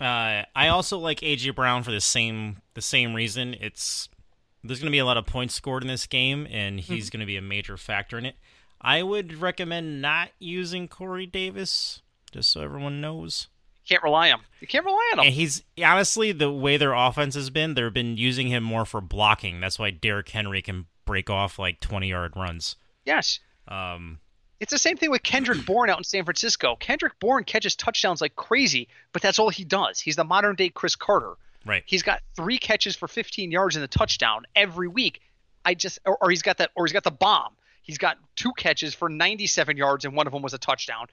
Uh, 0.00 0.44
I 0.54 0.68
also 0.68 0.98
like 0.98 1.20
AJ 1.20 1.54
Brown 1.54 1.82
for 1.82 1.90
the 1.90 2.00
same 2.00 2.58
the 2.74 2.82
same 2.82 3.14
reason. 3.14 3.54
It's 3.60 4.08
there's 4.64 4.80
going 4.80 4.90
to 4.90 4.94
be 4.94 4.98
a 4.98 5.04
lot 5.04 5.16
of 5.16 5.26
points 5.26 5.54
scored 5.54 5.82
in 5.82 5.88
this 5.88 6.06
game, 6.06 6.46
and 6.50 6.80
he's 6.80 7.06
mm-hmm. 7.06 7.18
going 7.18 7.20
to 7.20 7.26
be 7.26 7.36
a 7.36 7.42
major 7.42 7.76
factor 7.76 8.18
in 8.18 8.26
it. 8.26 8.36
I 8.80 9.02
would 9.02 9.34
recommend 9.34 10.02
not 10.02 10.30
using 10.38 10.88
Corey 10.88 11.26
Davis, 11.26 12.02
just 12.30 12.50
so 12.50 12.60
everyone 12.62 13.00
knows 13.00 13.48
can't 13.88 14.02
rely 14.02 14.30
on 14.30 14.40
him. 14.40 14.46
You 14.60 14.66
can't 14.66 14.84
rely 14.84 15.10
on 15.12 15.18
him. 15.20 15.24
And 15.26 15.34
he's 15.34 15.62
honestly 15.82 16.32
the 16.32 16.50
way 16.52 16.76
their 16.76 16.92
offense 16.94 17.34
has 17.34 17.50
been. 17.50 17.74
They've 17.74 17.92
been 17.92 18.16
using 18.16 18.48
him 18.48 18.62
more 18.64 18.84
for 18.84 19.00
blocking. 19.00 19.60
That's 19.60 19.78
why 19.78 19.90
Derrick 19.90 20.28
Henry 20.28 20.62
can 20.62 20.86
break 21.04 21.30
off 21.30 21.58
like 21.58 21.80
twenty 21.80 22.08
yard 22.08 22.32
runs. 22.36 22.76
Yes. 23.04 23.40
Um, 23.66 24.18
It's 24.60 24.72
the 24.72 24.78
same 24.78 24.96
thing 24.96 25.10
with 25.10 25.22
Kendrick 25.22 25.64
Bourne 25.64 25.88
out 25.90 25.98
in 25.98 26.04
San 26.04 26.24
Francisco. 26.24 26.76
Kendrick 26.76 27.18
Bourne 27.20 27.44
catches 27.44 27.76
touchdowns 27.76 28.20
like 28.20 28.36
crazy, 28.36 28.88
but 29.12 29.22
that's 29.22 29.38
all 29.38 29.48
he 29.50 29.64
does. 29.64 30.00
He's 30.00 30.16
the 30.16 30.24
modern 30.24 30.56
day 30.56 30.68
Cris 30.68 30.96
Carter. 30.96 31.34
Right. 31.64 31.82
He's 31.86 32.02
got 32.02 32.20
three 32.34 32.58
catches 32.58 32.96
for 32.96 33.08
15 33.08 33.50
yards 33.50 33.76
in 33.76 33.82
the 33.82 33.88
touchdown 33.88 34.44
every 34.56 34.88
week. 34.88 35.20
I 35.64 35.74
just, 35.74 35.98
or, 36.06 36.16
or 36.22 36.30
he's 36.30 36.42
got 36.42 36.58
that, 36.58 36.70
or 36.74 36.86
he's 36.86 36.92
got 36.92 37.04
the 37.04 37.10
bomb. 37.10 37.52
He's 37.82 37.98
got 37.98 38.16
two 38.36 38.52
catches 38.56 38.94
for 38.94 39.08
97 39.08 39.76
yards, 39.76 40.04
and 40.04 40.14
one 40.14 40.26
of 40.26 40.32
them 40.32 40.42
was 40.42 40.54
a 40.54 40.58
touchdown. 40.58 41.06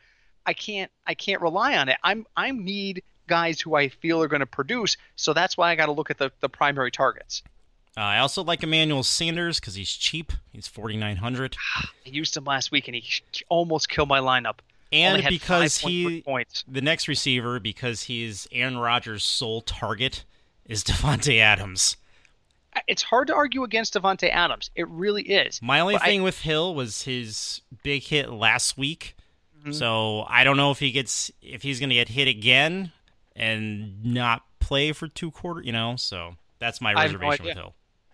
I 0.45 0.53
can't, 0.53 0.91
I 1.05 1.13
can't 1.13 1.41
rely 1.41 1.77
on 1.77 1.89
it. 1.89 1.97
I'm, 2.03 2.25
I 2.35 2.51
need 2.51 3.03
guys 3.27 3.59
who 3.59 3.75
I 3.75 3.89
feel 3.89 4.21
are 4.21 4.27
going 4.27 4.41
to 4.41 4.45
produce. 4.45 4.97
So 5.15 5.33
that's 5.33 5.57
why 5.57 5.71
I 5.71 5.75
got 5.75 5.87
to 5.87 5.91
look 5.91 6.11
at 6.11 6.17
the, 6.17 6.31
the 6.41 6.49
primary 6.49 6.91
targets. 6.91 7.43
Uh, 7.97 8.01
I 8.01 8.19
also 8.19 8.43
like 8.43 8.61
Emmanuel 8.61 9.03
Sanders 9.03 9.59
because 9.59 9.75
he's 9.75 9.91
cheap. 9.91 10.33
He's 10.51 10.67
4,900. 10.67 11.55
I 11.77 11.87
used 12.03 12.35
him 12.35 12.43
last 12.43 12.71
week, 12.71 12.87
and 12.87 12.95
he 12.95 13.03
almost 13.47 13.89
killed 13.89 14.09
my 14.09 14.19
lineup. 14.19 14.59
And 14.91 15.25
because 15.27 15.77
he, 15.77 16.21
points. 16.21 16.63
the 16.67 16.81
next 16.81 17.07
receiver, 17.07 17.59
because 17.59 18.03
he's 18.03 18.47
Aaron 18.51 18.77
Rodgers' 18.77 19.23
sole 19.23 19.61
target, 19.61 20.25
is 20.65 20.83
Davante 20.85 21.39
Adams. 21.39 21.97
It's 22.87 23.03
hard 23.03 23.27
to 23.27 23.35
argue 23.35 23.63
against 23.63 23.93
Davante 23.93 24.29
Adams. 24.29 24.69
It 24.75 24.87
really 24.89 25.23
is. 25.23 25.61
My 25.61 25.79
only 25.79 25.95
but 25.95 26.03
thing 26.03 26.21
I, 26.21 26.23
with 26.23 26.41
Hill 26.41 26.75
was 26.75 27.03
his 27.03 27.61
big 27.83 28.03
hit 28.03 28.29
last 28.29 28.77
week. 28.77 29.15
Mm-hmm. 29.65 29.73
So 29.73 30.25
I 30.27 30.43
don't 30.43 30.57
know 30.57 30.71
if 30.71 30.79
he 30.79 30.91
gets 30.91 31.31
if 31.41 31.63
he's 31.63 31.79
going 31.79 31.89
to 31.89 31.95
get 31.95 32.09
hit 32.09 32.27
again 32.27 32.91
and 33.35 34.05
not 34.05 34.43
play 34.59 34.91
for 34.91 35.07
two 35.07 35.31
quarters. 35.31 35.65
You 35.65 35.73
know, 35.73 35.95
so 35.95 36.35
that's 36.59 36.81
my 36.81 36.93
reservation 36.93 37.45
no 37.45 37.49
with 37.49 37.57
Hill. 37.57 37.73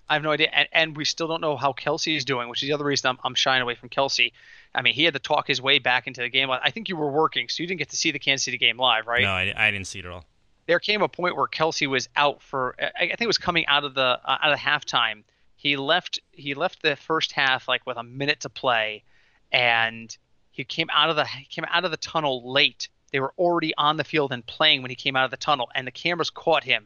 I 0.09 0.15
have 0.15 0.23
no 0.23 0.31
idea, 0.31 0.49
and, 0.51 0.67
and 0.73 0.97
we 0.97 1.05
still 1.05 1.29
don't 1.29 1.39
know 1.39 1.55
how 1.55 1.71
Kelce 1.71 2.17
is 2.17 2.25
doing, 2.25 2.49
which 2.49 2.61
is 2.61 2.67
the 2.67 2.73
other 2.73 2.83
reason 2.83 3.11
I'm, 3.11 3.19
I'm 3.23 3.33
shying 3.33 3.61
away 3.61 3.75
from 3.75 3.87
Kelce. 3.87 4.33
I 4.75 4.81
mean, 4.81 4.93
he 4.93 5.05
had 5.05 5.13
to 5.13 5.21
talk 5.21 5.47
his 5.47 5.61
way 5.61 5.79
back 5.79 6.05
into 6.05 6.19
the 6.19 6.27
game. 6.27 6.51
I 6.51 6.69
think 6.69 6.89
you 6.89 6.97
were 6.97 7.09
working, 7.09 7.47
so 7.47 7.63
you 7.63 7.67
didn't 7.67 7.79
get 7.79 7.89
to 7.91 7.95
see 7.95 8.11
the 8.11 8.19
Kansas 8.19 8.43
City 8.43 8.57
game 8.57 8.77
live, 8.77 9.07
right? 9.07 9.21
No, 9.21 9.31
I, 9.31 9.53
I 9.55 9.71
didn't 9.71 9.87
see 9.87 9.99
it 9.99 10.05
at 10.05 10.11
all 10.11 10.25
there 10.71 10.79
came 10.79 11.01
a 11.01 11.09
point 11.09 11.35
where 11.35 11.47
Kelce 11.47 11.87
was 11.87 12.07
out 12.15 12.41
for 12.41 12.75
I 12.79 13.07
think 13.07 13.21
it 13.21 13.27
was 13.27 13.37
coming 13.37 13.65
out 13.67 13.83
of 13.83 13.93
the 13.93 14.01
uh, 14.01 14.37
out 14.41 14.53
of 14.53 14.59
halftime. 14.59 15.23
He 15.55 15.75
left 15.75 16.19
he 16.31 16.53
left 16.53 16.81
the 16.81 16.95
first 16.95 17.33
half 17.33 17.67
like 17.67 17.85
with 17.85 17.97
a 17.97 18.03
minute 18.03 18.41
to 18.41 18.49
play, 18.49 19.03
and 19.51 20.15
he 20.51 20.63
came 20.63 20.89
out 20.91 21.09
of 21.09 21.15
the 21.15 21.25
he 21.25 21.45
came 21.45 21.65
out 21.69 21.85
of 21.85 21.91
the 21.91 21.97
tunnel 21.97 22.51
late. 22.51 22.89
They 23.11 23.19
were 23.19 23.33
already 23.37 23.73
on 23.77 23.97
the 23.97 24.03
field 24.03 24.31
and 24.31 24.45
playing 24.45 24.81
when 24.81 24.89
he 24.89 24.95
came 24.95 25.15
out 25.15 25.25
of 25.25 25.31
the 25.31 25.37
tunnel, 25.37 25.69
and 25.75 25.85
the 25.85 25.91
cameras 25.91 26.29
caught 26.29 26.63
him 26.63 26.85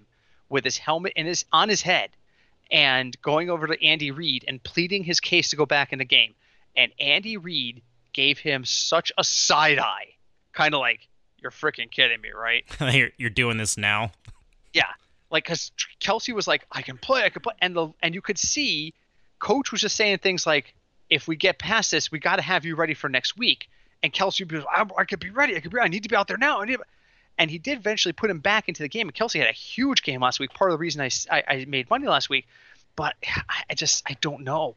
with 0.49 0.63
his 0.63 0.78
helmet 0.78 1.13
in 1.16 1.26
his 1.26 1.45
on 1.51 1.70
his 1.70 1.82
head, 1.82 2.09
and 2.72 3.20
going 3.22 3.49
over 3.49 3.68
to 3.68 3.86
Andy 3.86 4.11
Reid 4.11 4.45
and 4.47 4.61
pleading 4.63 5.03
his 5.03 5.20
case 5.20 5.49
to 5.49 5.55
go 5.55 5.66
back 5.66 5.93
in 5.93 5.99
the 5.99 6.05
game. 6.05 6.34
And 6.76 6.91
Andy 6.99 7.38
Reid 7.38 7.82
gave 8.13 8.39
him 8.39 8.66
such 8.66 9.11
a 9.18 9.24
side 9.24 9.80
eye, 9.80 10.16
kind 10.53 10.74
of 10.74 10.80
like, 10.80 11.07
you're 11.41 11.51
freaking 11.51 11.89
kidding 11.89 12.22
me, 12.22 12.30
right? 12.32 12.66
you're, 12.93 13.11
you're 13.18 13.30
doing 13.30 13.57
this 13.57 13.78
now. 13.78 14.11
Yeah, 14.74 14.91
like 15.32 15.45
because 15.45 15.72
Kelce 16.01 16.34
was 16.34 16.47
like, 16.47 16.66
I 16.72 16.82
can 16.82 16.97
play, 16.97 17.24
I 17.24 17.30
can 17.30 17.41
play, 17.41 17.53
and 17.61 17.76
the 17.76 17.89
and 18.01 18.13
you 18.13 18.22
could 18.22 18.38
see, 18.38 18.93
coach 19.39 19.72
was 19.72 19.82
just 19.82 19.95
saying 19.95 20.20
things 20.20 20.45
like, 20.45 20.74
if 21.10 21.28
we 21.28 21.36
get 21.36 21.60
past 21.60 21.91
this, 21.91 22.12
we 22.12 22.20
got 22.20 22.38
to 22.38 22.41
have 22.41 22.66
you 22.66 22.76
ready 22.76 22.93
for 22.93 23.10
next 23.10 23.38
week. 23.38 23.70
And 24.03 24.14
Kelce 24.14 24.49
like, 24.51 24.66
I, 24.70 24.86
I 25.01 25.06
could 25.06 25.20
be 25.20 25.30
ready, 25.30 25.56
I 25.56 25.60
could 25.60 25.72
be, 25.72 25.80
I 25.80 25.88
need 25.88 26.03
to 26.03 26.10
be 26.10 26.16
out 26.16 26.28
there 26.28 26.38
now. 26.38 26.64
And 27.38 27.51
he 27.51 27.58
did 27.58 27.78
eventually 27.78 28.14
put 28.14 28.30
him 28.30 28.39
back 28.39 28.68
into 28.68 28.84
the 28.84 28.89
game. 28.89 29.08
And 29.08 29.16
Kelce 29.16 29.39
had 29.39 29.49
a 29.49 29.53
huge 29.53 30.03
game 30.03 30.22
last 30.22 30.39
week. 30.39 30.53
Part 30.53 30.72
of 30.72 30.76
the 30.76 30.82
reason 30.82 31.01
I, 31.01 31.10
I, 31.32 31.43
I 31.47 31.66
made 31.66 31.89
money 31.89 32.08
last 32.08 32.30
week, 32.30 32.47
but 32.95 33.16
I 33.70 33.74
just 33.74 34.03
I 34.08 34.16
don't 34.22 34.43
know. 34.43 34.76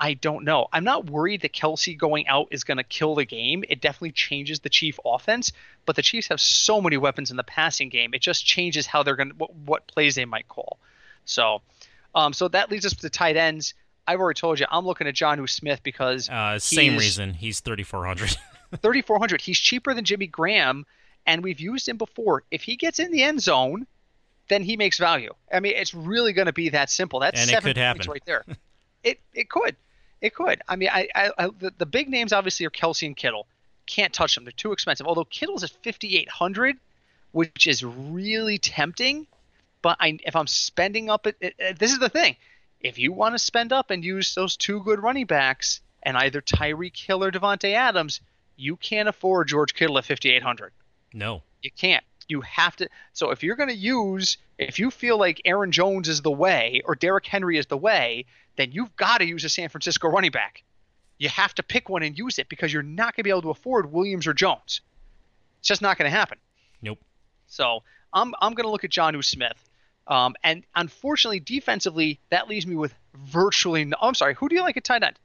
I 0.00 0.14
don't 0.14 0.44
know. 0.44 0.68
I'm 0.72 0.84
not 0.84 1.10
worried 1.10 1.40
that 1.42 1.52
Kelce 1.52 1.98
going 1.98 2.28
out 2.28 2.48
is 2.52 2.62
going 2.62 2.76
to 2.76 2.84
kill 2.84 3.16
the 3.16 3.24
game. 3.24 3.64
It 3.68 3.80
definitely 3.80 4.12
changes 4.12 4.60
the 4.60 4.68
Chief 4.68 4.98
offense, 5.04 5.52
but 5.86 5.96
the 5.96 6.02
Chiefs 6.02 6.28
have 6.28 6.40
so 6.40 6.80
many 6.80 6.96
weapons 6.96 7.32
in 7.32 7.36
the 7.36 7.42
passing 7.42 7.88
game. 7.88 8.14
It 8.14 8.20
just 8.20 8.46
changes 8.46 8.86
how 8.86 9.02
they're 9.02 9.16
going 9.16 9.30
to 9.30 9.34
what, 9.34 9.54
what 9.54 9.86
plays 9.88 10.14
they 10.14 10.24
might 10.24 10.46
call. 10.48 10.78
So, 11.24 11.62
um, 12.14 12.32
so 12.32 12.46
that 12.48 12.70
leads 12.70 12.86
us 12.86 12.94
to 12.94 13.02
the 13.02 13.10
tight 13.10 13.36
ends. 13.36 13.74
I've 14.08 14.20
already 14.20 14.38
told 14.38 14.58
you 14.58 14.66
I'm 14.70 14.86
looking 14.86 15.06
at 15.06 15.14
Jonnu 15.14 15.48
Smith 15.48 15.82
because 15.82 16.30
uh, 16.30 16.58
same 16.58 16.96
reason 16.96 17.34
he's 17.34 17.60
3400. 17.60 18.36
3400. 18.82 19.40
He's 19.42 19.58
cheaper 19.58 19.92
than 19.92 20.06
Jimmy 20.06 20.26
Graham, 20.26 20.86
and 21.26 21.44
we've 21.44 21.60
used 21.60 21.86
him 21.86 21.98
before. 21.98 22.42
If 22.50 22.62
he 22.62 22.76
gets 22.76 22.98
in 22.98 23.12
the 23.12 23.22
end 23.22 23.42
zone, 23.42 23.86
then 24.48 24.62
he 24.62 24.78
makes 24.78 24.98
value. 24.98 25.34
I 25.52 25.60
mean, 25.60 25.74
it's 25.76 25.92
really 25.92 26.32
going 26.32 26.46
to 26.46 26.54
be 26.54 26.70
that 26.70 26.88
simple. 26.88 27.20
That's 27.20 27.38
and 27.38 27.50
seven 27.50 27.68
it 27.68 27.74
could 27.74 27.76
happen 27.76 28.10
right 28.10 28.22
there. 28.24 28.46
it 29.04 29.20
it 29.34 29.50
could. 29.50 29.76
It 30.22 30.34
could. 30.34 30.62
I 30.66 30.76
mean, 30.76 30.88
I, 30.90 31.08
I, 31.14 31.30
I 31.38 31.48
the, 31.58 31.72
the, 31.76 31.86
big 31.86 32.08
names 32.08 32.32
obviously 32.32 32.64
are 32.64 32.70
Kelce 32.70 33.06
and 33.06 33.16
Kittle. 33.16 33.46
Can't 33.86 34.12
touch 34.12 34.34
them; 34.34 34.44
they're 34.44 34.52
too 34.52 34.72
expensive. 34.72 35.06
Although 35.06 35.26
Kittle's 35.26 35.64
at 35.64 35.70
fifty 35.82 36.16
eight 36.16 36.30
hundred, 36.30 36.76
which 37.32 37.66
is 37.66 37.84
really 37.84 38.56
tempting. 38.56 39.26
But 39.82 39.98
I, 40.00 40.18
if 40.24 40.34
I'm 40.34 40.46
spending 40.46 41.08
up, 41.10 41.26
it, 41.26 41.54
this 41.78 41.92
is 41.92 41.98
the 41.98 42.08
thing: 42.08 42.36
if 42.80 42.98
you 42.98 43.12
want 43.12 43.34
to 43.34 43.38
spend 43.38 43.72
up 43.72 43.90
and 43.90 44.04
use 44.04 44.34
those 44.34 44.56
two 44.56 44.82
good 44.82 45.02
running 45.02 45.26
backs 45.26 45.80
and 46.02 46.16
either 46.16 46.40
Tyreek 46.40 46.96
Hill 46.96 47.24
or 47.24 47.30
Davante 47.30 47.74
Adams, 47.74 48.20
you 48.56 48.76
can't 48.76 49.08
afford 49.08 49.48
George 49.48 49.74
Kittle 49.74 49.98
at 49.98 50.04
fifty 50.04 50.30
eight 50.30 50.42
hundred. 50.42 50.72
No, 51.12 51.42
you 51.62 51.70
can't. 51.70 52.04
You 52.28 52.42
have 52.42 52.76
to. 52.76 52.88
So 53.14 53.30
if 53.30 53.42
you're 53.42 53.56
going 53.56 53.70
to 53.70 53.74
use, 53.74 54.36
if 54.58 54.78
you 54.78 54.90
feel 54.90 55.18
like 55.18 55.40
Aaron 55.44 55.72
Jones 55.72 56.08
is 56.08 56.20
the 56.20 56.30
way 56.30 56.82
or 56.84 56.94
Derrick 56.94 57.26
Henry 57.26 57.56
is 57.56 57.66
the 57.66 57.76
way, 57.76 58.26
then 58.56 58.72
you've 58.72 58.94
got 58.96 59.18
to 59.18 59.26
use 59.26 59.44
a 59.44 59.48
San 59.48 59.70
Francisco 59.70 60.08
running 60.08 60.30
back. 60.30 60.62
You 61.18 61.28
have 61.30 61.54
to 61.54 61.62
pick 61.62 61.88
one 61.88 62.02
and 62.02 62.16
use 62.16 62.38
it 62.38 62.48
because 62.48 62.72
you're 62.72 62.82
not 62.82 63.16
going 63.16 63.22
to 63.22 63.24
be 63.24 63.30
able 63.30 63.42
to 63.42 63.50
afford 63.50 63.90
Williams 63.90 64.26
or 64.26 64.34
Jones. 64.34 64.82
It's 65.58 65.68
just 65.68 65.82
not 65.82 65.98
going 65.98 66.10
to 66.10 66.16
happen. 66.16 66.38
Nope. 66.82 67.00
So 67.46 67.82
I'm 68.12 68.34
I'm 68.40 68.54
going 68.54 68.66
to 68.66 68.70
look 68.70 68.84
at 68.84 68.90
Jonnu 68.90 69.24
Smith. 69.24 69.67
Um, 70.08 70.34
and 70.42 70.64
unfortunately, 70.74 71.40
defensively, 71.40 72.18
that 72.30 72.48
leaves 72.48 72.66
me 72.66 72.74
with 72.74 72.94
virtually 73.14 73.84
no. 73.84 73.96
Oh, 74.00 74.08
I'm 74.08 74.14
sorry. 74.14 74.34
Who 74.34 74.48
do 74.48 74.54
you 74.54 74.62
like 74.62 74.76
at 74.76 74.84
tight 74.84 75.02
end? 75.02 75.18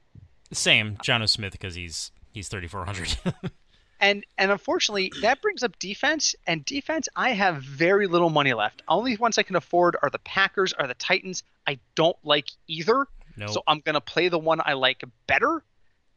Same, 0.52 0.96
Jonnu 0.98 1.28
Smith, 1.28 1.52
because 1.52 1.74
he's 1.74 2.12
he's 2.32 2.48
3,400. 2.48 3.16
and 4.00 4.24
and 4.36 4.50
unfortunately, 4.50 5.10
that 5.22 5.40
brings 5.40 5.62
up 5.62 5.78
defense. 5.78 6.34
And 6.46 6.64
defense, 6.64 7.08
I 7.16 7.30
have 7.30 7.62
very 7.62 8.06
little 8.06 8.30
money 8.30 8.52
left. 8.52 8.82
Only 8.86 9.16
ones 9.16 9.38
I 9.38 9.42
can 9.42 9.56
afford 9.56 9.96
are 10.02 10.10
the 10.10 10.18
Packers, 10.18 10.74
are 10.74 10.86
the 10.86 10.94
Titans. 10.94 11.42
I 11.66 11.78
don't 11.94 12.16
like 12.22 12.48
either. 12.68 13.06
Nope. 13.36 13.50
So 13.50 13.62
I'm 13.66 13.80
going 13.80 13.94
to 13.94 14.00
play 14.00 14.28
the 14.28 14.38
one 14.38 14.60
I 14.64 14.74
like 14.74 15.02
better, 15.26 15.64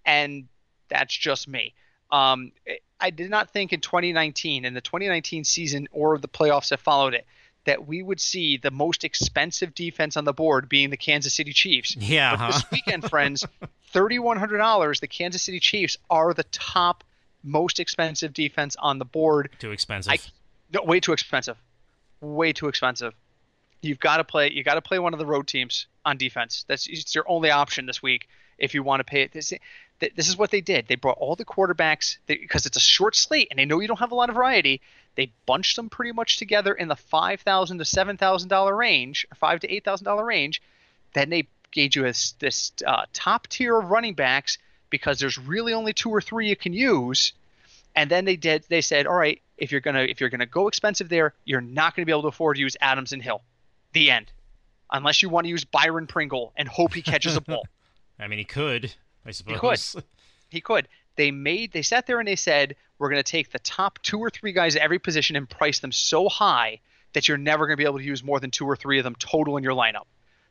and 0.05 0.47
that's 0.89 1.15
just 1.15 1.47
me. 1.47 1.73
Um, 2.11 2.51
I 2.99 3.09
did 3.09 3.29
not 3.29 3.51
think 3.51 3.73
in 3.73 3.81
2019, 3.81 4.65
in 4.65 4.73
the 4.73 4.81
2019 4.81 5.43
season 5.43 5.87
or 5.91 6.17
the 6.17 6.27
playoffs 6.27 6.69
that 6.69 6.79
followed 6.79 7.13
it, 7.13 7.25
that 7.67 7.85
we 7.85 8.01
would 8.01 8.19
see 8.19 8.55
the 8.55 8.71
most 8.71 9.03
expensive 9.03 9.75
defense 9.75 10.15
on 10.15 10.23
the 10.23 10.31
board 10.31 10.69
being 10.69 10.89
the 10.89 10.97
Kansas 10.97 11.33
City 11.33 11.53
Chiefs. 11.53 11.95
Yeah. 12.07 12.37
Huh? 12.37 12.51
this 12.51 12.63
weekend, 12.71 13.09
friends, 13.09 13.45
$3,100, 13.93 14.99
the 15.01 15.07
Kansas 15.07 15.43
City 15.43 15.59
Chiefs 15.59 15.97
are 16.09 16.33
the 16.33 16.45
top 16.45 17.03
most 17.43 17.81
expensive 17.81 18.33
defense 18.33 18.77
on 18.79 18.97
the 18.97 19.05
board. 19.05 19.49
Too 19.59 19.71
expensive. 19.71 20.13
I, 20.13 20.19
no, 20.73 20.83
way 20.83 21.01
too 21.01 21.11
expensive. 21.11 21.57
Way 22.21 22.53
too 22.53 22.69
expensive. 22.69 23.13
You've 23.81 23.99
got 23.99 24.17
to 24.17 24.23
play. 24.23 24.51
You 24.51 24.63
got 24.63 24.75
to 24.75 24.81
play 24.81 24.99
one 24.99 25.13
of 25.13 25.19
the 25.19 25.25
road 25.25 25.47
teams 25.47 25.87
on 26.05 26.17
defense. 26.17 26.63
That's 26.67 26.87
it's 26.87 27.13
your 27.13 27.25
only 27.27 27.51
option 27.51 27.85
this 27.85 28.01
week 28.01 28.29
if 28.57 28.73
you 28.73 28.83
want 28.83 29.01
to 29.01 29.03
pay 29.03 29.23
it. 29.23 29.33
This, 29.33 29.53
this 29.99 30.29
is 30.29 30.37
what 30.37 30.51
they 30.51 30.61
did. 30.61 30.87
They 30.87 30.95
brought 30.95 31.17
all 31.17 31.35
the 31.35 31.45
quarterbacks 31.45 32.17
because 32.25 32.65
it's 32.65 32.77
a 32.77 32.81
short 32.81 33.15
slate 33.15 33.49
and 33.51 33.59
they 33.59 33.65
know 33.65 33.79
you 33.79 33.87
don't 33.87 33.99
have 33.99 34.11
a 34.13 34.15
lot 34.15 34.29
of 34.29 34.35
variety. 34.35 34.81
They 35.17 35.31
bunched 35.47 35.75
them 35.75 35.89
pretty 35.89 36.11
much 36.11 36.37
together 36.37 36.73
in 36.73 36.87
the 36.87 36.95
five 36.95 37.41
thousand 37.41 37.79
to 37.79 37.85
seven 37.85 38.15
thousand 38.15 38.49
dollar 38.49 38.75
range, 38.75 39.25
or 39.31 39.35
five 39.35 39.59
to 39.61 39.73
eight 39.73 39.83
thousand 39.83 40.05
dollar 40.05 40.23
range. 40.23 40.61
Then 41.13 41.29
they 41.29 41.47
gave 41.71 41.95
you 41.95 42.03
this, 42.03 42.33
this 42.39 42.71
uh, 42.85 43.05
top 43.13 43.47
tier 43.47 43.77
of 43.77 43.89
running 43.89 44.13
backs 44.13 44.59
because 44.89 45.19
there's 45.19 45.37
really 45.37 45.73
only 45.73 45.91
two 45.91 46.11
or 46.11 46.21
three 46.21 46.47
you 46.47 46.55
can 46.55 46.71
use. 46.71 47.33
And 47.95 48.11
then 48.11 48.25
they 48.25 48.35
did. 48.35 48.63
They 48.69 48.81
said, 48.81 49.07
all 49.07 49.15
right, 49.15 49.41
if 49.57 49.71
you're 49.71 49.81
gonna 49.81 50.01
if 50.01 50.21
you're 50.21 50.29
gonna 50.29 50.45
go 50.45 50.67
expensive 50.67 51.09
there, 51.09 51.33
you're 51.45 51.61
not 51.61 51.95
gonna 51.95 52.05
be 52.05 52.11
able 52.11 52.21
to 52.21 52.27
afford 52.27 52.57
to 52.57 52.61
use 52.61 52.77
Adams 52.79 53.11
and 53.11 53.21
Hill. 53.21 53.41
The 53.93 54.11
end. 54.11 54.31
Unless 54.91 55.23
you 55.23 55.29
want 55.29 55.45
to 55.45 55.49
use 55.49 55.65
Byron 55.65 56.05
Pringle 56.05 56.53
and 56.55 56.67
hope 56.67 56.93
he 56.93 57.01
catches 57.01 57.35
a 57.35 57.41
ball. 57.41 57.67
I 58.19 58.27
mean, 58.27 58.39
he 58.39 58.45
could. 58.45 58.93
I 59.25 59.31
suppose 59.31 59.53
he 59.53 59.59
could. 59.59 60.03
He 60.49 60.61
could. 60.61 60.87
They 61.17 61.31
made. 61.31 61.73
They 61.73 61.81
sat 61.81 62.07
there 62.07 62.19
and 62.19 62.27
they 62.27 62.37
said, 62.37 62.75
"We're 62.97 63.09
going 63.09 63.21
to 63.21 63.31
take 63.31 63.51
the 63.51 63.59
top 63.59 63.99
two 64.01 64.19
or 64.19 64.29
three 64.29 64.53
guys 64.53 64.75
at 64.75 64.81
every 64.81 64.99
position 64.99 65.35
and 65.35 65.49
price 65.49 65.79
them 65.79 65.91
so 65.91 66.29
high 66.29 66.79
that 67.13 67.27
you're 67.27 67.37
never 67.37 67.65
going 67.65 67.75
to 67.75 67.81
be 67.81 67.85
able 67.85 67.97
to 67.97 68.05
use 68.05 68.23
more 68.23 68.39
than 68.39 68.51
two 68.51 68.65
or 68.65 68.75
three 68.75 68.99
of 68.99 69.03
them 69.03 69.15
total 69.15 69.57
in 69.57 69.63
your 69.63 69.73
lineup." 69.73 70.05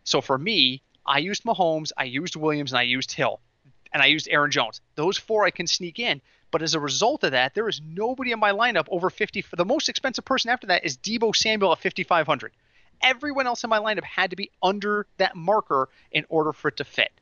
So 0.05 0.21
for 0.21 0.37
me, 0.37 0.83
I 1.07 1.19
used 1.19 1.45
Mahomes, 1.45 1.93
I 1.97 2.05
used 2.05 2.37
Williams, 2.37 2.73
and 2.73 2.79
I 2.79 2.83
used 2.83 3.13
Hill, 3.13 3.41
and 3.93 4.03
I 4.03 4.07
used 4.07 4.29
Aaron 4.29 4.51
Jones. 4.51 4.81
Those 4.95 5.17
four 5.17 5.47
I 5.47 5.51
can 5.51 5.67
sneak 5.67 5.99
in. 5.99 6.21
But 6.51 6.63
as 6.63 6.75
a 6.75 6.81
result 6.81 7.25
of 7.25 7.33
that, 7.33 7.55
there 7.55 7.69
is 7.69 7.81
nobody 7.81 8.31
in 8.33 8.39
my 8.39 8.53
lineup 8.53 8.87
over 8.89 9.11
50. 9.11 9.45
The 9.57 9.65
most 9.65 9.89
expensive 9.89 10.25
person 10.25 10.51
after 10.51 10.69
that 10.69 10.85
is 10.85 10.97
Deebo 10.97 11.35
Samuel 11.35 11.73
at 11.73 11.81
5,500 11.81 12.53
everyone 13.03 13.47
else 13.47 13.65
in 13.65 13.71
my 13.71 13.79
lineup 13.79 14.05
had 14.05 14.31
to 14.31 14.37
be 14.37 14.51
under 14.63 15.07
that 15.19 15.37
marker 15.37 15.89
in 16.11 16.25
order 16.29 16.53
for 16.53 16.69
it 16.69 16.77
to 16.77 16.85
fit. 16.85 17.13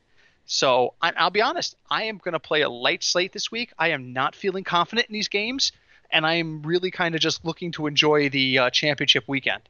So 0.45 0.93
I, 1.01 1.11
I'll 1.17 1.31
be 1.31 1.41
honest, 1.41 1.75
I 1.89 2.03
am 2.03 2.17
going 2.17 2.33
to 2.33 2.39
play 2.39 2.61
a 2.61 2.69
light 2.69 3.03
slate 3.03 3.33
this 3.33 3.51
week. 3.51 3.73
I 3.77 3.89
am 3.89 4.13
not 4.13 4.35
feeling 4.35 4.63
confident 4.63 5.07
in 5.09 5.13
these 5.13 5.27
games, 5.27 5.71
and 6.11 6.25
I 6.25 6.35
am 6.35 6.61
really 6.63 6.91
kind 6.91 7.15
of 7.15 7.21
just 7.21 7.43
looking 7.43 7.71
to 7.73 7.87
enjoy 7.87 8.29
the 8.29 8.59
uh, 8.59 8.69
championship 8.69 9.25
weekend. 9.27 9.61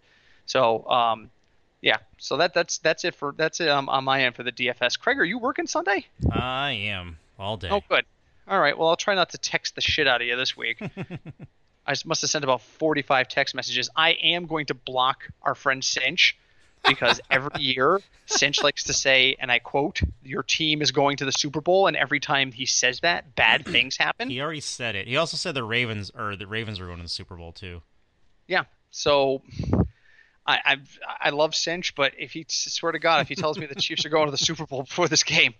So 0.45 0.87
um, 0.89 1.29
yeah, 1.81 1.97
so 2.17 2.37
that 2.37 2.53
that's 2.53 2.79
that's 2.79 3.05
it 3.05 3.15
for 3.15 3.33
that's 3.37 3.61
it 3.61 3.69
um, 3.69 3.89
on 3.89 4.03
my 4.03 4.23
end 4.23 4.35
for 4.35 4.43
the 4.43 4.51
DFS. 4.51 4.99
Craig, 4.99 5.19
are 5.19 5.25
you 5.25 5.37
working 5.37 5.67
Sunday? 5.67 6.05
I 6.31 6.71
am 6.71 7.17
all 7.39 7.57
day. 7.57 7.69
Oh, 7.69 7.81
good. 7.87 8.05
All 8.47 8.59
right. 8.59 8.77
Well, 8.77 8.89
I'll 8.89 8.95
try 8.95 9.15
not 9.15 9.29
to 9.29 9.37
text 9.37 9.75
the 9.75 9.81
shit 9.81 10.07
out 10.07 10.21
of 10.21 10.27
you 10.27 10.35
this 10.35 10.55
week. 10.55 10.81
I 11.87 11.95
must 12.05 12.21
have 12.21 12.29
sent 12.29 12.43
about 12.43 12.61
45 12.61 13.27
text 13.27 13.55
messages. 13.55 13.89
I 13.95 14.11
am 14.13 14.45
going 14.47 14.65
to 14.67 14.73
block 14.73 15.29
our 15.41 15.55
friend 15.55 15.83
Cinch 15.83 16.37
because 16.87 17.21
every 17.29 17.61
year 17.61 17.99
Cinch 18.25 18.63
likes 18.63 18.83
to 18.85 18.93
say, 18.93 19.35
and 19.39 19.51
I 19.51 19.59
quote, 19.59 20.01
"Your 20.23 20.43
team 20.43 20.81
is 20.81 20.91
going 20.91 21.17
to 21.17 21.25
the 21.25 21.31
Super 21.31 21.61
Bowl," 21.61 21.87
and 21.87 21.95
every 21.95 22.19
time 22.19 22.51
he 22.51 22.65
says 22.65 23.01
that, 23.01 23.35
bad 23.35 23.65
things 23.67 23.97
happen. 23.97 24.29
He 24.29 24.41
already 24.41 24.61
said 24.61 24.95
it. 24.95 25.07
He 25.07 25.17
also 25.17 25.37
said 25.37 25.53
the 25.53 25.63
Ravens 25.63 26.11
or 26.17 26.35
the 26.35 26.47
Ravens 26.47 26.79
were 26.79 26.87
going 26.87 26.97
to 26.97 27.03
the 27.03 27.09
Super 27.09 27.35
Bowl 27.35 27.51
too. 27.51 27.81
Yeah. 28.47 28.63
So 28.91 29.41
I 30.45 30.59
I, 30.65 30.77
I 31.21 31.29
love 31.31 31.55
Cinch, 31.55 31.95
but 31.95 32.13
if 32.17 32.31
he 32.31 32.45
swear 32.49 32.91
to 32.91 32.99
God, 32.99 33.21
if 33.21 33.27
he 33.27 33.35
tells 33.35 33.57
me 33.57 33.65
the 33.65 33.75
Chiefs 33.75 34.05
are 34.05 34.09
going 34.09 34.27
to 34.27 34.31
the 34.31 34.37
Super 34.37 34.65
Bowl 34.65 34.83
before 34.83 35.07
this 35.07 35.23
game, 35.23 35.53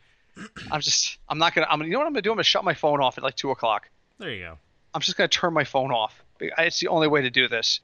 I'm 0.72 0.82
just 0.82 1.18
I'm 1.30 1.38
not 1.38 1.54
gonna 1.54 1.68
I'm 1.70 1.80
gonna 1.80 1.88
you 1.88 1.94
know 1.94 2.00
what 2.00 2.08
I'm 2.08 2.14
gonna 2.14 2.22
do? 2.22 2.32
I'm 2.32 2.38
gonna 2.38 2.44
shut 2.44 2.64
my 2.64 2.74
phone 2.74 3.02
off 3.02 3.18
at 3.18 3.24
like 3.24 3.36
two 3.36 3.52
o'clock. 3.52 3.90
There 4.18 4.32
you 4.32 4.44
go. 4.44 4.58
I'm 4.94 5.02
just 5.02 5.18
gonna 5.18 5.28
turn 5.28 5.54
my 5.54 5.64
phone 5.64 5.92
off. 5.92 6.24
It's 6.40 6.80
the 6.80 6.88
only 6.88 7.08
way 7.08 7.22
to 7.22 7.30
do 7.30 7.48
this. 7.48 7.80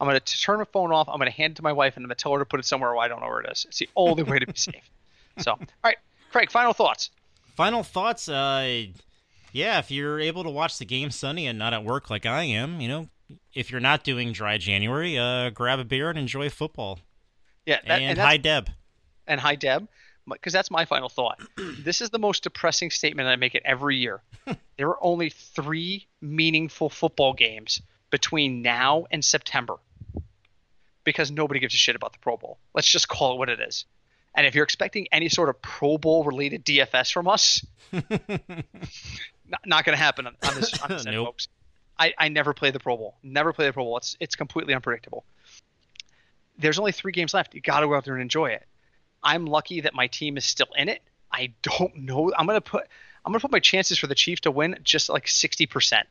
I'm 0.00 0.06
gonna 0.06 0.20
turn 0.20 0.58
my 0.58 0.64
phone 0.64 0.92
off. 0.92 1.08
I'm 1.08 1.18
gonna 1.18 1.30
hand 1.30 1.52
it 1.52 1.56
to 1.56 1.62
my 1.62 1.72
wife 1.72 1.96
and 1.96 2.04
I'm 2.04 2.08
gonna 2.08 2.14
tell 2.14 2.32
her 2.32 2.38
to 2.38 2.44
put 2.46 2.58
it 2.58 2.66
somewhere 2.66 2.90
where 2.90 3.00
I 3.00 3.08
don't 3.08 3.20
know 3.20 3.26
where 3.26 3.40
it 3.40 3.50
is. 3.50 3.66
It's 3.68 3.78
the 3.78 3.88
only 3.96 4.22
way 4.22 4.38
to 4.38 4.46
be 4.46 4.52
safe. 4.56 4.90
So, 5.38 5.52
all 5.52 5.58
right, 5.84 5.98
Craig, 6.32 6.50
final 6.50 6.72
thoughts. 6.72 7.10
Final 7.54 7.82
thoughts. 7.82 8.28
Uh, 8.28 8.86
yeah, 9.52 9.78
if 9.78 9.90
you're 9.90 10.18
able 10.18 10.42
to 10.44 10.50
watch 10.50 10.78
the 10.78 10.84
game 10.84 11.10
Sunday 11.10 11.46
and 11.46 11.58
not 11.58 11.74
at 11.74 11.84
work 11.84 12.08
like 12.08 12.24
I 12.24 12.44
am, 12.44 12.80
you 12.80 12.88
know, 12.88 13.08
if 13.54 13.70
you're 13.70 13.80
not 13.80 14.02
doing 14.02 14.32
dry 14.32 14.58
January, 14.58 15.18
uh, 15.18 15.50
grab 15.50 15.78
a 15.78 15.84
beer 15.84 16.08
and 16.08 16.18
enjoy 16.18 16.48
football. 16.48 17.00
Yeah, 17.66 17.80
that, 17.86 18.00
and, 18.00 18.10
and 18.12 18.18
hi 18.18 18.38
Deb. 18.38 18.70
And 19.26 19.38
hi 19.38 19.54
Deb 19.54 19.86
because 20.26 20.52
that's 20.52 20.70
my 20.70 20.84
final 20.84 21.08
thought. 21.08 21.40
this 21.56 22.00
is 22.00 22.10
the 22.10 22.18
most 22.18 22.42
depressing 22.42 22.90
statement 22.90 23.28
I 23.28 23.36
make 23.36 23.54
it 23.54 23.62
every 23.64 23.96
year. 23.96 24.22
there 24.78 24.88
are 24.88 25.02
only 25.02 25.30
three 25.30 26.06
meaningful 26.20 26.88
football 26.88 27.34
games 27.34 27.82
between 28.10 28.62
now 28.62 29.06
and 29.10 29.24
September 29.24 29.76
because 31.10 31.30
nobody 31.30 31.60
gives 31.60 31.74
a 31.74 31.78
shit 31.78 31.96
about 31.96 32.12
the 32.12 32.18
Pro 32.18 32.36
Bowl. 32.36 32.58
Let's 32.74 32.88
just 32.88 33.08
call 33.08 33.34
it 33.34 33.38
what 33.38 33.48
it 33.48 33.60
is. 33.60 33.84
And 34.34 34.46
if 34.46 34.54
you're 34.54 34.64
expecting 34.64 35.08
any 35.12 35.28
sort 35.28 35.48
of 35.48 35.60
Pro 35.60 35.98
Bowl 35.98 36.24
related 36.24 36.64
DFS 36.64 37.12
from 37.12 37.28
us, 37.28 37.66
not, 37.92 39.66
not 39.66 39.84
going 39.84 39.96
to 39.96 40.02
happen 40.02 40.26
on, 40.26 40.36
on 40.46 40.54
this, 40.54 40.80
on 40.80 40.88
this 40.88 41.04
nope. 41.06 41.14
end, 41.14 41.24
folks. 41.26 41.48
I, 41.98 42.14
I 42.16 42.28
never 42.28 42.54
play 42.54 42.70
the 42.70 42.80
Pro 42.80 42.96
Bowl. 42.96 43.16
Never 43.22 43.52
play 43.52 43.66
the 43.66 43.72
Pro 43.72 43.84
Bowl. 43.84 43.98
It's 43.98 44.16
it's 44.20 44.34
completely 44.34 44.72
unpredictable. 44.72 45.24
There's 46.58 46.78
only 46.78 46.92
three 46.92 47.12
games 47.12 47.34
left. 47.34 47.54
You 47.54 47.60
got 47.60 47.80
to 47.80 47.86
go 47.86 47.94
out 47.94 48.04
there 48.04 48.14
and 48.14 48.22
enjoy 48.22 48.50
it. 48.50 48.66
I'm 49.22 49.46
lucky 49.46 49.82
that 49.82 49.94
my 49.94 50.06
team 50.06 50.36
is 50.38 50.44
still 50.44 50.68
in 50.76 50.88
it. 50.88 51.02
I 51.30 51.52
don't 51.62 51.94
know. 51.96 52.32
I'm 52.36 52.46
gonna 52.46 52.60
put 52.60 52.84
I'm 53.24 53.32
gonna 53.32 53.40
put 53.40 53.52
my 53.52 53.60
chances 53.60 53.98
for 53.98 54.06
the 54.06 54.14
Chiefs 54.14 54.42
to 54.42 54.50
win 54.50 54.78
just 54.82 55.08
like 55.08 55.28
60 55.28 55.66
percent, 55.66 56.08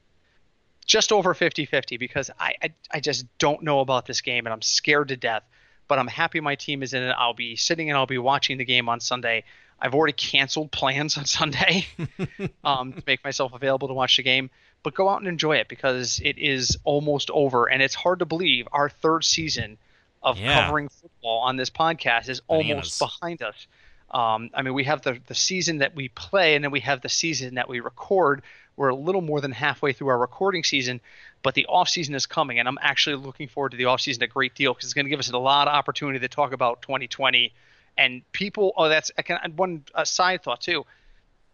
just 0.89 1.11
over 1.11 1.35
50-50 1.35 1.99
because 1.99 2.31
I, 2.39 2.55
I 2.63 2.73
I 2.91 2.99
just 2.99 3.25
don't 3.37 3.61
know 3.61 3.79
about 3.79 4.07
this 4.07 4.21
game 4.21 4.47
and 4.47 4.53
I'm 4.53 4.63
scared 4.63 5.09
to 5.09 5.15
death. 5.15 5.43
But 5.87 5.99
I'm 5.99 6.07
happy 6.07 6.39
my 6.39 6.55
team 6.55 6.83
is 6.83 6.93
in 6.93 7.01
it. 7.01 7.15
I'll 7.17 7.33
be 7.33 7.55
sitting 7.55 7.89
and 7.89 7.97
I'll 7.97 8.05
be 8.05 8.17
watching 8.17 8.57
the 8.57 8.65
game 8.65 8.89
on 8.89 8.99
Sunday. 8.99 9.43
I've 9.79 9.95
already 9.95 10.13
canceled 10.13 10.71
plans 10.79 11.17
on 11.17 11.25
Sunday 11.25 11.87
um, 12.63 12.93
to 12.93 13.03
make 13.07 13.23
myself 13.23 13.53
available 13.53 13.87
to 13.87 13.93
watch 13.93 14.17
the 14.17 14.23
game. 14.23 14.49
But 14.81 14.95
go 14.95 15.09
out 15.09 15.19
and 15.19 15.27
enjoy 15.27 15.57
it 15.57 15.67
because 15.67 16.21
it 16.23 16.37
is 16.37 16.77
almost 16.83 17.29
over, 17.31 17.65
and 17.65 17.81
it's 17.81 17.95
hard 17.95 18.19
to 18.19 18.25
believe 18.25 18.67
our 18.71 18.89
third 18.89 19.25
season 19.25 19.77
of 20.23 20.39
yeah. 20.39 20.65
covering 20.65 20.89
football 20.89 21.39
on 21.39 21.57
this 21.57 21.69
podcast 21.69 22.29
is 22.29 22.41
almost 22.47 22.97
behind 22.97 23.41
us. 23.41 23.67
Um, 24.11 24.49
I 24.53 24.61
mean, 24.61 24.73
we 24.73 24.85
have 24.85 25.01
the 25.01 25.19
the 25.27 25.35
season 25.35 25.79
that 25.79 25.95
we 25.95 26.07
play, 26.09 26.55
and 26.55 26.63
then 26.63 26.71
we 26.71 26.79
have 26.79 27.01
the 27.01 27.09
season 27.09 27.55
that 27.55 27.67
we 27.67 27.79
record. 27.79 28.41
We're 28.79 28.89
a 28.89 28.95
little 28.95 29.21
more 29.21 29.41
than 29.41 29.51
halfway 29.51 29.93
through 29.93 30.07
our 30.07 30.17
recording 30.17 30.63
season, 30.63 31.01
but 31.43 31.53
the 31.53 31.65
off 31.67 31.89
season 31.89 32.15
is 32.15 32.25
coming, 32.25 32.59
and 32.59 32.67
I'm 32.67 32.79
actually 32.81 33.17
looking 33.17 33.47
forward 33.47 33.71
to 33.71 33.77
the 33.77 33.85
off 33.85 34.01
season 34.01 34.23
a 34.23 34.27
great 34.27 34.55
deal 34.55 34.73
because 34.73 34.85
it's 34.85 34.93
going 34.93 35.05
to 35.05 35.09
give 35.09 35.19
us 35.19 35.29
a 35.29 35.37
lot 35.37 35.67
of 35.67 35.73
opportunity 35.73 36.19
to 36.19 36.27
talk 36.27 36.53
about 36.53 36.81
2020. 36.81 37.53
And 37.97 38.21
people, 38.31 38.73
oh, 38.77 38.89
that's 38.89 39.11
I 39.17 39.21
can 39.21 39.37
one 39.55 39.83
a 39.93 40.05
side 40.05 40.43
thought 40.43 40.61
too. 40.61 40.85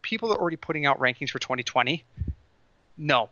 People 0.03 0.31
are 0.31 0.37
already 0.37 0.57
putting 0.57 0.85
out 0.85 0.99
rankings 0.99 1.31
for 1.31 1.39
2020. 1.39 2.03
No, 2.97 3.29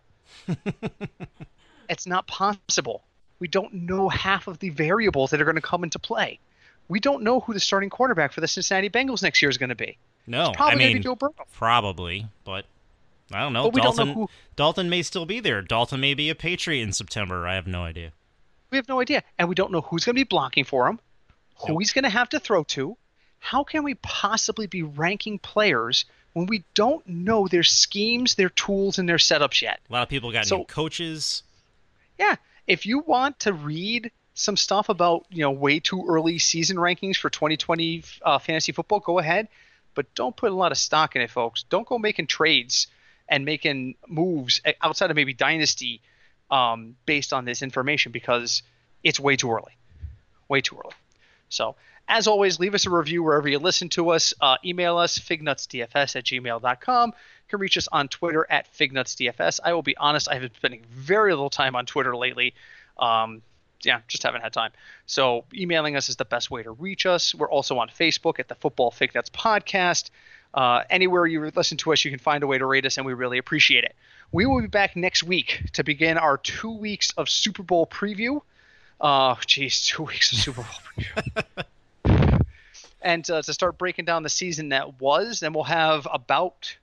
it's 1.90 2.08
not 2.08 2.28
possible 2.28 3.04
we 3.44 3.50
don't 3.50 3.74
know 3.74 4.08
half 4.08 4.48
of 4.48 4.60
the 4.60 4.70
variables 4.70 5.32
that 5.32 5.42
are 5.42 5.44
going 5.44 5.56
to 5.56 5.62
come 5.62 5.84
into 5.84 6.00
play. 6.00 6.40
We 6.88 7.02
don't 7.02 7.24
know 7.24 7.42
who 7.42 7.54
the 7.54 7.60
starting 7.60 7.90
quarterback 7.90 8.32
for 8.32 8.40
the 8.40 8.48
Cincinnati 8.48 8.90
Bengals 8.90 9.22
next 9.22 9.42
year 9.42 9.50
is 9.50 9.58
going 9.58 9.68
to 9.68 9.76
be. 9.76 9.98
No, 10.26 10.48
it's 10.48 10.56
probably 10.56 10.86
I 10.86 10.94
mean, 10.94 11.02
Joe 11.02 11.16
Burrow. 11.16 11.34
Probably, 11.52 12.26
but 12.46 12.64
I 13.34 13.42
don't 13.42 13.54
know. 13.54 13.72
But 13.72 13.84
Dalton, 13.84 14.08
don't 14.08 14.16
know 14.16 14.22
who... 14.24 14.30
Dalton 14.56 14.90
may 14.90 15.02
still 15.02 15.26
be 15.26 15.40
there. 15.40 15.62
Dalton 15.62 16.00
may 16.00 16.14
be 16.14 16.30
a 16.30 16.36
Patriot 16.36 16.84
in 16.84 16.94
September. 16.94 17.48
I 17.48 17.56
have 17.56 17.68
no 17.68 17.84
idea. 17.84 18.12
We 18.70 18.78
have 18.78 18.90
no 18.90 19.00
idea, 19.00 19.24
and 19.38 19.48
we 19.48 19.56
don't 19.56 19.72
know 19.72 19.82
who's 19.82 20.04
going 20.04 20.16
to 20.16 20.20
be 20.20 20.24
blocking 20.24 20.64
for 20.64 20.88
him, 20.88 21.00
who 21.68 21.78
he's 21.78 21.94
going 21.94 22.06
to 22.06 22.10
have 22.10 22.30
to 22.30 22.40
throw 22.40 22.64
to. 22.64 22.98
How 23.38 23.64
can 23.64 23.84
we 23.84 23.94
possibly 23.96 24.68
be 24.68 24.82
ranking 24.82 25.38
players 25.38 26.06
when 26.34 26.48
we 26.48 26.64
don't 26.74 27.06
know 27.06 27.48
their 27.48 27.64
schemes, 27.64 28.36
their 28.36 28.50
tools, 28.50 28.98
and 28.98 29.08
their 29.08 29.18
setups 29.18 29.62
yet? 29.62 29.80
A 29.90 29.94
lot 29.94 30.02
of 30.02 30.10
people 30.10 30.32
got 30.32 30.46
so, 30.46 30.58
new 30.58 30.66
coaches. 30.66 31.44
Yeah, 32.18 32.36
if 32.66 32.86
you 32.86 33.00
want 33.00 33.42
to 33.42 33.54
read 33.54 34.12
some 34.34 34.58
stuff 34.58 34.90
about 34.90 35.26
you 35.30 35.42
know 35.42 35.52
way 35.52 35.80
too 35.80 36.06
early 36.08 36.40
season 36.40 36.78
rankings 36.78 37.18
for 37.18 37.30
2020 37.30 38.04
uh, 38.24 38.40
fantasy 38.40 38.72
football, 38.72 39.02
go 39.02 39.20
ahead, 39.20 39.48
but 39.94 40.14
don't 40.16 40.36
put 40.36 40.52
a 40.52 40.56
lot 40.56 40.72
of 40.72 40.78
stock 40.78 41.16
in 41.16 41.22
it, 41.22 41.30
folks. 41.30 41.64
Don't 41.64 41.88
go 41.88 42.00
making 42.00 42.28
trades 42.28 42.88
and 43.30 43.46
making 43.46 43.96
moves 44.08 44.62
outside 44.82 45.10
of 45.10 45.16
maybe 45.16 45.34
dynasty 45.34 46.02
um, 46.52 46.96
based 47.06 47.34
on 47.34 47.46
this 47.46 47.62
information 47.62 48.12
because 48.12 48.64
it's 49.04 49.20
way 49.20 49.36
too 49.36 49.52
early, 49.52 49.76
way 50.48 50.62
too 50.62 50.76
early. 50.76 50.96
So 51.50 51.76
as 52.08 52.28
always, 52.28 52.60
leave 52.60 52.76
us 52.76 52.86
a 52.86 52.90
review 52.90 53.24
wherever 53.24 53.48
you 53.48 53.60
listen 53.60 53.90
to 53.90 54.10
us. 54.10 54.34
Uh, 54.42 54.58
email 54.66 54.98
us, 54.98 55.18
fignutsdfs 55.18 56.16
at 56.16 56.26
gmail.com. 56.26 57.10
You 57.10 57.50
can 57.50 57.60
reach 57.60 57.78
us 57.78 57.88
on 57.92 58.08
Twitter 58.08 58.46
at 58.50 58.72
fignutsdfs. 58.74 59.60
I 59.64 59.74
will 59.74 59.84
be 59.84 59.96
honest, 59.98 60.30
I've 60.30 60.42
been 60.42 60.54
spending 60.54 60.84
very 60.90 61.32
little 61.32 61.50
time 61.50 61.76
on 61.76 61.86
Twitter 61.86 62.16
lately. 62.16 62.54
Um, 62.98 63.42
yeah, 63.84 64.02
just 64.08 64.24
haven't 64.24 64.42
had 64.42 64.54
time. 64.54 64.72
So 65.06 65.46
emailing 65.54 65.96
us 65.96 66.10
is 66.10 66.16
the 66.16 66.26
best 66.26 66.52
way 66.52 66.64
to 66.64 66.72
reach 66.72 67.06
us. 67.06 67.34
We're 67.34 67.50
also 67.50 67.80
on 67.80 67.90
Facebook 67.90 68.40
at 68.40 68.48
the 68.48 68.56
Football 68.56 68.92
Fig 68.92 69.16
Nuts 69.16 69.30
Podcast. 69.30 70.10
Uh, 70.54 70.84
anywhere 70.90 71.26
you 71.26 71.52
listen 71.56 71.78
to 71.78 71.94
us, 71.94 72.06
you 72.06 72.12
can 72.12 72.20
find 72.20 72.44
a 72.44 72.48
way 72.48 72.58
to 72.58 72.66
rate 72.66 72.86
us, 72.86 72.98
and 72.98 73.06
we 73.06 73.14
really 73.14 73.38
appreciate 73.38 73.84
it. 73.84 73.96
We 74.32 74.46
will 74.46 74.62
be 74.62 74.68
back 74.68 74.96
next 74.96 75.24
week 75.24 75.64
to 75.74 75.84
begin 75.84 76.18
our 76.18 76.38
two 76.38 76.72
weeks 76.72 77.12
of 77.18 77.30
Super 77.30 77.64
Bowl 77.64 77.88
preview. 77.88 78.42
Oh, 79.02 79.38
geez, 79.46 79.86
two 79.86 80.04
weeks 80.04 80.32
of 80.32 80.40
Super 80.40 80.62
Bowl 80.62 81.06
preview. 82.06 82.46
and 83.04 83.30
uh, 83.30 83.42
to 83.42 83.54
start 83.54 83.78
breaking 83.78 84.06
down 84.06 84.24
the 84.24 84.30
season 84.30 84.70
that 84.70 85.00
was. 85.00 85.44
And 85.44 85.54
we'll 85.54 85.66
have 85.66 86.08
about 86.12 86.76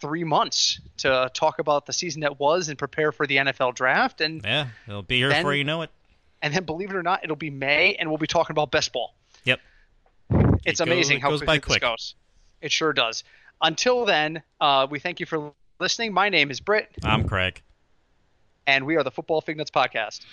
three 0.00 0.24
months 0.24 0.80
to 0.98 1.30
talk 1.34 1.58
about 1.58 1.86
the 1.86 1.92
season 1.92 2.22
that 2.22 2.40
was 2.40 2.68
and 2.68 2.78
prepare 2.78 3.12
for 3.12 3.26
the 3.26 3.36
NFL 3.36 3.74
draft. 3.74 4.20
And 4.20 4.42
yeah, 4.42 4.68
it'll 4.86 5.02
be 5.02 5.18
here 5.18 5.28
then, 5.28 5.42
before 5.42 5.54
you 5.54 5.64
know 5.64 5.82
it. 5.82 5.90
And 6.42 6.54
then, 6.54 6.64
believe 6.64 6.90
it 6.90 6.96
or 6.96 7.02
not, 7.02 7.24
it'll 7.24 7.36
be 7.36 7.50
May, 7.50 7.94
and 7.94 8.08
we'll 8.08 8.18
be 8.18 8.28
talking 8.28 8.54
about 8.54 8.70
best 8.70 8.92
ball. 8.92 9.14
Yep. 9.44 9.60
It's 10.64 10.80
it 10.80 10.84
amazing 10.86 11.20
goes, 11.20 11.40
how 11.40 11.46
quick 11.46 11.66
this 11.66 11.78
goes. 11.78 12.14
It 12.60 12.72
sure 12.72 12.92
does. 12.92 13.24
Until 13.62 14.04
then, 14.04 14.42
uh, 14.60 14.86
we 14.90 14.98
thank 14.98 15.20
you 15.20 15.26
for 15.26 15.52
listening. 15.80 16.12
My 16.12 16.28
name 16.28 16.50
is 16.50 16.60
Britt. 16.60 16.88
I'm 17.04 17.28
Craig. 17.28 17.62
And 18.66 18.84
we 18.86 18.96
are 18.96 19.02
the 19.02 19.10
Football 19.10 19.40
Fig 19.40 19.56
Nuts 19.56 19.70
Podcast. 19.70 20.24